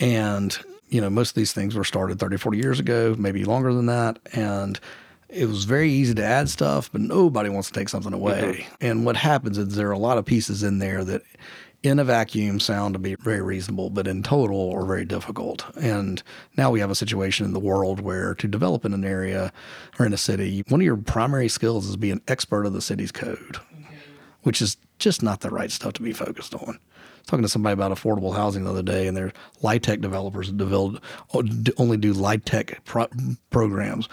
and 0.00 0.58
you 0.88 1.00
know 1.00 1.08
most 1.08 1.30
of 1.30 1.34
these 1.36 1.52
things 1.52 1.76
were 1.76 1.84
started 1.84 2.18
30, 2.18 2.36
40 2.36 2.58
years 2.58 2.80
ago, 2.80 3.14
maybe 3.16 3.44
longer 3.44 3.72
than 3.72 3.86
that, 3.86 4.18
and 4.32 4.80
it 5.28 5.46
was 5.46 5.64
very 5.64 5.90
easy 5.90 6.14
to 6.14 6.24
add 6.24 6.48
stuff, 6.48 6.90
but 6.90 7.00
nobody 7.00 7.48
wants 7.48 7.68
to 7.68 7.74
take 7.78 7.88
something 7.88 8.12
away. 8.12 8.64
Mm-hmm. 8.64 8.74
And 8.80 9.06
what 9.06 9.16
happens 9.16 9.58
is 9.58 9.76
there 9.76 9.88
are 9.88 9.92
a 9.92 9.98
lot 9.98 10.18
of 10.18 10.24
pieces 10.24 10.64
in 10.64 10.80
there 10.80 11.04
that 11.04 11.22
in 11.82 11.98
a 11.98 12.04
vacuum 12.04 12.60
sound 12.60 12.94
to 12.94 12.98
be 12.98 13.14
very 13.14 13.40
reasonable, 13.40 13.88
but 13.90 14.06
in 14.06 14.22
total 14.22 14.70
are 14.72 14.84
very 14.84 15.04
difficult. 15.04 15.64
And 15.76 16.22
now 16.56 16.70
we 16.70 16.80
have 16.80 16.90
a 16.90 16.94
situation 16.94 17.46
in 17.46 17.52
the 17.52 17.60
world 17.60 18.00
where 18.00 18.34
to 18.34 18.46
develop 18.46 18.84
in 18.84 18.92
an 18.92 19.04
area 19.04 19.52
or 19.98 20.06
in 20.06 20.12
a 20.12 20.18
city, 20.18 20.62
one 20.68 20.80
of 20.80 20.84
your 20.84 20.96
primary 20.96 21.48
skills 21.48 21.88
is 21.88 21.96
be 21.96 22.10
an 22.10 22.20
expert 22.28 22.66
of 22.66 22.74
the 22.74 22.82
city's 22.82 23.12
code, 23.12 23.56
which 24.42 24.60
is 24.60 24.76
just 24.98 25.22
not 25.22 25.40
the 25.40 25.50
right 25.50 25.70
stuff 25.70 25.94
to 25.94 26.02
be 26.02 26.12
focused 26.12 26.54
on. 26.54 26.78
talking 27.26 27.42
to 27.42 27.48
somebody 27.48 27.72
about 27.72 27.92
affordable 27.92 28.34
housing 28.34 28.64
the 28.64 28.70
other 28.70 28.82
day, 28.82 29.06
and 29.06 29.16
they're 29.16 29.32
LIHTC 29.62 30.00
developers 30.00 30.48
that 30.48 30.56
develop, 30.58 31.02
uh, 31.32 31.42
only 31.78 31.96
do 31.96 32.12
LIHTC 32.12 32.84
pro- 32.84 33.08
programs 33.50 34.08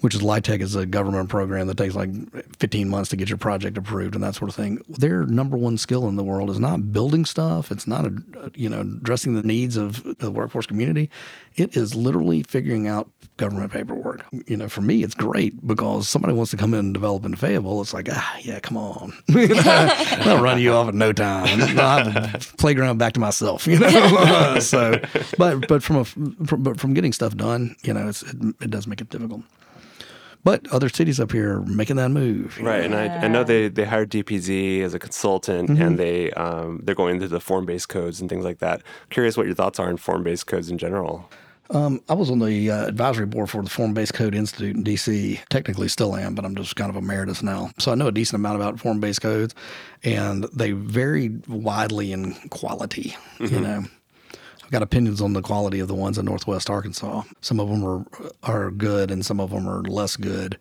which 0.00 0.14
is 0.14 0.22
LIHTC 0.22 0.60
is 0.60 0.74
a 0.74 0.86
government 0.86 1.28
program 1.28 1.66
that 1.66 1.76
takes 1.76 1.94
like 1.94 2.10
15 2.58 2.88
months 2.88 3.10
to 3.10 3.16
get 3.16 3.28
your 3.28 3.38
project 3.38 3.76
approved 3.76 4.14
and 4.14 4.24
that 4.24 4.34
sort 4.34 4.48
of 4.48 4.54
thing. 4.54 4.82
Their 4.88 5.24
number 5.26 5.56
one 5.56 5.76
skill 5.76 6.08
in 6.08 6.16
the 6.16 6.24
world 6.24 6.50
is 6.50 6.58
not 6.58 6.92
building 6.92 7.24
stuff. 7.24 7.70
It's 7.70 7.86
not, 7.86 8.06
a, 8.06 8.12
you 8.54 8.68
know, 8.68 8.80
addressing 8.80 9.34
the 9.34 9.42
needs 9.42 9.76
of 9.76 10.18
the 10.18 10.30
workforce 10.30 10.66
community. 10.66 11.10
It 11.56 11.76
is 11.76 11.94
literally 11.94 12.42
figuring 12.42 12.88
out 12.88 13.10
government 13.36 13.72
paperwork. 13.72 14.24
You 14.46 14.56
know, 14.56 14.68
for 14.68 14.80
me, 14.80 15.02
it's 15.02 15.14
great 15.14 15.66
because 15.66 16.08
somebody 16.08 16.32
wants 16.32 16.50
to 16.52 16.56
come 16.56 16.72
in 16.72 16.80
and 16.80 16.94
develop 16.94 17.24
in 17.24 17.34
Fayetteville. 17.34 17.80
It's 17.80 17.92
like, 17.92 18.08
ah, 18.10 18.36
yeah, 18.40 18.60
come 18.60 18.76
on. 18.76 19.12
I'll 19.34 20.42
run 20.42 20.60
you 20.60 20.72
off 20.72 20.88
in 20.88 20.98
no 20.98 21.12
time. 21.12 21.60
I'll 21.78 22.10
have 22.10 22.54
playground 22.56 22.98
back 22.98 23.12
to 23.14 23.20
myself, 23.20 23.66
you 23.66 23.78
know? 23.78 24.58
so, 24.60 25.00
but, 25.36 25.68
but 25.68 25.82
from 25.82 25.96
a, 25.96 26.04
from, 26.04 26.62
but 26.62 26.80
from 26.80 26.94
getting 26.94 27.12
stuff 27.12 27.36
done, 27.36 27.76
you 27.82 27.92
know, 27.92 28.08
it, 28.08 28.22
it 28.60 28.70
does 28.70 28.86
make 28.86 29.00
it 29.00 29.10
difficult. 29.10 29.42
But 30.42 30.66
other 30.72 30.88
cities 30.88 31.20
up 31.20 31.32
here 31.32 31.58
are 31.58 31.62
making 31.66 31.96
that 31.96 32.10
move. 32.10 32.58
Right, 32.58 32.88
know? 32.88 32.96
and 32.96 33.12
I, 33.12 33.24
I 33.24 33.28
know 33.28 33.44
they, 33.44 33.68
they 33.68 33.84
hired 33.84 34.10
DPZ 34.10 34.82
as 34.82 34.94
a 34.94 34.98
consultant, 34.98 35.68
mm-hmm. 35.68 35.82
and 35.82 35.98
they 35.98 36.30
um, 36.32 36.80
they're 36.82 36.94
going 36.94 37.16
into 37.16 37.28
the 37.28 37.40
form 37.40 37.66
based 37.66 37.88
codes 37.88 38.20
and 38.20 38.30
things 38.30 38.44
like 38.44 38.58
that. 38.58 38.82
Curious 39.10 39.36
what 39.36 39.46
your 39.46 39.54
thoughts 39.54 39.78
are 39.78 39.88
on 39.88 39.96
form 39.96 40.22
based 40.22 40.46
codes 40.46 40.70
in 40.70 40.78
general. 40.78 41.30
Um, 41.70 42.00
I 42.08 42.14
was 42.14 42.30
on 42.30 42.40
the 42.40 42.70
uh, 42.70 42.86
advisory 42.86 43.26
board 43.26 43.48
for 43.48 43.62
the 43.62 43.70
Form 43.70 43.94
Based 43.94 44.12
Code 44.12 44.34
Institute 44.34 44.74
in 44.74 44.82
DC. 44.82 45.38
Technically, 45.50 45.86
still 45.88 46.16
am, 46.16 46.34
but 46.34 46.44
I'm 46.44 46.56
just 46.56 46.74
kind 46.74 46.90
of 46.90 46.96
emeritus 46.96 47.42
now. 47.42 47.70
So 47.78 47.92
I 47.92 47.94
know 47.94 48.08
a 48.08 48.12
decent 48.12 48.40
amount 48.40 48.56
about 48.56 48.80
form 48.80 48.98
based 48.98 49.22
codes, 49.22 49.54
and 50.02 50.44
they 50.52 50.72
vary 50.72 51.30
widely 51.46 52.12
in 52.12 52.34
quality. 52.50 53.14
Mm-hmm. 53.38 53.54
You 53.54 53.60
know, 53.60 53.78
I've 53.78 53.99
got 54.70 54.82
opinions 54.82 55.20
on 55.20 55.32
the 55.32 55.42
quality 55.42 55.80
of 55.80 55.88
the 55.88 55.94
ones 55.94 56.18
in 56.18 56.24
Northwest 56.24 56.70
Arkansas. 56.70 57.22
Some 57.40 57.60
of 57.60 57.68
them 57.68 57.84
are 57.84 58.04
are 58.42 58.70
good, 58.70 59.10
and 59.10 59.24
some 59.24 59.40
of 59.40 59.50
them 59.50 59.68
are 59.68 59.82
less 59.82 60.16
good. 60.16 60.58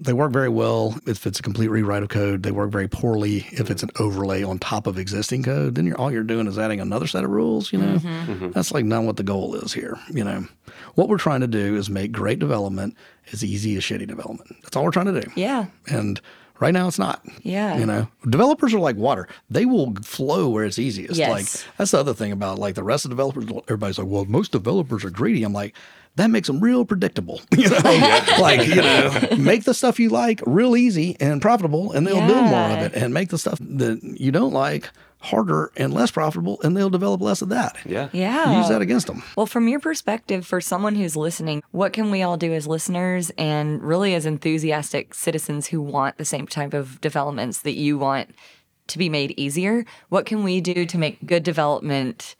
They 0.00 0.12
work 0.12 0.30
very 0.30 0.48
well 0.48 0.96
if 1.08 1.26
it's 1.26 1.40
a 1.40 1.42
complete 1.42 1.68
rewrite 1.68 2.04
of 2.04 2.08
code. 2.08 2.44
They 2.44 2.52
work 2.52 2.70
very 2.70 2.86
poorly 2.86 3.46
if 3.50 3.68
it's 3.68 3.82
an 3.82 3.90
overlay 3.98 4.44
on 4.44 4.60
top 4.60 4.86
of 4.86 4.96
existing 4.96 5.42
code. 5.42 5.74
Then 5.74 5.86
you're, 5.86 5.98
all 5.98 6.12
you're 6.12 6.22
doing 6.22 6.46
is 6.46 6.56
adding 6.56 6.80
another 6.80 7.08
set 7.08 7.24
of 7.24 7.30
rules. 7.30 7.72
You 7.72 7.80
know, 7.80 7.96
mm-hmm. 7.96 8.32
Mm-hmm. 8.32 8.50
that's 8.52 8.70
like 8.70 8.84
not 8.84 9.02
what 9.02 9.16
the 9.16 9.24
goal 9.24 9.56
is 9.56 9.72
here. 9.72 9.98
You 10.08 10.22
know, 10.22 10.46
what 10.94 11.08
we're 11.08 11.18
trying 11.18 11.40
to 11.40 11.48
do 11.48 11.74
is 11.74 11.90
make 11.90 12.12
great 12.12 12.38
development 12.38 12.96
as 13.32 13.42
easy 13.44 13.76
as 13.76 13.82
shitty 13.82 14.06
development. 14.06 14.54
That's 14.62 14.76
all 14.76 14.84
we're 14.84 14.92
trying 14.92 15.12
to 15.12 15.20
do. 15.20 15.30
Yeah. 15.34 15.66
And 15.88 16.20
Right 16.60 16.74
now, 16.74 16.88
it's 16.88 16.98
not. 16.98 17.24
Yeah. 17.42 17.78
You 17.78 17.86
know, 17.86 18.08
developers 18.28 18.74
are 18.74 18.80
like 18.80 18.96
water; 18.96 19.28
they 19.48 19.64
will 19.64 19.94
flow 20.02 20.48
where 20.48 20.64
it's 20.64 20.78
easiest. 20.78 21.16
Yes. 21.16 21.30
Like 21.30 21.76
that's 21.76 21.92
the 21.92 21.98
other 21.98 22.14
thing 22.14 22.32
about 22.32 22.58
like 22.58 22.74
the 22.74 22.82
rest 22.82 23.04
of 23.04 23.10
developers. 23.10 23.44
Everybody's 23.68 23.98
like, 23.98 24.08
well, 24.08 24.24
most 24.24 24.52
developers 24.52 25.04
are 25.04 25.10
greedy. 25.10 25.44
I'm 25.44 25.52
like, 25.52 25.76
that 26.16 26.30
makes 26.30 26.48
them 26.48 26.60
real 26.60 26.84
predictable. 26.84 27.40
You 27.56 27.70
know, 27.70 27.78
oh, 27.84 28.38
like 28.40 28.66
you 28.66 28.76
know, 28.76 29.28
make 29.38 29.64
the 29.64 29.74
stuff 29.74 29.98
you 29.98 30.10
like 30.10 30.40
real 30.46 30.76
easy 30.76 31.16
and 31.20 31.40
profitable, 31.40 31.92
and 31.92 32.06
they'll 32.06 32.16
yeah. 32.16 32.26
build 32.26 32.44
more 32.44 32.70
of 32.70 32.78
it. 32.78 32.94
And 32.94 33.12
make 33.14 33.30
the 33.30 33.38
stuff 33.38 33.58
that 33.60 34.02
you 34.02 34.30
don't 34.30 34.52
like 34.52 34.90
harder 35.20 35.72
and 35.76 35.92
less 35.92 36.10
profitable 36.10 36.60
and 36.62 36.76
they'll 36.76 36.90
develop 36.90 37.20
less 37.20 37.42
of 37.42 37.48
that. 37.48 37.76
Yeah. 37.84 38.08
Yeah. 38.12 38.58
Use 38.58 38.68
that 38.68 38.82
against 38.82 39.06
them. 39.06 39.22
Well, 39.36 39.46
from 39.46 39.68
your 39.68 39.80
perspective, 39.80 40.46
for 40.46 40.60
someone 40.60 40.94
who's 40.94 41.16
listening, 41.16 41.62
what 41.72 41.92
can 41.92 42.10
we 42.10 42.22
all 42.22 42.36
do 42.36 42.52
as 42.52 42.66
listeners 42.66 43.30
and 43.36 43.82
really 43.82 44.14
as 44.14 44.26
enthusiastic 44.26 45.14
citizens 45.14 45.68
who 45.68 45.82
want 45.82 46.18
the 46.18 46.24
same 46.24 46.46
type 46.46 46.74
of 46.74 47.00
developments 47.00 47.62
that 47.62 47.74
you 47.74 47.98
want 47.98 48.30
to 48.88 48.98
be 48.98 49.08
made 49.08 49.34
easier? 49.36 49.84
What 50.08 50.26
can 50.26 50.44
we 50.44 50.60
do 50.60 50.86
to 50.86 50.98
make 50.98 51.24
good 51.26 51.42
development 51.42 52.36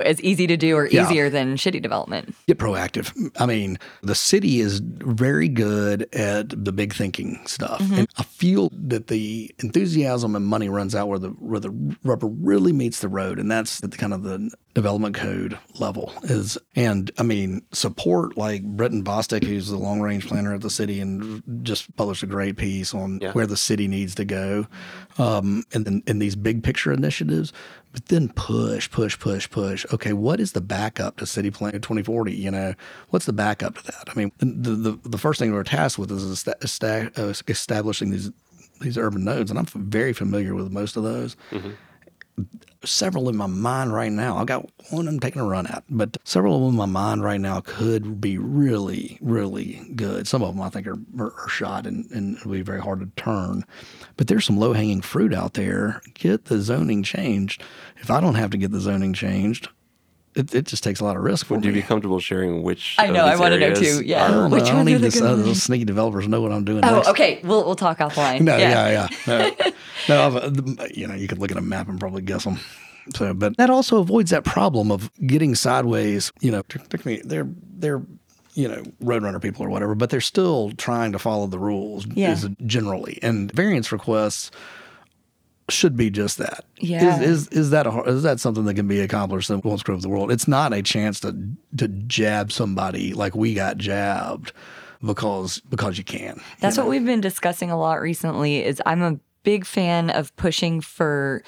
as 0.00 0.20
easy 0.20 0.46
to 0.46 0.56
do 0.56 0.76
or 0.76 0.86
easier 0.86 1.24
yeah. 1.24 1.28
than 1.28 1.56
shitty 1.56 1.82
development. 1.82 2.34
Get 2.46 2.58
proactive. 2.58 3.12
I 3.38 3.46
mean, 3.46 3.78
the 4.02 4.14
city 4.14 4.60
is 4.60 4.80
very 4.80 5.48
good 5.48 6.08
at 6.14 6.64
the 6.64 6.72
big 6.72 6.94
thinking 6.94 7.40
stuff. 7.46 7.80
Mm-hmm. 7.80 7.94
And 7.94 8.08
I 8.16 8.22
feel 8.22 8.70
that 8.72 9.08
the 9.08 9.54
enthusiasm 9.58 10.36
and 10.36 10.46
money 10.46 10.68
runs 10.68 10.94
out 10.94 11.08
where 11.08 11.18
the 11.18 11.28
where 11.28 11.60
the 11.60 11.70
rubber 12.04 12.28
really 12.28 12.72
meets 12.72 13.00
the 13.00 13.08
road. 13.08 13.38
And 13.38 13.50
that's 13.50 13.80
the 13.80 13.88
kind 13.88 14.14
of 14.14 14.22
the 14.22 14.50
development 14.74 15.16
code 15.16 15.58
level 15.80 16.12
is 16.24 16.56
and 16.76 17.10
I 17.18 17.24
mean 17.24 17.62
support 17.72 18.36
like 18.36 18.62
Britin 18.62 19.02
Bostick, 19.02 19.42
who's 19.42 19.68
the 19.68 19.76
long 19.76 20.00
range 20.00 20.28
planner 20.28 20.54
at 20.54 20.60
the 20.60 20.70
city 20.70 21.00
and 21.00 21.42
just 21.62 21.94
published 21.96 22.22
a 22.22 22.26
great 22.26 22.56
piece 22.56 22.94
on 22.94 23.18
yeah. 23.20 23.32
where 23.32 23.46
the 23.46 23.56
city 23.56 23.88
needs 23.88 24.14
to 24.16 24.24
go. 24.24 24.66
Um, 25.18 25.64
and 25.72 25.84
then 25.84 26.02
in 26.06 26.20
these 26.20 26.36
big 26.36 26.62
picture 26.62 26.92
initiatives, 26.92 27.52
but 27.98 28.06
then 28.06 28.28
push, 28.28 28.88
push, 28.88 29.18
push, 29.18 29.50
push. 29.50 29.84
Okay, 29.92 30.12
what 30.12 30.38
is 30.38 30.52
the 30.52 30.60
backup 30.60 31.16
to 31.16 31.26
City 31.26 31.50
Plan 31.50 31.72
2040? 31.72 32.32
You 32.32 32.52
know, 32.52 32.74
what's 33.08 33.26
the 33.26 33.32
backup 33.32 33.76
to 33.76 33.84
that? 33.86 34.04
I 34.06 34.14
mean, 34.14 34.30
the 34.38 34.70
the, 34.70 34.98
the 35.08 35.18
first 35.18 35.40
thing 35.40 35.52
we're 35.52 35.64
tasked 35.64 35.98
with 35.98 36.12
is 36.12 36.46
uh, 36.46 37.32
establishing 37.48 38.10
these 38.10 38.30
these 38.80 38.96
urban 38.96 39.24
nodes, 39.24 39.50
and 39.50 39.58
I'm 39.58 39.66
very 39.66 40.12
familiar 40.12 40.54
with 40.54 40.70
most 40.70 40.96
of 40.96 41.02
those. 41.02 41.36
Mm-hmm. 41.50 41.70
several 42.84 43.28
in 43.28 43.36
my 43.36 43.46
mind 43.46 43.92
right 43.92 44.12
now. 44.12 44.36
I 44.36 44.44
got 44.44 44.70
one 44.90 45.08
I'm 45.08 45.18
taking 45.18 45.42
a 45.42 45.44
run 45.44 45.66
at, 45.66 45.82
but 45.90 46.18
several 46.22 46.54
of 46.54 46.60
them 46.60 46.70
in 46.70 46.76
my 46.76 46.86
mind 46.86 47.24
right 47.24 47.40
now 47.40 47.62
could 47.62 48.20
be 48.20 48.38
really, 48.38 49.18
really 49.20 49.90
good. 49.96 50.28
Some 50.28 50.44
of 50.44 50.54
them 50.54 50.62
I 50.62 50.70
think 50.70 50.86
are, 50.86 50.98
are, 51.18 51.32
are 51.32 51.48
shot 51.48 51.84
and, 51.84 52.08
and 52.12 52.36
it'll 52.36 52.52
be 52.52 52.62
very 52.62 52.80
hard 52.80 53.00
to 53.00 53.20
turn. 53.20 53.64
But 54.18 54.26
there's 54.26 54.44
some 54.44 54.58
low 54.58 54.74
hanging 54.74 55.00
fruit 55.00 55.32
out 55.32 55.54
there. 55.54 56.02
Get 56.12 56.46
the 56.46 56.60
zoning 56.60 57.02
changed. 57.02 57.62
If 58.02 58.10
I 58.10 58.20
don't 58.20 58.34
have 58.34 58.50
to 58.50 58.58
get 58.58 58.72
the 58.72 58.80
zoning 58.80 59.14
changed, 59.14 59.68
it, 60.34 60.54
it 60.54 60.66
just 60.66 60.84
takes 60.84 61.00
a 61.00 61.04
lot 61.04 61.16
of 61.16 61.22
risk 61.22 61.46
for 61.46 61.54
Would 61.54 61.64
you 61.64 61.72
be 61.72 61.82
comfortable 61.82 62.20
sharing 62.20 62.62
which? 62.62 62.96
I 62.98 63.06
of 63.06 63.14
know, 63.14 63.24
I 63.24 63.36
wanna 63.36 63.58
know 63.58 63.74
too, 63.74 64.02
yeah. 64.04 64.24
I 64.24 64.30
don't, 64.30 64.50
Which 64.50 64.64
know. 64.64 64.70
I 64.70 64.72
don't 64.72 64.84
need 64.86 64.94
the 64.94 64.98
this, 64.98 65.20
uh, 65.20 65.36
those 65.36 65.62
sneaky 65.62 65.84
developers 65.84 66.28
know 66.28 66.40
what 66.40 66.52
I'm 66.52 66.64
doing 66.64 66.84
Oh, 66.84 66.96
next. 66.96 67.08
okay. 67.08 67.40
We'll 67.42 67.64
we'll 67.64 67.76
talk 67.76 67.98
offline. 67.98 68.40
No, 68.48 68.56
yeah, 68.56 69.08
yeah. 69.08 69.08
No, 69.26 69.72
no 70.08 70.26
I've, 70.26 70.36
uh, 70.36 70.86
you 70.94 71.06
know, 71.06 71.14
you 71.14 71.28
could 71.28 71.38
look 71.38 71.50
at 71.50 71.56
a 71.56 71.62
map 71.62 71.88
and 71.88 71.98
probably 71.98 72.22
guess 72.22 72.44
them. 72.44 72.58
So, 73.14 73.32
but 73.34 73.56
that 73.56 73.70
also 73.70 73.98
avoids 73.98 74.30
that 74.30 74.44
problem 74.44 74.90
of 74.90 75.10
getting 75.26 75.54
sideways. 75.54 76.32
You 76.40 76.50
know, 76.50 76.62
particularly 76.64 77.22
they're 77.24 77.48
they're 77.78 78.02
you 78.58 78.66
know 78.66 78.82
roadrunner 79.00 79.40
people 79.40 79.64
or 79.64 79.70
whatever, 79.70 79.94
but 79.94 80.10
they're 80.10 80.20
still 80.20 80.72
trying 80.72 81.12
to 81.12 81.18
follow 81.18 81.46
the 81.46 81.60
rules. 81.60 82.06
Yeah. 82.08 82.32
is 82.32 82.48
generally 82.66 83.20
and 83.22 83.52
variance 83.52 83.92
requests 83.92 84.50
should 85.70 85.96
be 85.96 86.10
just 86.10 86.38
that. 86.38 86.64
Yeah. 86.78 87.20
Is 87.20 87.22
is 87.22 87.48
is 87.48 87.70
that 87.70 87.86
a, 87.86 88.02
is 88.02 88.24
that 88.24 88.40
something 88.40 88.64
that 88.64 88.74
can 88.74 88.88
be 88.88 89.00
accomplished 89.00 89.48
that 89.48 89.64
won't 89.64 89.78
screw 89.78 89.94
up 89.94 90.00
the 90.00 90.08
world? 90.08 90.32
It's 90.32 90.48
not 90.48 90.72
a 90.72 90.82
chance 90.82 91.20
to 91.20 91.36
to 91.76 91.86
jab 91.86 92.50
somebody 92.50 93.14
like 93.14 93.36
we 93.36 93.54
got 93.54 93.78
jabbed 93.78 94.52
because 95.04 95.60
because 95.70 95.96
you 95.96 96.04
can. 96.04 96.40
That's 96.58 96.76
what 96.76 96.88
we've 96.88 97.04
been 97.04 97.20
discussing 97.20 97.70
a 97.70 97.78
lot 97.78 98.00
recently 98.00 98.64
is 98.64 98.82
I'm 98.84 99.02
a 99.02 99.20
big 99.44 99.64
fan 99.64 100.10
of 100.10 100.34
pushing 100.34 100.80
for 100.80 101.44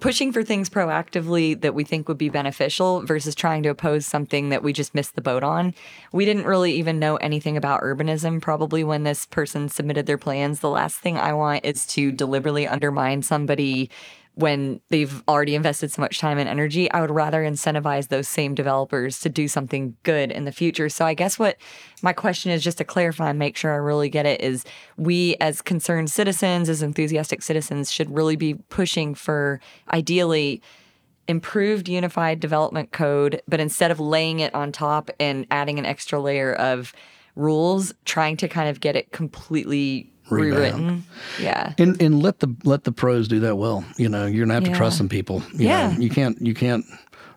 pushing 0.00 0.32
for 0.32 0.42
things 0.42 0.68
proactively 0.68 1.60
that 1.60 1.74
we 1.74 1.82
think 1.82 2.08
would 2.08 2.18
be 2.18 2.28
beneficial 2.28 3.04
versus 3.04 3.34
trying 3.34 3.62
to 3.62 3.68
oppose 3.68 4.06
something 4.06 4.50
that 4.50 4.62
we 4.62 4.72
just 4.72 4.94
missed 4.94 5.14
the 5.14 5.20
boat 5.20 5.42
on. 5.42 5.74
We 6.12 6.24
didn't 6.24 6.44
really 6.44 6.72
even 6.74 6.98
know 6.98 7.16
anything 7.16 7.56
about 7.56 7.82
urbanism 7.82 8.40
probably 8.40 8.84
when 8.84 9.02
this 9.02 9.26
person 9.26 9.68
submitted 9.68 10.06
their 10.06 10.18
plans. 10.18 10.60
The 10.60 10.70
last 10.70 10.98
thing 10.98 11.16
I 11.16 11.32
want 11.32 11.64
is 11.64 11.86
to 11.88 12.12
deliberately 12.12 12.66
undermine 12.66 13.22
somebody 13.22 13.90
when 14.38 14.80
they've 14.90 15.20
already 15.26 15.56
invested 15.56 15.90
so 15.90 16.00
much 16.00 16.20
time 16.20 16.38
and 16.38 16.48
energy, 16.48 16.88
I 16.92 17.00
would 17.00 17.10
rather 17.10 17.42
incentivize 17.42 18.06
those 18.06 18.28
same 18.28 18.54
developers 18.54 19.18
to 19.20 19.28
do 19.28 19.48
something 19.48 19.96
good 20.04 20.30
in 20.30 20.44
the 20.44 20.52
future. 20.52 20.88
So 20.88 21.04
I 21.04 21.14
guess 21.14 21.40
what 21.40 21.56
my 22.02 22.12
question 22.12 22.52
is 22.52 22.62
just 22.62 22.78
to 22.78 22.84
clarify 22.84 23.30
and 23.30 23.38
make 23.38 23.56
sure 23.56 23.72
I 23.72 23.78
really 23.78 24.08
get 24.08 24.26
it 24.26 24.40
is 24.40 24.64
we 24.96 25.34
as 25.40 25.60
concerned 25.60 26.12
citizens, 26.12 26.68
as 26.68 26.84
enthusiastic 26.84 27.42
citizens, 27.42 27.90
should 27.90 28.14
really 28.14 28.36
be 28.36 28.54
pushing 28.54 29.12
for 29.12 29.60
ideally 29.92 30.62
improved 31.26 31.88
unified 31.88 32.38
development 32.38 32.92
code, 32.92 33.42
but 33.48 33.58
instead 33.58 33.90
of 33.90 33.98
laying 33.98 34.38
it 34.38 34.54
on 34.54 34.70
top 34.70 35.10
and 35.18 35.48
adding 35.50 35.80
an 35.80 35.84
extra 35.84 36.20
layer 36.20 36.54
of 36.54 36.92
rules, 37.34 37.92
trying 38.04 38.36
to 38.36 38.46
kind 38.46 38.68
of 38.68 38.78
get 38.78 38.94
it 38.94 39.10
completely 39.10 40.12
Revamp. 40.30 40.56
rewritten. 40.76 41.04
Yeah. 41.40 41.72
And 41.78 42.00
and 42.02 42.22
let 42.22 42.40
the 42.40 42.54
let 42.64 42.84
the 42.84 42.92
pros 42.92 43.28
do 43.28 43.40
that 43.40 43.56
well. 43.56 43.84
You 43.96 44.08
know, 44.08 44.26
you're 44.26 44.44
gonna 44.46 44.54
have 44.54 44.64
to 44.64 44.74
trust 44.74 44.98
some 44.98 45.08
people. 45.08 45.42
You 45.54 45.66
Yeah. 45.68 45.92
know, 45.92 45.98
you 45.98 46.10
can't 46.10 46.40
you 46.40 46.54
can't 46.54 46.84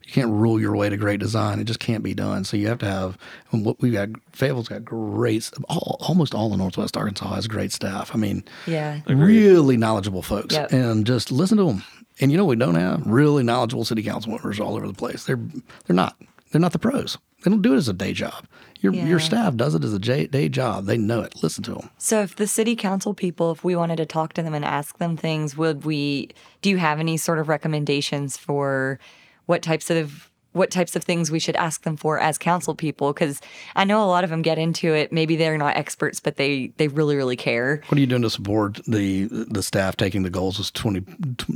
you 0.05 0.11
can't 0.13 0.31
rule 0.31 0.59
your 0.59 0.75
way 0.75 0.89
to 0.89 0.97
great 0.97 1.19
design. 1.19 1.59
It 1.59 1.65
just 1.65 1.79
can't 1.79 2.03
be 2.03 2.13
done. 2.13 2.43
So 2.43 2.57
you 2.57 2.67
have 2.67 2.79
to 2.79 2.85
have 2.85 3.17
and 3.51 3.65
what 3.65 3.79
we've 3.81 3.93
got 3.93 4.09
Fayetteville's 4.33 4.67
got 4.67 4.83
great 4.83 5.49
all, 5.69 5.97
almost 6.01 6.33
all 6.35 6.51
of 6.51 6.57
Northwest 6.57 6.97
Arkansas 6.97 7.33
has 7.35 7.47
great 7.47 7.71
staff. 7.71 8.11
I 8.13 8.17
mean 8.17 8.43
Yeah. 8.67 8.99
really 9.07 9.77
knowledgeable 9.77 10.21
folks. 10.21 10.53
Yep. 10.55 10.71
And 10.73 11.05
just 11.05 11.31
listen 11.31 11.57
to 11.57 11.65
them. 11.65 11.83
And 12.19 12.31
you 12.31 12.37
know 12.37 12.45
we 12.45 12.55
don't 12.55 12.75
have? 12.75 13.05
Really 13.07 13.41
knowledgeable 13.43 13.85
city 13.85 14.03
council 14.03 14.31
members 14.31 14.59
all 14.59 14.75
over 14.75 14.87
the 14.87 14.93
place. 14.93 15.23
They're 15.23 15.39
they're 15.87 15.95
not. 15.95 16.15
They're 16.51 16.59
not 16.61 16.73
the 16.73 16.79
pros. 16.79 17.17
They 17.41 17.51
don't 17.51 17.61
do 17.61 17.73
it 17.73 17.77
as 17.77 17.89
a 17.89 17.93
day 17.93 18.13
job. 18.13 18.45
Your 18.79 18.93
Yeah. 18.93 19.05
your 19.07 19.19
staff 19.19 19.55
does 19.55 19.75
it 19.75 19.83
as 19.83 19.93
a 19.93 19.99
day 19.99 20.49
job. 20.49 20.85
They 20.85 20.97
know 20.97 21.21
it. 21.21 21.43
Listen 21.43 21.63
to 21.65 21.73
them. 21.75 21.89
So 21.97 22.21
if 22.21 22.35
the 22.35 22.47
city 22.47 22.75
council 22.75 23.13
people, 23.13 23.51
if 23.51 23.63
we 23.63 23.75
wanted 23.75 23.97
to 23.97 24.05
talk 24.05 24.33
to 24.33 24.41
them 24.41 24.53
and 24.53 24.65
ask 24.65 24.97
them 24.97 25.17
things, 25.17 25.55
would 25.57 25.85
we 25.85 26.29
do 26.61 26.69
you 26.69 26.77
have 26.77 26.99
any 26.99 27.17
sort 27.17 27.37
of 27.39 27.47
recommendations 27.49 28.37
for 28.37 28.99
what 29.45 29.61
types 29.61 29.89
of 29.89 30.30
what 30.53 30.69
types 30.71 30.95
of 30.95 31.03
things 31.03 31.31
we 31.31 31.39
should 31.39 31.55
ask 31.55 31.83
them 31.83 31.95
for 31.95 32.19
as 32.19 32.37
council 32.37 32.75
people 32.75 33.13
because 33.13 33.39
I 33.75 33.83
know 33.85 34.03
a 34.03 34.07
lot 34.07 34.23
of 34.23 34.29
them 34.29 34.41
get 34.41 34.57
into 34.57 34.93
it 34.93 35.11
maybe 35.11 35.35
they're 35.35 35.57
not 35.57 35.77
experts 35.77 36.19
but 36.19 36.35
they 36.35 36.73
they 36.77 36.87
really 36.87 37.15
really 37.15 37.35
care. 37.37 37.81
What 37.87 37.97
are 37.97 38.01
you 38.01 38.07
doing 38.07 38.21
to 38.23 38.29
support 38.29 38.79
the 38.87 39.25
the 39.31 39.63
staff 39.63 39.95
taking 39.97 40.23
the 40.23 40.29
goals 40.29 40.59
of 40.59 40.71
twenty 40.73 41.03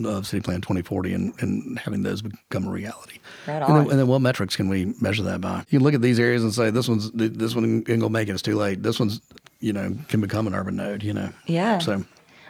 uh, 0.05 0.21
city 0.21 0.41
plan 0.41 0.61
twenty 0.61 0.81
forty 0.81 1.13
and, 1.13 1.33
and 1.41 1.77
having 1.79 2.03
those 2.03 2.21
become 2.21 2.67
a 2.67 2.71
reality? 2.71 3.19
Right 3.47 3.61
And 3.61 3.69
then, 3.69 3.75
on. 3.77 3.89
and 3.91 3.99
then 3.99 4.07
what 4.07 4.19
metrics 4.21 4.55
can 4.55 4.69
we 4.69 4.93
measure 5.01 5.23
that 5.23 5.41
by? 5.41 5.59
You 5.69 5.79
can 5.79 5.83
look 5.83 5.93
at 5.93 6.01
these 6.01 6.19
areas 6.19 6.43
and 6.43 6.53
say 6.53 6.69
this 6.69 6.87
one's 6.87 7.11
this 7.11 7.53
one 7.55 7.65
ain't 7.65 7.87
gonna 7.87 8.09
make 8.09 8.29
it. 8.29 8.31
It's 8.33 8.41
too 8.41 8.55
late. 8.55 8.81
This 8.83 8.99
one's 8.99 9.21
you 9.59 9.73
know 9.73 9.95
can 10.07 10.21
become 10.21 10.47
an 10.47 10.55
urban 10.55 10.75
node. 10.77 11.03
You 11.03 11.13
know. 11.13 11.29
Yeah. 11.47 11.79
So 11.79 12.05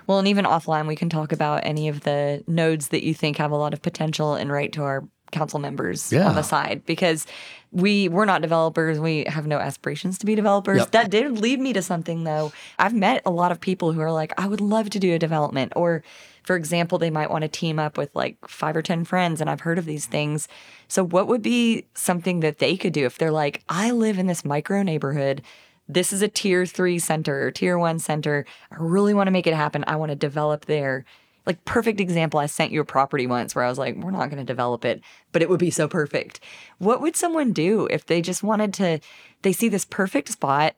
Well, 0.08 0.20
and 0.20 0.28
even 0.28 0.46
offline 0.46 0.88
we 0.88 0.96
can 0.96 1.10
talk 1.10 1.32
about 1.32 1.62
any 1.66 1.88
of 1.88 2.02
the 2.02 2.44
nodes 2.48 2.90
that 2.90 3.04
you 3.04 3.14
think 3.14 3.38
have 3.38 3.52
a 3.52 3.58
lot 3.58 3.74
of 3.74 3.82
potential 3.82 4.36
and 4.36 4.52
write 4.52 4.74
to 4.74 4.84
our 4.84 5.08
council 5.32 5.60
members 5.60 6.12
Yeah. 6.12 6.28
on 6.30 6.36
the 6.36 6.44
side 6.44 6.84
because 6.86 7.26
we 7.72 8.08
we're 8.08 8.26
not 8.26 8.42
developers. 8.42 9.00
We 9.00 9.26
have 9.28 9.48
no 9.48 9.58
aspirations 9.60 10.18
to 10.20 10.26
be 10.26 10.36
developers. 10.36 10.80
Yep. 10.80 10.92
that 10.92 11.10
did 11.12 11.40
lead 11.40 11.60
me 11.60 11.74
to 11.74 11.82
something 11.82 12.24
though. 12.24 12.54
I've 12.80 12.94
met 12.94 13.22
a 13.26 13.32
lot 13.32 13.52
of 13.52 13.60
people 13.60 13.92
who 13.92 14.02
are 14.02 14.12
like 14.12 14.32
i 14.40 14.48
would 14.48 14.62
love 14.62 14.90
to 14.92 15.00
do 15.00 15.14
a 15.14 15.20
development. 15.20 15.74
Or 15.76 16.04
for 16.44 16.56
example 16.56 16.98
they 17.00 17.10
might 17.10 17.30
want 17.32 17.42
to 17.42 17.48
team 17.48 17.80
up 17.80 17.98
with 17.98 18.16
like 18.16 18.38
five 18.48 18.78
or 18.78 18.82
ten 18.82 19.04
friends 19.04 19.42
and 19.42 19.50
i've 19.50 19.62
heard 19.62 19.78
of 19.78 19.86
these 19.86 20.06
things. 20.06 20.48
So 20.88 21.04
what 21.04 21.28
would 21.28 21.42
be 21.42 21.86
something 21.96 22.40
that 22.42 22.60
they 22.60 22.78
could 22.78 22.94
do 22.94 23.06
if 23.06 23.18
they're 23.18 23.32
like 23.32 23.62
i 23.68 23.92
live 23.92 24.18
in 24.20 24.28
this 24.28 24.46
micro 24.46 24.82
neighborhood. 24.84 25.42
This 25.88 26.12
is 26.14 26.22
a 26.22 26.28
tier 26.28 26.66
three 26.66 26.98
center 26.98 27.46
or 27.46 27.52
tier 27.52 27.78
one 27.78 28.00
center. 28.00 28.46
I 28.72 28.76
really 28.80 29.14
want 29.14 29.28
to 29.28 29.32
make 29.32 29.46
it 29.48 29.54
happen. 29.54 29.84
I 29.86 29.98
want 29.98 30.10
to 30.12 30.16
develop 30.16 30.66
there 30.66 31.06
like 31.46 31.64
perfect 31.66 32.00
example 32.00 32.40
i 32.40 32.46
sent 32.46 32.72
you 32.72 32.82
a 32.82 32.86
property 32.86 33.28
once 33.28 33.56
where 33.56 33.64
i 33.64 33.70
was 33.70 33.78
like 33.78 33.96
we're 33.98 34.12
not 34.12 34.30
going 34.30 34.38
to 34.38 34.44
develop 34.44 34.84
it 34.86 35.02
but 35.36 35.42
it 35.42 35.50
would 35.50 35.60
be 35.60 35.70
so 35.70 35.86
perfect. 35.86 36.40
What 36.78 37.02
would 37.02 37.18
someone 37.18 37.52
do 37.52 37.88
if 37.88 38.06
they 38.06 38.22
just 38.22 38.42
wanted 38.42 38.74
to 38.76 39.02
they 39.42 39.52
see 39.52 39.68
this 39.68 39.84
perfect 39.84 40.30
spot? 40.30 40.76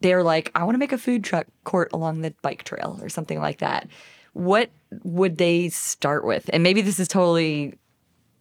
They're 0.00 0.22
like 0.22 0.52
i 0.54 0.62
want 0.62 0.76
to 0.76 0.78
make 0.78 0.92
a 0.92 0.98
food 0.98 1.24
truck 1.24 1.48
court 1.64 1.90
along 1.92 2.20
the 2.20 2.32
bike 2.40 2.62
trail 2.62 3.00
or 3.02 3.08
something 3.08 3.40
like 3.40 3.58
that. 3.58 3.88
What 4.32 4.70
would 5.02 5.38
they 5.38 5.70
start 5.70 6.24
with? 6.24 6.48
And 6.52 6.62
maybe 6.62 6.82
this 6.82 7.00
is 7.00 7.08
totally 7.08 7.74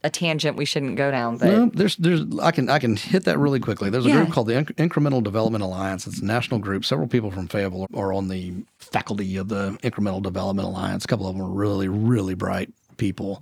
a 0.03 0.09
tangent 0.09 0.55
we 0.57 0.63
shouldn't 0.65 0.95
go 0.95 1.09
down 1.11 1.37
but 1.37 1.47
No, 1.47 1.71
there's 1.73 1.95
there's 1.97 2.21
I 2.39 2.51
can 2.51 2.69
I 2.69 2.79
can 2.79 2.95
hit 2.95 3.23
that 3.25 3.37
really 3.39 3.59
quickly. 3.59 3.89
There's 3.89 4.05
a 4.05 4.09
Yeah. 4.09 4.17
group 4.17 4.31
called 4.31 4.47
the 4.47 4.53
Inc- 4.53 4.75
Incremental 4.75 5.23
Development 5.23 5.63
Alliance. 5.63 6.05
It's 6.07 6.19
a 6.19 6.25
national 6.25 6.59
group. 6.59 6.85
Several 6.85 7.07
people 7.07 7.31
from 7.31 7.47
Fayetteville 7.47 7.87
are 7.93 8.13
on 8.13 8.27
the 8.27 8.53
faculty 8.77 9.37
of 9.37 9.47
the 9.49 9.71
Incremental 9.83 10.21
Development 10.21 10.67
Alliance. 10.67 11.03
A 11.03 11.07
couple 11.07 11.27
of 11.27 11.35
them 11.35 11.43
are 11.45 11.49
really 11.49 11.87
really 11.87 12.35
bright 12.35 12.71
people. 12.97 13.41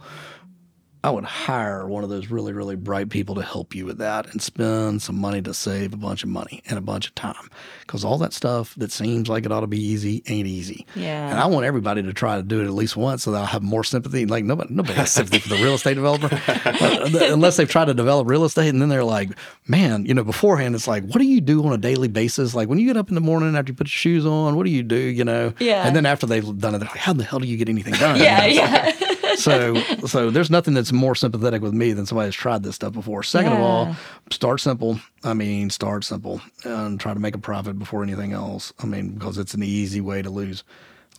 I 1.06 1.12
would 1.12 1.24
hire 1.24 1.88
one 1.88 2.03
of 2.03 2.10
those 2.10 2.32
really 2.32 2.51
really 2.51 2.76
bright 2.76 3.10
people 3.10 3.36
to 3.36 3.43
help 3.43 3.76
you 3.76 3.86
with 3.86 3.99
that 3.99 4.26
and 4.32 4.41
spend 4.41 5.03
some 5.03 5.18
money 5.18 5.39
to 5.43 5.53
save 5.53 5.93
a 5.93 5.97
bunch 5.97 6.24
of 6.24 6.30
money 6.30 6.64
and 6.68 6.80
a 6.80 6.82
bunch 6.82 7.08
of 7.08 7.14
time 7.14 7.47
because 7.82 8.03
all 8.03 8.18
that 8.18 8.34
stuff 8.34 8.74
that 8.78 8.91
seems 8.91 9.30
like 9.30 9.45
it 9.45 9.51
ought 9.51 9.60
to 9.60 9.68
be 9.68 9.80
easy 9.80 10.24
ain't 10.28 10.47
easy. 10.47 10.88
Yeah. 10.95 11.30
And 11.30 11.39
I 11.39 11.45
want 11.45 11.68
everybody 11.68 12.01
to 12.01 12.12
try 12.12 12.38
to 12.38 12.41
do 12.41 12.60
it 12.60 12.66
at 12.66 12.72
least 12.74 12.97
once 12.97 13.22
so 13.22 13.32
that 13.34 13.38
I'll 13.38 13.45
have 13.45 13.62
more 13.62 13.84
sympathy. 13.84 14.26
Like 14.26 14.45
nobody 14.45 14.74
nobody 14.74 14.95
has 14.95 15.12
sympathy 15.12 15.38
for 15.38 15.49
the 15.49 15.58
real 15.58 15.76
estate 15.76 15.93
developer 15.93 16.26
Uh, 16.66 17.08
unless 17.32 17.58
they've 17.58 17.70
tried 17.70 17.86
to 17.86 17.93
develop 17.93 18.28
real 18.28 18.43
estate 18.43 18.70
and 18.70 18.82
then 18.82 18.89
they're 18.89 19.03
like, 19.03 19.30
man, 19.68 20.08
you 20.08 20.14
know, 20.16 20.24
beforehand 20.24 20.74
it's 20.74 20.88
like, 20.88 21.03
what 21.03 21.20
do 21.20 21.26
you 21.26 21.39
do 21.39 21.64
on 21.66 21.72
a 21.72 21.78
daily 21.78 22.08
basis? 22.08 22.56
Like 22.56 22.68
when 22.68 22.80
you 22.80 22.88
get 22.88 22.97
up 22.97 23.10
in 23.10 23.16
the 23.16 23.22
morning 23.22 23.56
after 23.56 23.72
you 23.72 23.76
put 23.76 23.86
your 23.86 23.91
shoes 23.91 24.26
on, 24.26 24.56
what 24.56 24.66
do 24.66 24.72
you 24.72 24.82
do? 24.82 24.95
You 24.97 25.24
know? 25.24 25.53
Yeah. 25.60 25.86
And 25.86 25.95
then 25.95 26.08
after 26.08 26.26
they've 26.26 26.43
done 26.58 26.74
it, 26.74 26.80
they're 26.80 26.88
like, 26.89 26.97
how 26.97 27.14
the 27.14 27.24
hell 27.24 27.39
do 27.39 27.47
you 27.47 27.58
get 27.58 27.70
anything 27.70 27.93
done? 27.93 28.20
yeah 28.20 28.45
You 28.45 28.56
know? 28.58 28.64
yeah 28.64 28.91
so 29.40 29.76
so 30.06 30.30
there's 30.30 30.50
nothing 30.50 30.74
that's 30.74 30.92
more 30.92 31.16
sympathetic 31.16 31.62
with 31.62 31.74
me 31.74 31.94
than 31.94 32.06
somebody 32.06 32.28
that's 32.28 32.36
tried 32.36 32.64
this 32.64 32.76
stuff 32.76 32.94
before. 32.94 33.24
Second 33.24 33.54
of 33.54 33.60
all, 33.60 33.96
start 34.32 34.60
simple. 34.60 35.00
I 35.24 35.34
mean, 35.34 35.70
start 35.70 36.04
simple 36.04 36.42
and 36.64 37.00
try 37.00 37.14
to 37.14 37.20
make 37.20 37.36
a 37.36 37.40
profit 37.40 37.80
before 37.80 38.04
anything 38.04 38.34
else. 38.34 38.74
I 38.80 38.86
mean, 38.86 39.14
because 39.14 39.38
it's 39.38 39.54
an 39.54 39.64
easy 39.64 40.02
way 40.02 40.22
to 40.22 40.30
lose 40.30 40.64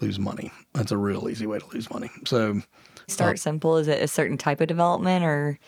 lose 0.00 0.18
money. 0.18 0.50
That's 0.74 0.92
a 0.92 0.98
real 0.98 1.28
easy 1.28 1.46
way 1.46 1.58
to 1.58 1.66
lose 1.72 1.90
money. 1.90 2.10
So 2.24 2.58
uh, 2.58 2.60
start 3.08 3.38
simple 3.38 3.76
is 3.78 3.88
it 3.88 4.02
a 4.02 4.08
certain 4.08 4.38
type 4.38 4.60
of 4.60 4.68
development 4.68 5.24
or 5.24 5.58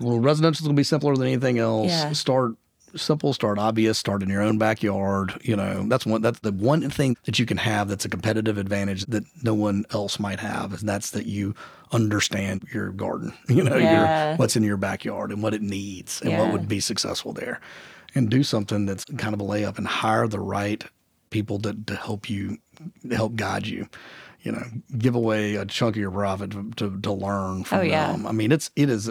well, 0.00 0.18
residential 0.18 0.64
is 0.64 0.66
going 0.66 0.76
to 0.76 0.80
be 0.80 0.84
simpler 0.84 1.16
than 1.16 1.26
anything 1.26 1.58
else. 1.58 1.88
Yeah. 1.88 2.12
Start 2.12 2.56
simple, 2.96 3.32
start 3.32 3.58
obvious, 3.58 3.98
start 3.98 4.22
in 4.22 4.28
your 4.28 4.42
own 4.42 4.58
backyard. 4.58 5.38
You 5.42 5.56
know, 5.56 5.86
that's 5.88 6.06
one. 6.06 6.22
That's 6.22 6.40
the 6.40 6.52
one 6.52 6.88
thing 6.90 7.16
that 7.24 7.38
you 7.38 7.46
can 7.46 7.56
have 7.56 7.88
that's 7.88 8.04
a 8.04 8.08
competitive 8.08 8.58
advantage 8.58 9.06
that 9.06 9.24
no 9.42 9.54
one 9.54 9.84
else 9.90 10.18
might 10.18 10.40
have, 10.40 10.78
and 10.78 10.88
that's 10.88 11.10
that 11.10 11.26
you 11.26 11.54
understand 11.92 12.64
your 12.72 12.90
garden. 12.90 13.32
You 13.48 13.62
know, 13.64 13.76
Yeah. 13.76 14.28
your 14.30 14.36
what's 14.36 14.56
in 14.56 14.62
your 14.62 14.76
backyard 14.76 15.30
and 15.32 15.42
what 15.42 15.54
it 15.54 15.62
needs 15.62 16.20
and 16.22 16.30
Yeah. 16.30 16.42
what 16.42 16.52
would 16.52 16.68
be 16.68 16.80
successful 16.80 17.32
there, 17.32 17.60
and 18.14 18.28
do 18.30 18.42
something 18.42 18.86
that's 18.86 19.04
kind 19.04 19.34
of 19.34 19.40
a 19.40 19.44
layup 19.44 19.78
and 19.78 19.86
hire 19.86 20.26
the 20.28 20.40
right 20.40 20.84
people 21.30 21.58
to 21.60 21.72
to 21.86 21.94
help 21.96 22.28
you, 22.28 22.58
to 23.08 23.16
help 23.16 23.36
guide 23.36 23.66
you. 23.66 23.86
you 24.44 24.50
know, 24.50 24.64
give 24.98 25.14
away 25.14 25.54
a 25.54 25.64
chunk 25.64 25.94
of 25.94 26.00
your 26.00 26.10
profit 26.10 26.50
to, 26.50 26.68
to, 26.74 26.98
to 27.00 27.12
learn 27.12 27.60
oh, 27.60 27.62
from 27.64 27.78
Oh, 27.78 27.82
yeah. 27.82 28.10
them. 28.10 28.26
I 28.26 28.32
mean, 28.32 28.50
it's 28.50 28.72
it 28.74 28.90
is. 28.90 29.08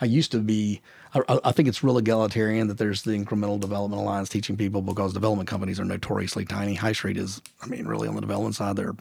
I 0.00 0.06
used 0.06 0.32
to 0.32 0.38
be. 0.38 0.80
I, 1.14 1.20
I- 1.28 1.40
I 1.44 1.52
think 1.52 1.68
it's 1.68 1.84
real 1.84 1.98
egalitarian 1.98 2.66
that 2.68 2.78
there's 2.78 3.02
the 3.02 3.10
incremental 3.10 3.60
development 3.60 4.00
alliance 4.00 4.30
teaching 4.30 4.56
people 4.56 4.80
because 4.80 5.12
development 5.12 5.50
companies 5.50 5.78
are 5.78 5.84
notoriously 5.84 6.46
tiny. 6.46 6.76
High 6.76 6.92
Street 6.94 7.18
is. 7.18 7.42
I 7.60 7.66
mean, 7.66 7.86
really 7.86 8.08
on 8.08 8.14
the 8.14 8.22
development 8.22 8.54
side, 8.54 8.76
there 8.76 8.88
are 8.88 8.96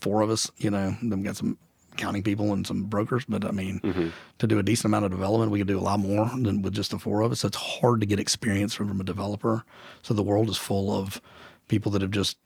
four 0.00 0.22
of 0.22 0.30
us. 0.30 0.50
You 0.58 0.70
know, 0.70 0.96
then 1.02 1.18
we 1.20 1.24
got 1.24 1.36
some 1.36 1.56
accounting 1.92 2.22
people 2.22 2.52
and 2.52 2.66
some 2.66 2.84
brokers. 2.84 3.24
But 3.28 3.44
I 3.44 3.50
mean, 3.50 3.80
mm-hmm. 3.80 4.08
to 4.38 4.46
do 4.46 4.58
a 4.58 4.62
decent 4.62 4.86
amount 4.86 5.04
of 5.04 5.10
development, 5.10 5.52
we 5.52 5.58
could 5.58 5.68
do 5.68 5.78
a 5.78 5.80
lot 5.80 6.00
more 6.00 6.30
than 6.34 6.62
with 6.62 6.74
just 6.74 6.90
the 6.90 6.98
four 6.98 7.20
of 7.20 7.32
us. 7.32 7.40
So 7.40 7.48
it's 7.48 7.56
hard 7.56 8.00
to 8.00 8.06
get 8.06 8.18
experience 8.20 8.74
from, 8.74 8.88
from 8.88 9.00
a 9.00 9.04
developer. 9.04 9.64
So 10.02 10.14
the 10.14 10.22
world 10.22 10.48
is 10.48 10.56
full 10.56 10.94
of 10.96 11.20
people 11.68 11.92
that 11.92 12.02
have 12.02 12.10
just 12.10 12.36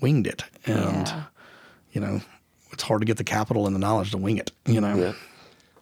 winged 0.00 0.26
it, 0.26 0.44
and 0.66 1.06
Yeah. 1.08 1.24
you 1.92 2.00
know, 2.00 2.20
it's 2.72 2.82
hard 2.82 3.00
to 3.00 3.06
get 3.06 3.16
the 3.16 3.24
capital 3.24 3.66
and 3.66 3.74
the 3.74 3.80
knowledge 3.80 4.12
to 4.12 4.18
wing 4.18 4.38
it. 4.38 4.52
You 4.66 4.80
know. 4.80 4.94
Yeah. 4.94 5.12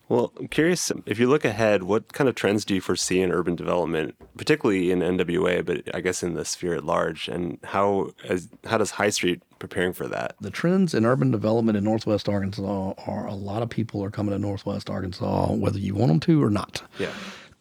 Well, 0.09 0.33
I'm 0.39 0.49
curious 0.49 0.91
if 1.05 1.19
you 1.19 1.29
look 1.29 1.45
ahead, 1.45 1.83
what 1.83 2.15
kind 2.15 2.29
of 2.29 2.35
trends 2.35 2.65
do 2.65 2.75
you 2.75 2.81
foresee 2.81 3.21
in 3.21 3.31
urban 3.31 3.57
development, 3.57 4.15
particularly 4.39 4.91
in 4.91 5.01
NWA, 5.01 5.65
but 5.65 5.95
I 5.95 6.01
guess 6.01 6.23
in 6.23 6.33
the 6.33 6.47
sphere 6.47 6.75
at 6.75 6.85
large, 6.85 7.29
and 7.29 7.59
how 7.63 8.13
as 8.25 8.49
how 8.65 8.79
does 8.79 8.93
High 8.93 9.11
Street 9.11 9.43
preparing 9.59 9.93
for 9.93 10.07
that? 10.09 10.35
the 10.41 10.51
trends 10.51 10.95
in 10.95 11.05
urban 11.05 11.31
development 11.31 11.77
in 11.77 11.85
Northwest 11.85 12.29
Arkansas 12.29 12.95
are 13.07 13.27
a 13.27 13.35
lot 13.35 13.63
of 13.63 13.71
people 13.71 14.03
are 14.03 14.11
coming 14.11 14.33
to 14.33 14.39
Northwest 14.39 14.89
Arkansas, 14.89 15.53
whether 15.53 15.79
you 15.79 15.95
want 15.95 16.09
them 16.09 16.21
to 16.21 16.43
or 16.43 16.51
not. 16.51 16.83
Yeah. 16.99 17.13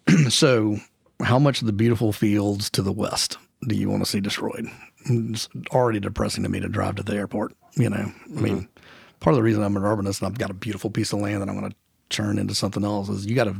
So, 0.30 0.78
how 1.22 1.38
much 1.38 1.60
of 1.60 1.68
the 1.68 1.74
beautiful 1.74 2.14
fields 2.14 2.70
to 2.70 2.82
the 2.82 2.93
west 2.93 3.38
do 3.68 3.76
you 3.76 3.89
want 3.89 4.06
to 4.06 4.10
see 4.10 4.22
destroyed? 4.22 4.66
It's 5.06 5.50
already 5.72 6.00
depressing 6.00 6.43
to 6.43 6.50
me 6.50 6.62
to 6.62 6.70
drive 6.70 6.95
to 6.95 7.04
the 7.04 7.16
airport. 7.16 7.54
You 7.76 7.89
know, 7.89 8.12
I 8.26 8.30
mean, 8.30 8.56
mm-hmm. 8.56 9.20
part 9.20 9.34
of 9.34 9.36
the 9.36 9.43
reason 9.43 9.64
I'm 9.64 9.76
an 9.76 9.84
urbanist 9.84 10.22
and 10.22 10.28
I've 10.28 10.38
got 10.38 10.50
a 10.50 10.54
beautiful 10.54 10.89
piece 10.89 11.12
of 11.12 11.20
land 11.20 11.41
that 11.41 11.50
I'm 11.50 11.60
going 11.60 11.72
to 11.72 11.78
turn 12.10 12.38
into 12.38 12.56
something 12.56 12.86
else 12.86 13.10
is 13.10 13.26
you 13.26 13.36
got 13.36 13.45
to 13.45 13.56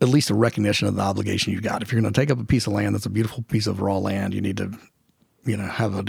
at 0.00 0.08
least 0.08 0.30
a 0.30 0.34
recognition 0.34 0.88
of 0.88 0.94
the 0.94 1.02
obligation 1.02 1.52
you've 1.52 1.62
got. 1.62 1.82
If 1.82 1.92
you're 1.92 2.00
going 2.00 2.12
to 2.12 2.18
take 2.18 2.30
up 2.30 2.40
a 2.40 2.44
piece 2.44 2.66
of 2.66 2.72
land 2.72 2.94
that's 2.94 3.06
a 3.06 3.10
beautiful 3.10 3.42
piece 3.42 3.66
of 3.66 3.80
raw 3.80 3.98
land, 3.98 4.32
you 4.32 4.40
need 4.40 4.56
to, 4.58 4.72
you 5.44 5.56
know, 5.56 5.66
have 5.66 5.94
a, 5.94 6.04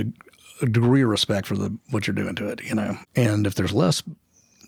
a 0.62 0.66
degree 0.66 1.03
of 1.03 1.10
respect 1.10 1.47
for 1.47 1.55
the 1.55 1.76
what 1.89 2.07
you're 2.07 2.16
doing 2.16 2.36
to 2.36 2.47
it. 2.47 2.64
You 2.64 2.76
know, 2.76 2.97
and 3.16 3.45
if 3.47 3.55
there's 3.55 3.74
less 3.74 4.03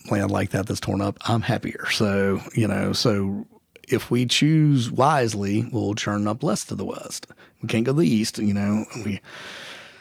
land 0.10 0.32
like 0.32 0.52
that 0.52 0.68
that's 0.68 0.80
torn 0.80 1.02
up, 1.02 1.18
I'm 1.22 1.42
happier. 1.42 1.90
So, 1.92 2.42
you 2.54 2.68
know, 2.68 2.94
so 2.94 3.46
if 3.88 4.10
we 4.10 4.26
choose 4.26 4.90
wisely, 4.92 5.68
we'll 5.72 5.96
churn 5.96 6.28
up 6.28 6.44
less 6.44 6.66
to 6.66 6.76
the 6.76 6.86
west. 6.86 7.28
We 7.62 7.68
can't 7.68 7.86
go 7.86 7.92
to 7.94 8.00
the 8.00 8.08
east, 8.08 8.38
you 8.38 8.54
know. 8.54 8.86
We 9.06 9.22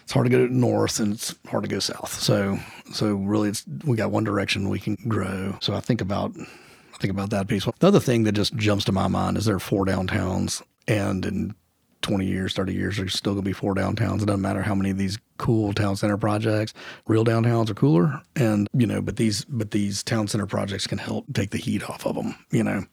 it's 0.03 0.13
hard 0.13 0.27
to 0.27 0.31
go 0.31 0.47
north 0.47 0.99
and 0.99 1.13
it's 1.13 1.37
hard 1.49 1.63
to 1.63 1.69
go 1.69 1.79
south. 1.79 2.13
So 2.13 2.59
so 2.93 3.15
really 3.15 3.51
it's 3.51 3.65
we 3.85 3.97
got 3.97 4.11
one 4.11 4.25
direction 4.25 4.69
we 4.69 4.81
can 4.81 4.97
grow. 5.09 5.57
So 5.61 5.75
I 5.75 5.81
think 5.81 6.01
about 6.01 6.33
I 6.39 6.97
think 6.99 7.13
about 7.13 7.31
that 7.31 7.49
piece. 7.49 7.67
The 7.79 7.87
other 7.87 8.01
thing 8.01 8.25
that 8.25 8.33
just 8.33 8.57
jumps 8.57 8.85
to 8.87 8.93
my 8.93 9.09
mind 9.09 9.37
is 9.37 9.45
there 9.45 9.57
are 9.57 9.61
four 9.61 9.87
downtowns 9.87 10.63
and 10.89 11.25
in 11.25 11.55
20 12.03 12.25
years, 12.25 12.55
30 12.55 12.73
years, 12.73 12.97
there's 12.97 13.15
still 13.15 13.35
going 13.35 13.45
to 13.45 13.49
be 13.49 13.53
four 13.53 13.75
downtowns. 13.75 14.23
It 14.23 14.27
doesn't 14.27 14.41
matter 14.41 14.63
how 14.63 14.75
many 14.75 14.91
of 14.91 14.99
these 14.99 15.19
cool 15.41 15.73
town 15.73 15.97
center 15.97 16.17
projects, 16.17 16.73
real 17.09 17.25
downtowns 17.25 17.71
are 17.71 17.75
cooler. 17.75 18.21
And, 18.37 18.69
you 18.73 18.87
know, 18.87 19.01
but 19.01 19.17
these, 19.17 19.45
but 19.47 19.73
these 19.73 20.03
town 20.03 20.29
center 20.29 20.47
projects 20.47 20.87
can 20.87 20.99
help 20.99 21.25
take 21.33 21.51
the 21.51 21.59
heat 21.59 21.89
off 21.89 22.07
of 22.07 22.15
them, 22.15 22.37
you 22.51 22.63
know, 22.63 22.85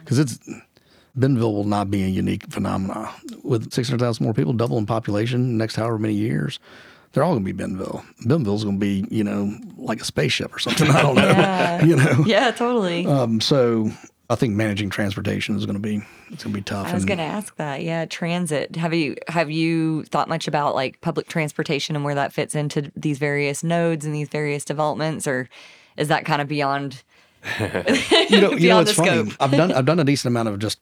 because 0.00 0.18
it's, 0.18 0.38
Bentonville 1.14 1.54
will 1.54 1.64
not 1.64 1.90
be 1.90 2.02
a 2.02 2.08
unique 2.08 2.50
phenomenon. 2.50 3.08
With 3.42 3.72
600,000 3.72 4.24
more 4.24 4.34
people, 4.34 4.52
double 4.52 4.78
in 4.78 4.86
population 4.86 5.56
next 5.56 5.76
however 5.76 5.98
many 5.98 6.14
years, 6.14 6.58
they're 7.12 7.22
all 7.22 7.34
going 7.34 7.44
to 7.44 7.52
be 7.52 7.52
Bentonville. 7.52 8.04
Bentonville's 8.24 8.64
going 8.64 8.76
to 8.76 8.80
be, 8.80 9.04
you 9.10 9.22
know, 9.22 9.54
like 9.76 10.00
a 10.00 10.04
spaceship 10.04 10.54
or 10.54 10.58
something. 10.58 10.88
I 10.90 11.02
don't 11.02 11.14
know. 11.14 11.22
Yeah. 11.32 11.84
you 11.84 11.96
know? 11.96 12.24
Yeah, 12.26 12.50
totally. 12.50 13.06
Um, 13.06 13.40
so 13.40 13.90
I 14.32 14.34
think 14.34 14.54
managing 14.54 14.88
transportation 14.88 15.56
is 15.56 15.66
going 15.66 15.74
to 15.74 15.80
be, 15.80 16.02
it's 16.30 16.42
going 16.42 16.54
to 16.54 16.58
be 16.58 16.62
tough. 16.62 16.86
I 16.86 16.94
was 16.94 17.04
going 17.04 17.18
to 17.18 17.24
ask 17.24 17.54
that. 17.56 17.82
Yeah, 17.82 18.06
transit. 18.06 18.76
Have 18.76 18.94
you 18.94 19.16
have 19.28 19.50
you 19.50 20.04
thought 20.04 20.26
much 20.26 20.48
about 20.48 20.74
like 20.74 21.00
public 21.02 21.28
transportation 21.28 21.94
and 21.94 22.04
where 22.04 22.14
that 22.14 22.32
fits 22.32 22.54
into 22.54 22.90
these 22.96 23.18
various 23.18 23.62
nodes 23.62 24.06
and 24.06 24.14
these 24.14 24.30
various 24.30 24.64
developments, 24.64 25.26
or 25.26 25.50
is 25.98 26.08
that 26.08 26.24
kind 26.24 26.40
of 26.40 26.48
beyond 26.48 27.02
you 27.60 28.40
know, 28.40 28.52
you 28.52 28.70
know, 28.70 28.80
it's 28.80 28.96
the 28.96 29.04
funny. 29.04 29.30
scope? 29.30 29.36
I've 29.38 29.50
done 29.50 29.70
I've 29.70 29.84
done 29.84 30.00
a 30.00 30.04
decent 30.04 30.32
amount 30.32 30.48
of 30.48 30.58
just 30.58 30.80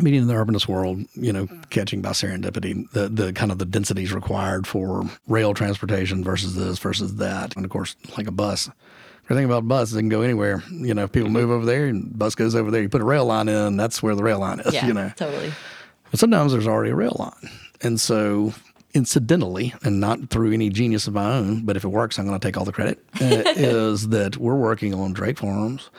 meeting 0.00 0.22
in 0.22 0.26
the 0.26 0.34
urbanist 0.34 0.66
world, 0.66 1.04
you 1.14 1.32
know, 1.32 1.48
catching 1.68 2.00
by 2.00 2.10
serendipity 2.10 2.90
the 2.92 3.08
the 3.08 3.34
kind 3.34 3.52
of 3.52 3.58
the 3.58 3.66
densities 3.66 4.14
required 4.14 4.66
for 4.66 5.04
rail 5.28 5.52
transportation 5.52 6.24
versus 6.24 6.54
this 6.54 6.78
versus 6.78 7.16
that, 7.16 7.54
and 7.54 7.66
of 7.66 7.70
course, 7.70 7.96
like 8.16 8.26
a 8.26 8.32
bus. 8.32 8.70
Everything 9.26 9.44
about 9.44 9.66
bus, 9.66 9.92
it 9.92 9.96
can 9.98 10.08
go 10.08 10.22
anywhere. 10.22 10.62
You 10.70 10.94
know, 10.94 11.04
if 11.04 11.12
people 11.12 11.30
move 11.30 11.50
over 11.50 11.66
there 11.66 11.86
and 11.86 12.16
bus 12.16 12.34
goes 12.34 12.54
over 12.54 12.70
there, 12.70 12.82
you 12.82 12.88
put 12.88 13.00
a 13.00 13.04
rail 13.04 13.24
line 13.26 13.48
in, 13.48 13.76
that's 13.76 14.02
where 14.02 14.14
the 14.14 14.22
rail 14.22 14.38
line 14.38 14.60
is. 14.60 14.72
Yeah, 14.72 14.86
You 14.86 14.94
know, 14.94 15.10
totally. 15.16 15.52
but 16.10 16.20
sometimes 16.20 16.52
there's 16.52 16.66
already 16.68 16.90
a 16.90 16.94
rail 16.94 17.16
line. 17.18 17.50
And 17.80 18.00
so, 18.00 18.54
incidentally, 18.94 19.74
and 19.82 20.00
not 20.00 20.30
through 20.30 20.52
any 20.52 20.70
genius 20.70 21.06
of 21.08 21.14
my 21.14 21.30
own, 21.38 21.64
but 21.64 21.76
if 21.76 21.84
it 21.84 21.88
works, 21.88 22.18
I'm 22.18 22.26
going 22.26 22.38
to 22.38 22.46
take 22.46 22.56
all 22.56 22.64
the 22.64 22.72
credit, 22.72 23.04
uh, 23.20 23.24
is 23.56 24.08
that 24.08 24.36
we're 24.36 24.54
working 24.56 24.94
on 24.94 25.12
Drake 25.12 25.38
Farms 25.38 25.90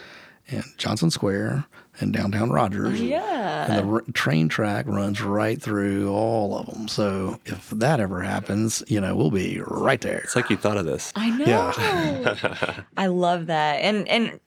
and 0.49 0.63
Johnson 0.77 1.11
Square 1.11 1.65
and 1.99 2.13
downtown 2.13 2.49
Rogers. 2.49 3.01
Yeah. 3.01 3.65
And 3.71 3.87
the 3.87 3.93
r- 3.93 4.03
train 4.13 4.49
track 4.49 4.85
runs 4.87 5.21
right 5.21 5.61
through 5.61 6.11
all 6.11 6.57
of 6.57 6.67
them. 6.67 6.87
So 6.87 7.39
if 7.45 7.69
that 7.71 7.99
ever 7.99 8.21
happens, 8.21 8.83
you 8.87 9.01
know, 9.01 9.15
we'll 9.15 9.31
be 9.31 9.61
right 9.65 10.01
there. 10.01 10.19
It's 10.19 10.35
like 10.35 10.49
you 10.49 10.57
thought 10.57 10.77
of 10.77 10.85
this. 10.85 11.11
I 11.15 11.29
know. 11.29 11.45
Yeah. 11.45 12.81
I 12.97 13.07
love 13.07 13.47
that. 13.47 13.75
And 13.77 14.07
and 14.07 14.39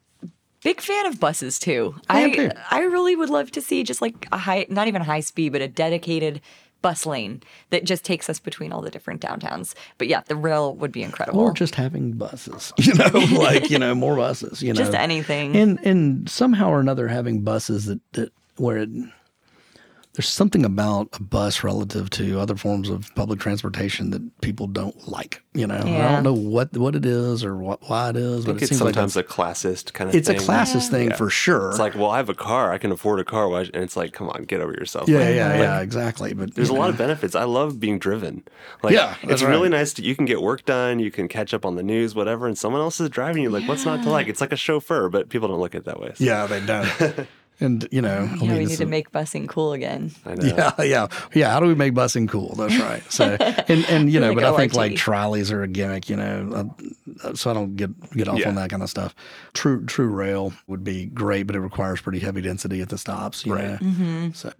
big 0.63 0.81
fan 0.81 1.05
of 1.05 1.19
buses 1.19 1.59
too. 1.59 1.95
I 2.09 2.25
I 2.25 2.29
too. 2.31 2.51
I 2.69 2.79
really 2.81 3.15
would 3.15 3.29
love 3.29 3.51
to 3.51 3.61
see 3.61 3.83
just 3.83 4.01
like 4.01 4.27
a 4.31 4.37
high 4.37 4.65
not 4.69 4.87
even 4.87 5.01
high 5.01 5.21
speed, 5.21 5.51
but 5.51 5.61
a 5.61 5.67
dedicated 5.67 6.41
bus 6.81 7.05
lane 7.05 7.41
that 7.69 7.83
just 7.83 8.03
takes 8.03 8.29
us 8.29 8.39
between 8.39 8.71
all 8.71 8.81
the 8.81 8.89
different 8.89 9.21
downtowns. 9.21 9.73
But 9.97 10.07
yeah, 10.07 10.21
the 10.27 10.35
rail 10.35 10.75
would 10.75 10.91
be 10.91 11.03
incredible. 11.03 11.41
Or 11.41 11.53
just 11.53 11.75
having 11.75 12.13
buses, 12.13 12.73
you 12.77 12.93
know, 12.93 13.07
like, 13.37 13.69
you 13.69 13.79
know, 13.79 13.95
more 13.95 14.15
buses, 14.15 14.61
you 14.61 14.73
know. 14.73 14.77
Just 14.77 14.93
anything. 14.93 15.55
And 15.55 15.79
and 15.85 16.29
somehow 16.29 16.69
or 16.69 16.79
another 16.79 17.07
having 17.07 17.41
buses 17.41 17.85
that, 17.85 17.99
that 18.13 18.33
where 18.57 18.77
it, 18.77 18.89
there's 20.13 20.27
something 20.27 20.65
about 20.65 21.07
a 21.13 21.23
bus 21.23 21.63
relative 21.63 22.09
to 22.11 22.39
other 22.39 22.55
forms 22.57 22.89
of 22.89 23.13
public 23.15 23.39
transportation 23.39 24.09
that 24.11 24.41
people 24.41 24.67
don't 24.67 25.07
like. 25.07 25.41
You 25.53 25.67
know, 25.67 25.75
I 25.77 26.11
don't 26.11 26.23
know 26.23 26.33
what 26.33 26.75
what 26.77 26.95
it 26.95 27.05
is 27.05 27.43
or 27.43 27.55
what 27.57 27.89
why 27.89 28.09
it 28.09 28.15
is, 28.15 28.45
I 28.45 28.47
but 28.47 28.55
it 28.57 28.61
it's 28.63 28.69
seems 28.69 28.81
like 28.81 28.93
sometimes 28.93 29.15
a, 29.17 29.19
a 29.19 29.23
classist 29.23 29.93
kind 29.93 30.09
of 30.09 30.15
it's 30.15 30.29
a 30.29 30.33
thing. 30.33 30.41
classist 30.41 30.89
thing 30.89 31.09
Yeah. 31.09 31.15
for 31.15 31.29
sure. 31.29 31.69
It's 31.71 31.79
like, 31.79 31.95
well, 31.95 32.09
I 32.09 32.17
have 32.17 32.29
a 32.29 32.33
car. 32.33 32.71
I 32.71 32.77
can 32.77 32.91
afford 32.91 33.19
a 33.19 33.25
car. 33.25 33.53
And 33.53 33.75
it's 33.75 33.95
like, 33.97 34.13
come 34.13 34.29
on, 34.29 34.43
get 34.43 34.61
over 34.61 34.71
yourself. 34.71 35.09
yeah, 35.09 35.17
Like, 35.19 35.35
yeah, 35.35 35.57
yeah, 35.57 35.79
exactly. 35.81 36.33
But 36.33 36.55
There's 36.55 36.69
a 36.69 36.73
you 36.73 36.79
lot 36.79 36.89
of 36.89 36.97
benefits. 36.97 37.35
I 37.35 37.43
love 37.43 37.79
being 37.79 37.99
driven. 37.99 38.43
Like, 38.83 38.93
Yeah, 38.93 39.15
it's 39.21 39.27
that's 39.29 39.41
really 39.43 39.67
nice. 39.69 39.93
To, 39.93 40.03
you 40.03 40.15
can 40.15 40.25
get 40.25 40.41
work 40.41 40.63
done. 40.65 40.99
You 40.99 41.11
can 41.11 41.27
catch 41.27 41.53
up 41.53 41.65
on 41.65 41.75
the 41.75 41.83
news, 41.83 42.15
whatever, 42.15 42.47
and 42.47 42.57
someone 42.57 42.81
else 42.81 42.99
is 43.01 43.09
driving 43.09 43.43
you. 43.43 43.49
Like, 43.49 43.67
what's 43.67 43.85
not 43.85 44.03
to 44.03 44.09
like? 44.09 44.27
It's 44.27 44.39
like 44.41 44.51
a 44.53 44.57
chauffeur, 44.57 45.09
but 45.09 45.29
people 45.29 45.47
don't 45.49 45.59
look 45.59 45.75
at 45.75 45.79
it 45.81 45.85
that 45.85 45.99
way. 45.99 46.11
So, 46.15 46.23
Yeah, 46.23 46.45
they 46.47 46.65
don't. 46.65 47.27
and 47.61 47.87
you 47.91 48.01
know, 48.01 48.27
I 48.31 48.35
mean, 48.35 48.51
we 48.57 48.65
need 48.65 48.77
to 48.77 48.83
a- 48.83 48.87
make 48.87 49.11
busing 49.11 49.47
cool 49.47 49.71
again. 49.73 50.11
I 50.25 50.35
know. 50.35 50.43
Yeah, 50.45 50.71
yeah, 50.83 51.07
yeah. 51.33 51.51
How 51.51 51.59
do 51.59 51.67
we 51.67 51.75
make 51.75 51.93
busing 51.93 52.27
cool? 52.27 52.55
That's 52.55 52.77
right. 52.77 53.03
So, 53.11 53.25
and 53.39 53.85
and 53.85 54.11
you 54.11 54.19
know, 54.19 54.29
Like 54.29 54.35
but 54.37 54.43
I 54.45 54.57
think 54.57 54.73
like 54.73 54.95
trolleys 54.95 55.51
are 55.51 55.63
a 55.63 55.67
gimmick. 55.67 56.09
You 56.09 56.17
know, 56.17 56.67
uh, 57.23 57.33
so 57.35 57.51
I 57.51 57.53
don't 57.53 57.75
get 57.75 57.91
get 58.11 58.27
off 58.27 58.39
Yeah. 58.39 58.49
on 58.49 58.55
that 58.55 58.69
kind 58.69 58.83
of 58.83 58.89
stuff. 58.89 59.15
True 59.53 59.85
True 59.85 60.07
Rail 60.09 60.51
would 60.67 60.83
be 60.83 61.05
great, 61.05 61.43
but 61.43 61.55
it 61.55 61.59
requires 61.61 62.01
pretty 62.01 62.19
heavy 62.19 62.41
density 62.41 62.81
at 62.81 62.89
the 62.89 62.97
stops. 62.97 63.45
You 63.45 63.53
Right. 63.55 63.81
know? 63.81 64.31
So 64.33 64.51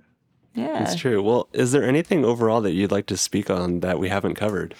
Yeah. 0.53 0.79
that's 0.79 0.95
true. 0.95 1.21
Well, 1.23 1.47
is 1.53 1.71
there 1.71 1.83
anything 1.83 2.23
overall 2.23 2.61
that 2.61 2.71
you'd 2.73 2.91
like 2.91 3.07
to 3.07 3.17
speak 3.17 3.49
on 3.49 3.79
that 3.81 3.99
we 3.99 4.09
haven't 4.09 4.35
covered? 4.35 4.75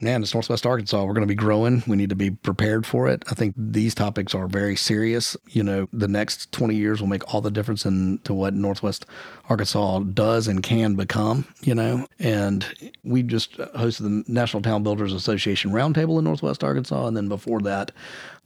Man, 0.00 0.22
it's 0.22 0.34
Northwest 0.34 0.66
Arkansas. 0.66 1.04
We're 1.04 1.14
going 1.14 1.26
to 1.26 1.26
be 1.26 1.34
growing. 1.34 1.82
We 1.86 1.96
need 1.96 2.10
to 2.10 2.16
be 2.16 2.30
prepared 2.30 2.86
for 2.86 3.08
it. 3.08 3.22
I 3.30 3.34
think 3.34 3.54
these 3.56 3.94
topics 3.94 4.34
are 4.34 4.46
very 4.46 4.76
serious. 4.76 5.36
You 5.48 5.62
know, 5.62 5.88
the 5.92 6.08
next 6.08 6.52
20 6.52 6.74
years 6.74 7.00
will 7.00 7.08
make 7.08 7.32
all 7.32 7.40
the 7.40 7.50
difference 7.50 7.84
in 7.84 8.18
to 8.24 8.34
what 8.34 8.54
Northwest 8.54 9.06
Arkansas 9.48 10.00
does 10.00 10.48
and 10.48 10.62
can 10.62 10.94
become, 10.94 11.46
you 11.62 11.74
know. 11.74 12.06
And 12.18 12.66
we 13.02 13.22
just 13.22 13.58
hosted 13.58 14.24
the 14.26 14.32
National 14.32 14.62
Town 14.62 14.82
Builders 14.82 15.12
Association 15.12 15.70
Roundtable 15.70 16.18
in 16.18 16.24
Northwest 16.24 16.62
Arkansas. 16.62 17.06
And 17.06 17.16
then 17.16 17.28
before 17.28 17.60
that, 17.62 17.92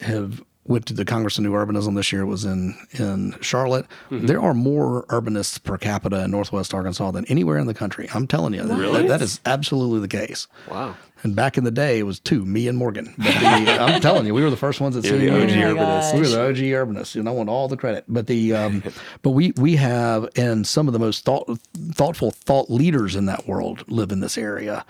have 0.00 0.42
went 0.64 0.86
to 0.86 0.94
the 0.94 1.04
Congress 1.04 1.38
of 1.38 1.44
New 1.44 1.52
Urbanism 1.52 1.96
this 1.96 2.12
year 2.12 2.24
was 2.24 2.44
in 2.44 2.76
in 2.92 3.34
Charlotte. 3.40 3.86
There 4.10 4.40
are 4.40 4.54
more 4.54 5.04
urbanists 5.06 5.62
per 5.62 5.76
capita 5.76 6.24
in 6.24 6.30
Northwest 6.30 6.72
Arkansas 6.72 7.10
than 7.10 7.24
anywhere 7.26 7.58
in 7.58 7.66
the 7.66 7.74
country. 7.74 8.08
I'm 8.14 8.26
telling 8.26 8.54
you, 8.54 8.62
that, 8.64 9.08
that 9.08 9.22
is 9.22 9.40
absolutely 9.44 10.00
the 10.00 10.08
case. 10.08 10.46
Wow. 10.70 10.96
And 11.24 11.36
back 11.36 11.56
in 11.56 11.62
the 11.62 11.70
day, 11.70 12.00
it 12.00 12.02
was 12.02 12.18
two, 12.18 12.44
me 12.44 12.66
and 12.66 12.76
Morgan. 12.76 13.14
But 13.16 13.34
the, 13.34 13.40
I'm 13.80 14.00
telling 14.00 14.26
you, 14.26 14.34
we 14.34 14.42
were 14.42 14.50
the 14.50 14.56
first 14.56 14.80
ones 14.80 14.96
that 14.96 15.04
You're 15.04 15.18
the. 15.18 15.30
OG 15.30 15.50
Oh 15.50 15.74
my. 15.74 16.12
We 16.14 16.20
were 16.20 16.26
the 16.26 16.48
OG 16.48 16.56
urbanists, 16.56 17.14
and 17.14 17.28
I 17.28 17.32
want 17.32 17.48
all 17.48 17.68
the 17.68 17.76
credit. 17.76 18.04
But 18.08 18.26
the 18.26 18.54
um, 18.54 18.82
but 19.22 19.30
we 19.30 19.52
we 19.56 19.76
have 19.76 20.28
and 20.36 20.66
some 20.66 20.88
of 20.88 20.92
the 20.92 20.98
most 20.98 21.24
thought 21.24 21.48
thoughtful 21.92 22.30
thought 22.32 22.70
leaders 22.70 23.14
in 23.14 23.26
that 23.26 23.46
world 23.46 23.84
live 23.88 24.10
in 24.10 24.20
this 24.20 24.36
area, 24.36 24.84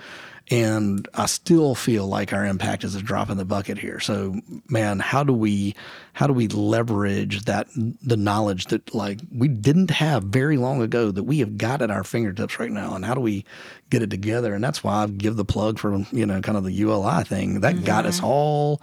and 0.51 1.09
I 1.15 1.27
still 1.27 1.75
feel 1.75 2.07
like 2.07 2.33
our 2.33 2.45
impact 2.45 2.85
is 2.85 2.95
a 2.95 3.03
drop 3.03 3.31
in 3.31 3.37
the 3.37 3.45
bucket 3.45 3.79
here. 3.79 4.01
So, 4.01 4.41
man, 4.69 4.99
how 4.99 5.25
do 5.25 5.33
we 5.33 5.75
how 6.15 6.27
do 6.27 6.33
we 6.33 6.49
leverage 6.49 7.45
that 7.45 7.69
the 7.75 8.17
knowledge 8.17 8.67
that 8.67 8.95
like 8.95 9.21
we 9.33 9.49
didn't 9.49 9.91
have 9.91 10.25
very 10.25 10.57
long 10.57 10.83
ago 10.83 11.11
that 11.11 11.25
we 11.25 11.39
have 11.39 11.57
got 11.57 11.81
at 11.83 11.91
our 11.91 12.05
fingertips 12.05 12.59
right 12.59 12.71
now, 12.71 12.95
and 12.95 13.05
how 13.05 13.15
do 13.15 13.21
we 13.21 13.45
get 13.91 14.03
it 14.03 14.11
together? 14.11 14.55
And 14.55 14.63
that's 14.63 14.83
why 14.83 15.05
I 15.05 15.07
give 15.07 15.37
the 15.37 15.45
plug 15.45 15.79
for 15.79 16.05
you 16.13 16.27
know 16.27 16.41
kind 16.41 16.59
of 16.59 16.65
the 16.65 16.73
ULI 16.73 17.25
thing 17.25 17.61
that 17.61 17.77
mm-hmm. 17.77 17.85
got 17.85 18.07
us 18.07 18.17
mm-hmm. 18.17 18.27
all 18.27 18.83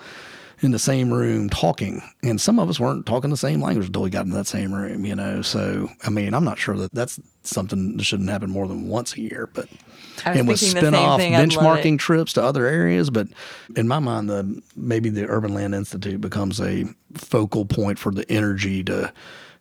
in 0.61 0.71
the 0.71 0.79
same 0.79 1.11
room 1.11 1.49
talking. 1.49 2.01
And 2.23 2.39
some 2.39 2.59
of 2.59 2.69
us 2.69 2.79
weren't 2.79 3.05
talking 3.05 3.29
the 3.29 3.37
same 3.37 3.61
language 3.61 3.87
until 3.87 4.01
we 4.01 4.09
got 4.09 4.25
in 4.25 4.31
that 4.31 4.47
same 4.47 4.73
room, 4.73 5.05
you 5.05 5.15
know. 5.15 5.41
So, 5.41 5.89
I 6.03 6.09
mean, 6.09 6.33
I'm 6.33 6.43
not 6.43 6.57
sure 6.57 6.75
that 6.77 6.93
that's 6.93 7.19
something 7.43 7.97
that 7.97 8.03
shouldn't 8.03 8.29
happen 8.29 8.49
more 8.49 8.67
than 8.67 8.87
once 8.87 9.15
a 9.15 9.21
year, 9.21 9.49
but 9.53 9.69
and 10.25 10.47
with 10.47 10.59
spin 10.59 10.95
off 10.95 11.19
benchmarking 11.19 11.99
trips 11.99 12.33
to 12.33 12.43
other 12.43 12.65
areas. 12.65 13.09
But 13.09 13.27
in 13.75 13.87
my 13.87 13.99
mind, 13.99 14.29
the 14.29 14.61
maybe 14.75 15.09
the 15.09 15.27
Urban 15.27 15.53
Land 15.53 15.75
Institute 15.75 16.21
becomes 16.21 16.59
a 16.59 16.85
focal 17.13 17.65
point 17.65 17.99
for 17.99 18.11
the 18.11 18.29
energy 18.31 18.83
to 18.85 19.11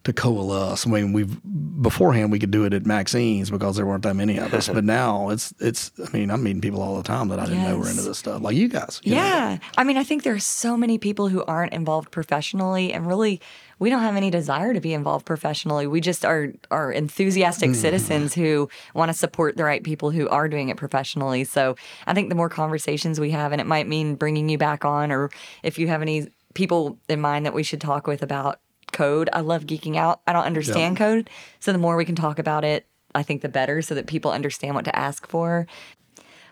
to 0.05 0.13
coalesce. 0.13 0.87
I 0.87 0.91
mean, 0.91 1.13
we've 1.13 1.39
beforehand 1.83 2.33
we 2.33 2.39
could 2.39 2.51
do 2.51 2.65
it 2.65 2.73
at 2.73 2.87
Maxine's 2.87 3.51
because 3.51 3.77
there 3.77 3.87
weren't 3.87 4.05
that 4.05 4.15
many 4.15 4.39
of 4.39 4.55
us, 4.55 4.69
but 4.73 4.85
now 4.85 5.31
it's 5.31 5.53
it's. 5.61 5.93
I 5.99 6.11
mean, 6.17 6.31
I'm 6.31 6.43
meeting 6.43 6.61
people 6.61 6.83
all 6.83 6.97
the 6.97 7.03
time 7.03 7.29
that 7.29 7.39
I 7.39 7.45
didn't 7.45 7.61
yes. 7.61 7.69
know 7.69 7.79
were 7.79 7.89
into 7.89 8.03
this 8.03 8.19
stuff, 8.19 8.43
like 8.43 8.57
you 8.57 8.69
guys. 8.69 9.01
You 9.05 9.15
yeah, 9.15 9.55
know. 9.55 9.61
I 9.77 9.85
mean, 9.85 9.97
I 9.97 10.05
think 10.05 10.23
there's 10.23 10.45
so 10.45 10.77
many 10.77 10.99
people 10.99 11.29
who 11.29 11.45
aren't 11.45 11.73
involved 11.73 12.11
professionally, 12.11 12.93
and 12.93 13.07
really, 13.07 13.41
we 13.79 13.91
don't 13.91 14.03
have 14.03 14.17
any 14.17 14.31
desire 14.31 14.75
to 14.75 14.81
be 14.81 14.93
involved 14.93 15.27
professionally. 15.27 15.87
We 15.87 16.01
just 16.01 16.25
are 16.25 16.53
are 16.71 16.91
enthusiastic 16.93 17.71
mm-hmm. 17.71 17.81
citizens 17.81 18.35
who 18.35 18.69
want 18.95 19.11
to 19.11 19.17
support 19.17 19.57
the 19.57 19.65
right 19.65 19.83
people 19.83 20.11
who 20.11 20.29
are 20.29 20.49
doing 20.49 20.69
it 20.69 20.77
professionally. 20.77 21.45
So 21.45 21.77
I 22.07 22.15
think 22.15 22.29
the 22.29 22.35
more 22.35 22.49
conversations 22.49 23.21
we 23.21 23.31
have, 23.31 23.53
and 23.53 23.61
it 23.61 23.67
might 23.67 23.89
mean 23.89 24.15
bringing 24.15 24.49
you 24.49 24.59
back 24.59 24.85
on, 24.85 25.13
or 25.13 25.31
if 25.63 25.79
you 25.79 25.89
have 25.89 26.03
any 26.03 26.29
people 26.55 26.99
in 27.09 27.21
mind 27.21 27.47
that 27.47 27.55
we 27.55 27.63
should 27.63 27.81
talk 27.81 28.07
with 28.07 28.23
about 28.23 28.61
code. 28.93 29.29
I 29.33 29.41
love 29.41 29.65
geeking 29.65 29.97
out. 29.97 30.21
I 30.27 30.33
don't 30.33 30.45
understand 30.45 30.97
code. 30.97 31.31
So 31.61 31.73
the 31.73 31.79
more 31.79 31.97
we 31.97 32.05
can 32.05 32.17
talk 32.17 32.39
about 32.39 32.65
it, 32.65 32.87
I 33.15 33.23
think 33.23 33.43
the 33.43 33.49
better 33.49 33.83
so 33.83 33.95
that 33.95 34.07
people 34.07 34.31
understand 34.31 34.75
what 34.75 34.85
to 34.87 34.97
ask 34.97 35.27
for. 35.29 35.67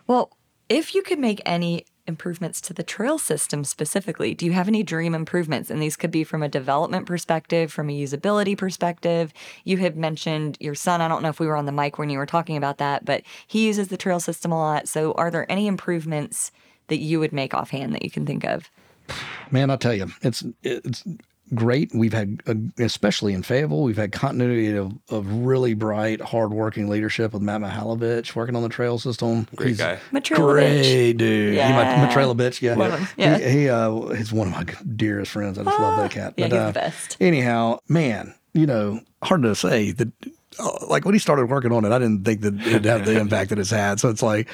Well, 0.07 0.37
if 0.68 0.95
you 0.95 1.03
could 1.03 1.18
make 1.18 1.41
any 1.45 1.87
improvements 2.07 2.61
to 2.63 2.73
the 2.73 2.83
trail 2.83 3.19
system 3.19 3.65
specifically, 3.65 4.35
do 4.35 4.47
you 4.47 4.53
have 4.53 4.69
any 4.69 4.83
dream 4.83 5.15
improvements? 5.15 5.71
And 5.71 5.81
these 5.81 5.97
could 5.97 6.11
be 6.11 6.25
from 6.25 6.43
a 6.43 6.49
development 6.49 7.07
perspective, 7.07 7.73
from 7.73 7.91
a 7.91 7.93
usability 7.93 8.57
perspective. 8.57 9.33
You 9.65 9.79
had 9.79 9.97
mentioned 9.97 10.57
your 10.61 10.75
son. 10.75 11.01
I 11.01 11.09
don't 11.09 11.23
know 11.23 11.29
if 11.29 11.41
we 11.41 11.47
were 11.47 11.57
on 11.57 11.67
the 11.67 11.73
mic 11.73 11.99
when 11.99 12.11
you 12.11 12.19
were 12.19 12.27
talking 12.27 12.57
about 12.57 12.79
that, 12.79 13.05
but 13.05 13.23
he 13.47 13.67
uses 13.67 13.89
the 13.89 13.97
trail 13.97 14.21
system 14.21 14.53
a 14.53 14.59
lot. 14.59 14.89
So 14.89 15.13
are 15.13 15.31
there 15.31 15.51
any 15.51 15.67
improvements 15.67 16.53
that 16.89 16.99
you 16.99 17.21
would 17.21 17.33
make 17.33 17.55
offhand 17.55 17.95
that 17.95 18.05
you 18.05 18.11
can 18.11 18.27
think 18.27 18.45
of? 18.45 18.71
Man, 19.51 19.71
I'll 19.71 19.79
tell 19.79 19.95
you, 19.95 20.11
it's 20.23 20.45
it's 20.63 21.05
great. 21.55 21.90
We've 21.94 22.12
had, 22.12 22.42
uh, 22.47 22.55
especially 22.78 23.32
in 23.32 23.42
Fayetteville, 23.42 23.82
we've 23.82 23.97
had 23.97 24.12
continuity 24.12 24.76
of, 24.76 24.92
of 25.09 25.30
really 25.30 25.74
bright, 25.74 26.20
hardworking 26.20 26.88
leadership 26.88 27.32
with 27.32 27.42
Matt 27.42 27.61
Mihalevich 27.61 28.34
working 28.34 28.57
on 28.57 28.62
the 28.62 28.68
trail 28.68 28.99
system. 28.99 29.47
Great 29.55 29.68
He's 29.68 29.78
guy. 29.78 29.99
Great 30.34 31.14
dude. 31.14 31.55
Yeah. 31.55 32.09
Mihalevich, 32.09 32.61
yeah. 32.62 32.74
Love 32.74 33.14
yeah. 33.16 33.38
He, 33.38 33.61
he 33.61 33.68
uh, 33.68 34.09
he's 34.14 34.32
one 34.32 34.49
of 34.49 34.55
my 34.55 34.64
dearest 34.97 35.32
friends. 35.32 35.59
I 35.59 35.64
just 35.64 35.78
ah, 35.78 35.82
love 35.82 35.97
that 35.99 36.18
ah, 36.18 36.22
cat. 36.22 36.34
Yeah, 36.36 36.49
but, 36.49 36.53
he's 36.53 36.61
uh, 36.61 36.66
the 36.66 36.72
best. 36.72 37.16
Anyhow, 37.20 37.78
man, 37.88 38.34
you 38.53 38.66
know, 38.66 39.01
hard 39.22 39.42
to 39.42 39.55
say 39.55 39.92
that 39.92 40.09
uh, 40.59 40.86
like 40.88 41.05
when 41.05 41.14
he 41.14 41.18
started 41.18 41.49
working 41.49 41.72
on 41.72 41.84
it, 41.84 41.92
I 41.92 41.99
didn't 41.99 42.24
think 42.24 42.40
that 42.42 42.55
it'd 42.66 42.84
have 42.84 43.05
the 43.05 43.18
impact 43.18 43.51
that 43.51 43.59
it's 43.59 43.70
had. 43.70 44.01
So 44.01 44.09
it's 44.09 44.22
like, 44.22 44.49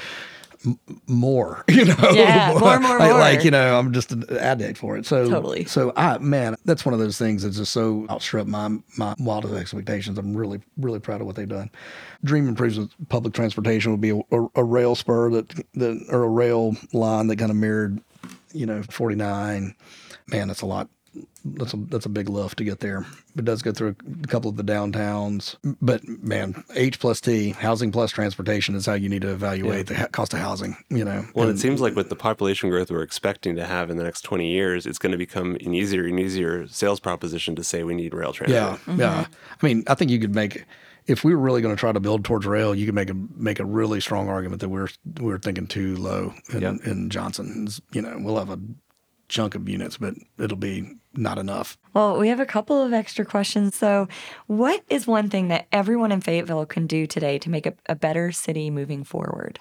more, 1.07 1.65
you 1.69 1.85
know, 1.85 2.11
yeah, 2.13 2.57
more, 2.59 2.79
more, 2.81 2.99
more. 2.99 3.13
Like, 3.15 3.45
you 3.45 3.51
know, 3.51 3.79
I'm 3.79 3.93
just 3.93 4.13
an 4.13 4.25
addict 4.37 4.79
for 4.79 4.97
it. 4.97 5.07
So 5.07 5.29
totally. 5.29 5.65
So 5.65 5.93
I, 5.97 6.19
man, 6.19 6.57
that's 6.65 6.85
one 6.85 6.95
of 6.95 7.01
those 7.01 7.19
things 7.19 7.43
that's 7.43 7.57
just 7.57 7.73
so 7.73 8.07
outstrip 8.11 8.47
my 8.47 8.79
my 8.97 9.15
wildest 9.19 9.55
expectations. 9.55 10.19
I'm 10.19 10.37
really, 10.37 10.61
really 10.77 11.01
proud 11.01 11.21
of 11.21 11.27
what 11.27 11.37
they've 11.37 11.49
done. 11.49 11.71
Dream 12.25 12.49
improvements 12.49 12.95
public 13.09 13.35
transportation 13.35 13.91
would 13.91 14.01
be 14.01 14.11
a, 14.11 14.21
a, 14.31 14.49
a 14.57 14.65
rail 14.65 14.95
spur 14.95 15.31
that 15.31 15.49
that 15.75 16.05
or 16.09 16.25
a 16.25 16.29
rail 16.29 16.77
line 16.93 17.27
that 17.29 17.37
kind 17.37 17.51
of 17.51 17.57
mirrored, 17.57 18.01
you 18.53 18.67
know, 18.67 18.83
49. 18.83 19.75
Man, 20.29 20.49
that's 20.49 20.63
a 20.63 20.67
lot 20.67 20.89
that's 21.45 21.75
a 21.75 21.77
that's 21.77 22.07
a 22.07 22.09
big 22.09 22.29
lift 22.29 22.59
to 22.59 22.65
get 22.65 22.81
there. 22.81 23.07
It 23.37 23.45
does 23.45 23.63
go 23.63 23.73
through 23.73 23.97
a 24.23 24.27
couple 24.27 24.51
of 24.51 24.57
the 24.57 24.65
downtowns, 24.65 25.57
but 25.81 26.07
man, 26.07 26.65
H 26.75 26.99
plus 26.99 27.21
T, 27.21 27.51
housing 27.51 27.93
plus 27.93 28.11
transportation 28.11 28.75
is 28.75 28.87
how 28.87 28.95
you 28.95 29.09
need 29.09 29.23
to 29.23 29.31
evaluate 29.33 29.91
yeah. 29.91 30.05
the 30.05 30.09
cost 30.09 30.33
of 30.33 30.41
housing. 30.41 30.77
You 30.91 31.05
know, 31.05 31.25
well, 31.35 31.49
and, 31.49 31.57
it 31.57 31.61
seems 31.61 31.81
like 31.81 31.95
with 31.95 32.09
the 32.09 32.17
population 32.17 32.71
growth 32.71 32.91
we're 32.91 33.03
expecting 33.03 33.57
to 33.57 33.67
have 33.67 33.91
in 33.91 33.97
the 33.97 34.05
next 34.05 34.23
twenty 34.23 34.51
years, 34.51 34.87
it's 34.87 34.99
going 34.99 35.13
to 35.13 35.19
become 35.19 35.57
an 35.57 35.75
easier 35.75 36.07
and 36.07 36.19
easier 36.19 36.67
sales 36.69 37.01
proposition 37.01 37.57
to 37.57 37.65
say 37.65 37.83
we 37.83 37.95
need 37.95 38.15
rail 38.15 38.33
transit. 38.33 38.55
Yeah, 38.55 38.79
mm-hmm. 38.87 39.01
yeah. 39.01 39.27
I 39.61 39.67
mean, 39.67 39.85
I 39.87 39.95
think 39.95 40.11
you 40.11 40.19
could 40.19 40.35
make 40.35 40.65
if 41.07 41.25
we 41.25 41.35
were 41.35 41.41
really 41.41 41.63
going 41.63 41.75
to 41.75 41.81
try 41.81 41.93
to 41.93 42.01
build 42.01 42.25
towards 42.25 42.47
rail, 42.47 42.75
you 42.75 42.87
could 42.87 42.95
make 42.95 43.11
a 43.11 43.15
make 43.37 43.59
a 43.59 43.65
really 43.65 44.01
strong 44.01 44.29
argument 44.29 44.61
that 44.61 44.69
we're 44.69 44.89
we're 45.21 45.39
thinking 45.39 45.67
too 45.67 45.97
low 45.97 46.33
in, 46.53 46.61
yep. 46.61 46.75
in 46.85 47.11
Johnson. 47.11 47.69
You 47.93 48.03
know, 48.03 48.17
we'll 48.21 48.39
have 48.39 48.51
a 48.51 48.61
chunk 49.29 49.55
of 49.55 49.69
units, 49.69 49.97
but 49.97 50.15
it'll 50.39 50.57
be 50.57 50.97
not 51.15 51.39
enough. 51.39 51.79
Well, 51.95 52.19
we 52.19 52.29
have 52.29 52.41
a 52.41 52.47
couple 52.47 52.83
of 52.83 52.93
extra 52.93 53.25
questions. 53.25 53.77
So, 53.77 54.09
what 54.47 54.83
is 54.89 55.07
one 55.07 55.29
thing 55.29 55.49
that 55.49 55.67
everyone 55.73 56.13
in 56.13 56.21
Fayetteville 56.21 56.67
can 56.67 56.87
do 56.87 57.07
today 57.07 57.39
to 57.39 57.51
make 57.51 57.67
a, 57.67 57.75
a 57.87 57.95
better 57.95 58.33
city 58.33 58.71
moving 58.71 59.05
forward? 59.05 59.61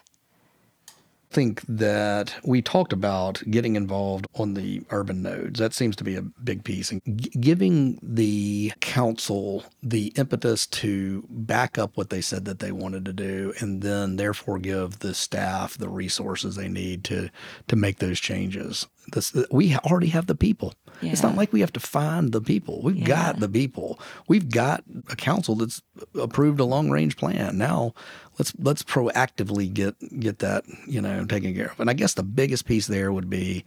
I 0.88 1.34
think 1.34 1.62
that 1.70 2.36
we 2.44 2.62
talked 2.62 2.92
about 2.92 3.42
getting 3.50 3.78
involved 3.78 4.28
on 4.36 4.54
the 4.54 4.82
urban 4.90 5.22
nodes. 5.22 5.60
That 5.60 5.74
seems 5.74 5.96
to 5.96 6.04
be 6.04 6.18
a 6.18 6.22
big 6.22 6.66
piece. 6.66 6.92
And 6.92 7.02
g- 7.06 7.30
giving 7.40 8.00
the 8.04 8.74
council 8.82 9.64
the 9.82 10.08
impetus 10.18 10.68
to 10.68 11.26
back 11.30 11.78
up 11.78 11.96
what 11.96 12.10
they 12.10 12.20
said 12.20 12.44
that 12.46 12.60
they 12.60 12.74
wanted 12.74 13.06
to 13.06 13.14
do 13.14 13.54
and 13.60 13.82
then 13.82 14.18
therefore 14.18 14.60
give 14.60 15.00
the 15.00 15.14
staff 15.14 15.78
the 15.78 15.88
resources 15.88 16.56
they 16.56 16.68
need 16.68 17.06
to 17.06 17.30
to 17.70 17.76
make 17.78 18.00
those 18.00 18.20
changes. 18.20 18.88
This, 19.14 19.34
we 19.52 19.78
already 19.78 20.08
have 20.08 20.28
the 20.28 20.36
people. 20.36 20.74
Yeah. 21.02 21.12
It's 21.12 21.24
not 21.24 21.36
like 21.36 21.52
we 21.52 21.62
have 21.62 21.74
to 21.74 21.80
find 21.80 22.32
the 22.32 22.42
people. 22.42 22.82
We've 22.82 22.98
yeah. 22.98 23.06
got 23.06 23.40
the 23.40 23.50
people. 23.50 24.00
We've 24.28 24.50
got 24.50 24.84
a 25.10 25.16
council 25.16 25.56
that's 25.56 25.82
approved 26.20 26.60
a 26.60 26.66
long 26.66 26.90
range 26.90 27.18
plan. 27.18 27.58
Now 27.58 27.94
let's 28.38 28.54
let's 28.60 28.84
proactively 28.84 29.72
get 29.74 29.96
get 30.20 30.40
that 30.40 30.64
you 30.88 31.02
know 31.02 31.26
taken 31.26 31.56
care 31.56 31.72
of. 31.72 31.80
And 31.80 31.90
I 31.90 31.94
guess 31.94 32.14
the 32.14 32.24
biggest 32.24 32.66
piece 32.66 32.88
there 32.88 33.12
would 33.12 33.30
be 33.30 33.66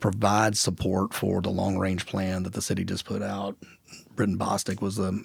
provide 0.00 0.56
support 0.56 1.14
for 1.14 1.40
the 1.40 1.50
long 1.50 1.78
range 1.78 2.06
plan 2.06 2.42
that 2.42 2.52
the 2.52 2.62
city 2.62 2.84
just 2.84 3.04
put 3.04 3.22
out. 3.22 3.56
Britin 4.14 4.38
Bostick 4.38 4.80
was 4.80 4.96
the 4.96 5.24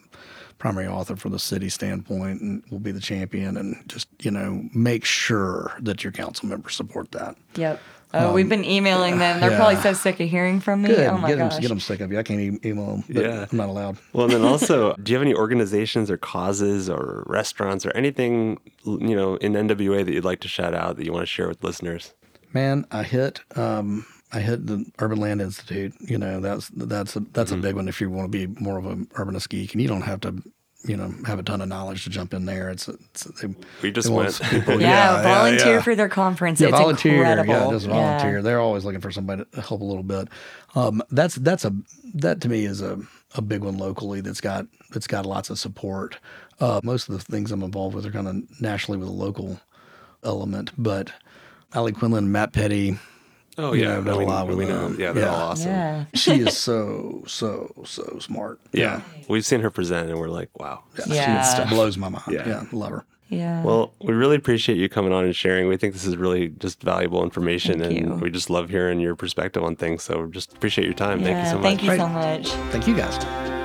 primary 0.58 0.88
author 0.88 1.16
from 1.16 1.32
the 1.32 1.40
city 1.40 1.70
standpoint 1.70 2.40
and 2.40 2.64
will 2.70 2.80
be 2.80 2.92
the 2.92 3.00
champion 3.00 3.58
and 3.58 3.84
just 3.88 4.08
you 4.20 4.30
know 4.32 4.64
make 4.74 5.04
sure 5.04 5.76
that 5.80 6.04
your 6.04 6.14
council 6.14 6.48
members 6.48 6.76
support 6.76 7.12
that. 7.12 7.36
Yep. 7.56 7.80
Oh, 8.14 8.30
um, 8.30 8.34
we've 8.34 8.50
been 8.50 8.66
emailing 8.66 9.20
them. 9.20 9.40
They're 9.40 9.52
yeah. 9.52 9.58
probably 9.58 9.78
so 9.78 9.94
sick 9.94 10.20
of 10.20 10.30
hearing 10.30 10.60
from 10.60 10.82
me. 10.82 10.90
Good. 10.90 11.08
Oh 11.08 11.18
my 11.18 11.30
get 11.30 11.38
gosh. 11.38 11.54
Them, 11.54 11.62
get 11.62 11.68
them 11.70 11.80
sick 11.80 12.02
of 12.02 12.12
you. 12.12 12.20
I 12.20 12.24
can't 12.24 12.40
e- 12.40 12.70
email 12.70 12.98
them. 12.98 13.04
yeah. 13.08 13.46
I'm 13.50 13.58
not 13.58 13.70
allowed. 13.70 13.98
Well, 14.14 14.26
and 14.26 14.34
then 14.34 14.44
also, 14.46 14.94
do 14.96 15.12
you 15.12 15.18
have 15.18 15.26
any 15.26 15.34
organizations 15.34 16.12
or 16.12 16.18
causes 16.18 16.90
or 16.90 17.24
restaurants 17.28 17.86
or 17.86 17.92
anything, 17.96 18.60
you 18.86 19.16
know, 19.16 19.36
in 19.36 19.54
NWA 19.54 20.06
that 20.06 20.14
you'd 20.14 20.26
like 20.26 20.42
to 20.42 20.48
shout 20.48 20.74
out 20.74 20.98
that 20.98 21.06
you 21.06 21.14
want 21.14 21.24
to 21.24 21.28
share 21.28 21.48
with 21.48 21.64
listeners? 21.64 22.14
Man, 22.54 22.86
I 22.92 23.04
hit 23.04 23.40
um, 23.56 24.06
I 24.34 24.40
hit 24.40 24.68
the 24.68 24.86
Urban 25.00 25.20
Land 25.20 25.42
Institute. 25.42 25.94
You 26.00 26.18
know, 26.18 26.40
that's 26.40 26.70
that's 26.70 27.16
a, 27.16 27.22
that's 27.32 27.52
mm-hmm. 27.52 27.60
a 27.60 27.64
big 27.64 27.76
one 27.76 27.88
if 27.88 28.02
you 28.02 28.10
want 28.10 28.32
to 28.32 28.48
be 28.48 28.62
more 28.62 28.78
of 28.78 28.86
an 28.86 29.08
urbanist 29.14 29.50
geek, 29.50 29.74
and 29.74 29.82
you 29.82 29.88
don't 29.88 30.02
have 30.02 30.22
to 30.22 30.44
you 30.84 30.98
know 30.98 31.14
have 31.26 31.40
a 31.40 31.44
ton 31.44 31.62
of 31.62 31.68
knowledge 31.68 32.04
to 32.04 32.10
jump 32.10 32.34
in 32.34 32.46
there. 32.46 32.70
It's, 32.70 32.88
it's 32.88 33.24
they, 33.42 33.54
we 33.82 33.92
just 33.92 34.10
went. 34.10 34.40
People, 34.42 34.82
yeah, 34.82 35.18
yeah, 35.18 35.24
volunteer 35.24 35.68
yeah, 35.68 35.74
yeah. 35.74 35.82
for 35.82 35.96
their 35.96 36.10
conference. 36.10 36.60
Yeah, 36.60 36.70
it's 36.70 36.78
volunteer. 36.78 37.16
Incredible. 37.16 37.54
Yeah, 37.54 37.70
just 37.70 37.88
volunteer. 37.88 38.42
They're 38.42 38.60
always 38.60 38.86
looking 38.86 39.02
for 39.02 39.12
somebody 39.12 39.44
to 39.46 39.62
help 39.62 39.82
a 39.82 39.86
little 39.86 40.04
bit. 40.04 40.28
Um, 40.76 41.02
that's 41.12 41.36
that's 41.36 41.66
a 41.66 41.74
that 42.16 42.42
to 42.42 42.50
me 42.50 42.66
is 42.66 42.82
a 42.82 43.00
a 43.36 43.42
big 43.42 43.64
one 43.64 43.78
locally 43.78 44.22
that's 44.22 44.42
got 44.42 44.66
that's 44.92 45.08
got 45.08 45.26
lots 45.26 45.50
of 45.50 45.60
support. 45.60 46.18
Uh, 46.60 46.80
most 46.84 47.10
of 47.10 47.18
the 47.18 47.24
things 47.24 47.52
I'm 47.52 47.64
involved 47.64 47.96
with 47.96 48.06
are 48.06 48.12
kind 48.12 48.28
of 48.28 48.62
nationally 48.62 49.00
with 49.00 49.08
a 49.08 49.14
local 49.14 49.60
element, 50.24 50.72
but 50.78 51.12
Ali 51.74 51.92
Quinlan, 51.92 52.32
Matt 52.32 52.54
Petty, 52.54 52.98
Oh 53.62 53.74
yeah, 53.74 53.96
know, 53.96 54.04
done 54.04 54.22
a 54.22 54.26
lot 54.26 54.48
with 54.48 54.58
we 54.58 54.66
know. 54.66 54.94
Yeah, 54.98 55.14
they're 55.14 55.26
yeah. 55.26 55.30
all 55.30 55.50
awesome. 55.52 55.72
Yeah. 55.72 56.06
she 56.14 56.42
is 56.42 56.58
so 56.58 57.24
so 57.28 57.74
so 57.86 58.20
smart. 58.20 58.60
Yeah. 58.72 59.02
yeah. 59.18 59.24
we've 59.28 59.46
seen 59.46 59.62
her 59.62 59.70
present, 59.70 60.10
and 60.10 60.20
we're 60.20 60.30
like, 60.30 60.50
wow, 60.60 60.84
yeah, 61.08 61.14
yeah. 61.14 61.70
blows 61.70 61.98
my 61.98 62.10
mind. 62.10 62.24
Yeah. 62.30 62.48
yeah, 62.48 62.66
love 62.72 62.92
her. 62.92 63.06
Yeah. 63.30 63.64
Well, 63.64 63.94
we 64.02 64.14
really 64.14 64.36
appreciate 64.36 64.78
you 64.78 64.90
coming 64.90 65.14
on 65.14 65.24
and 65.24 65.36
sharing. 65.36 65.70
We 65.70 65.78
think 65.78 65.94
this 65.94 66.06
is 66.06 66.18
really 66.18 66.50
just 66.50 66.84
valuable 66.84 67.24
information, 67.24 67.80
Thank 67.80 67.98
and 67.98 68.10
you. 68.10 68.16
we 68.16 68.30
just 68.30 68.50
love 68.50 68.70
hearing 68.70 69.00
your 69.00 69.16
perspective 69.16 69.64
on 69.64 69.78
things. 69.78 70.04
So 70.04 70.28
just 70.28 70.54
appreciate 70.54 70.86
your 70.86 70.94
time. 70.94 71.22
Yeah, 71.22 71.26
thank 71.26 71.46
you 71.46 71.50
so 71.50 71.58
much. 71.58 71.64
Thank 71.64 71.84
you 71.84 71.98
so 71.98 72.08
much. 72.08 72.72
Thank 72.72 72.88
you 72.88 72.96
guys. 72.96 73.61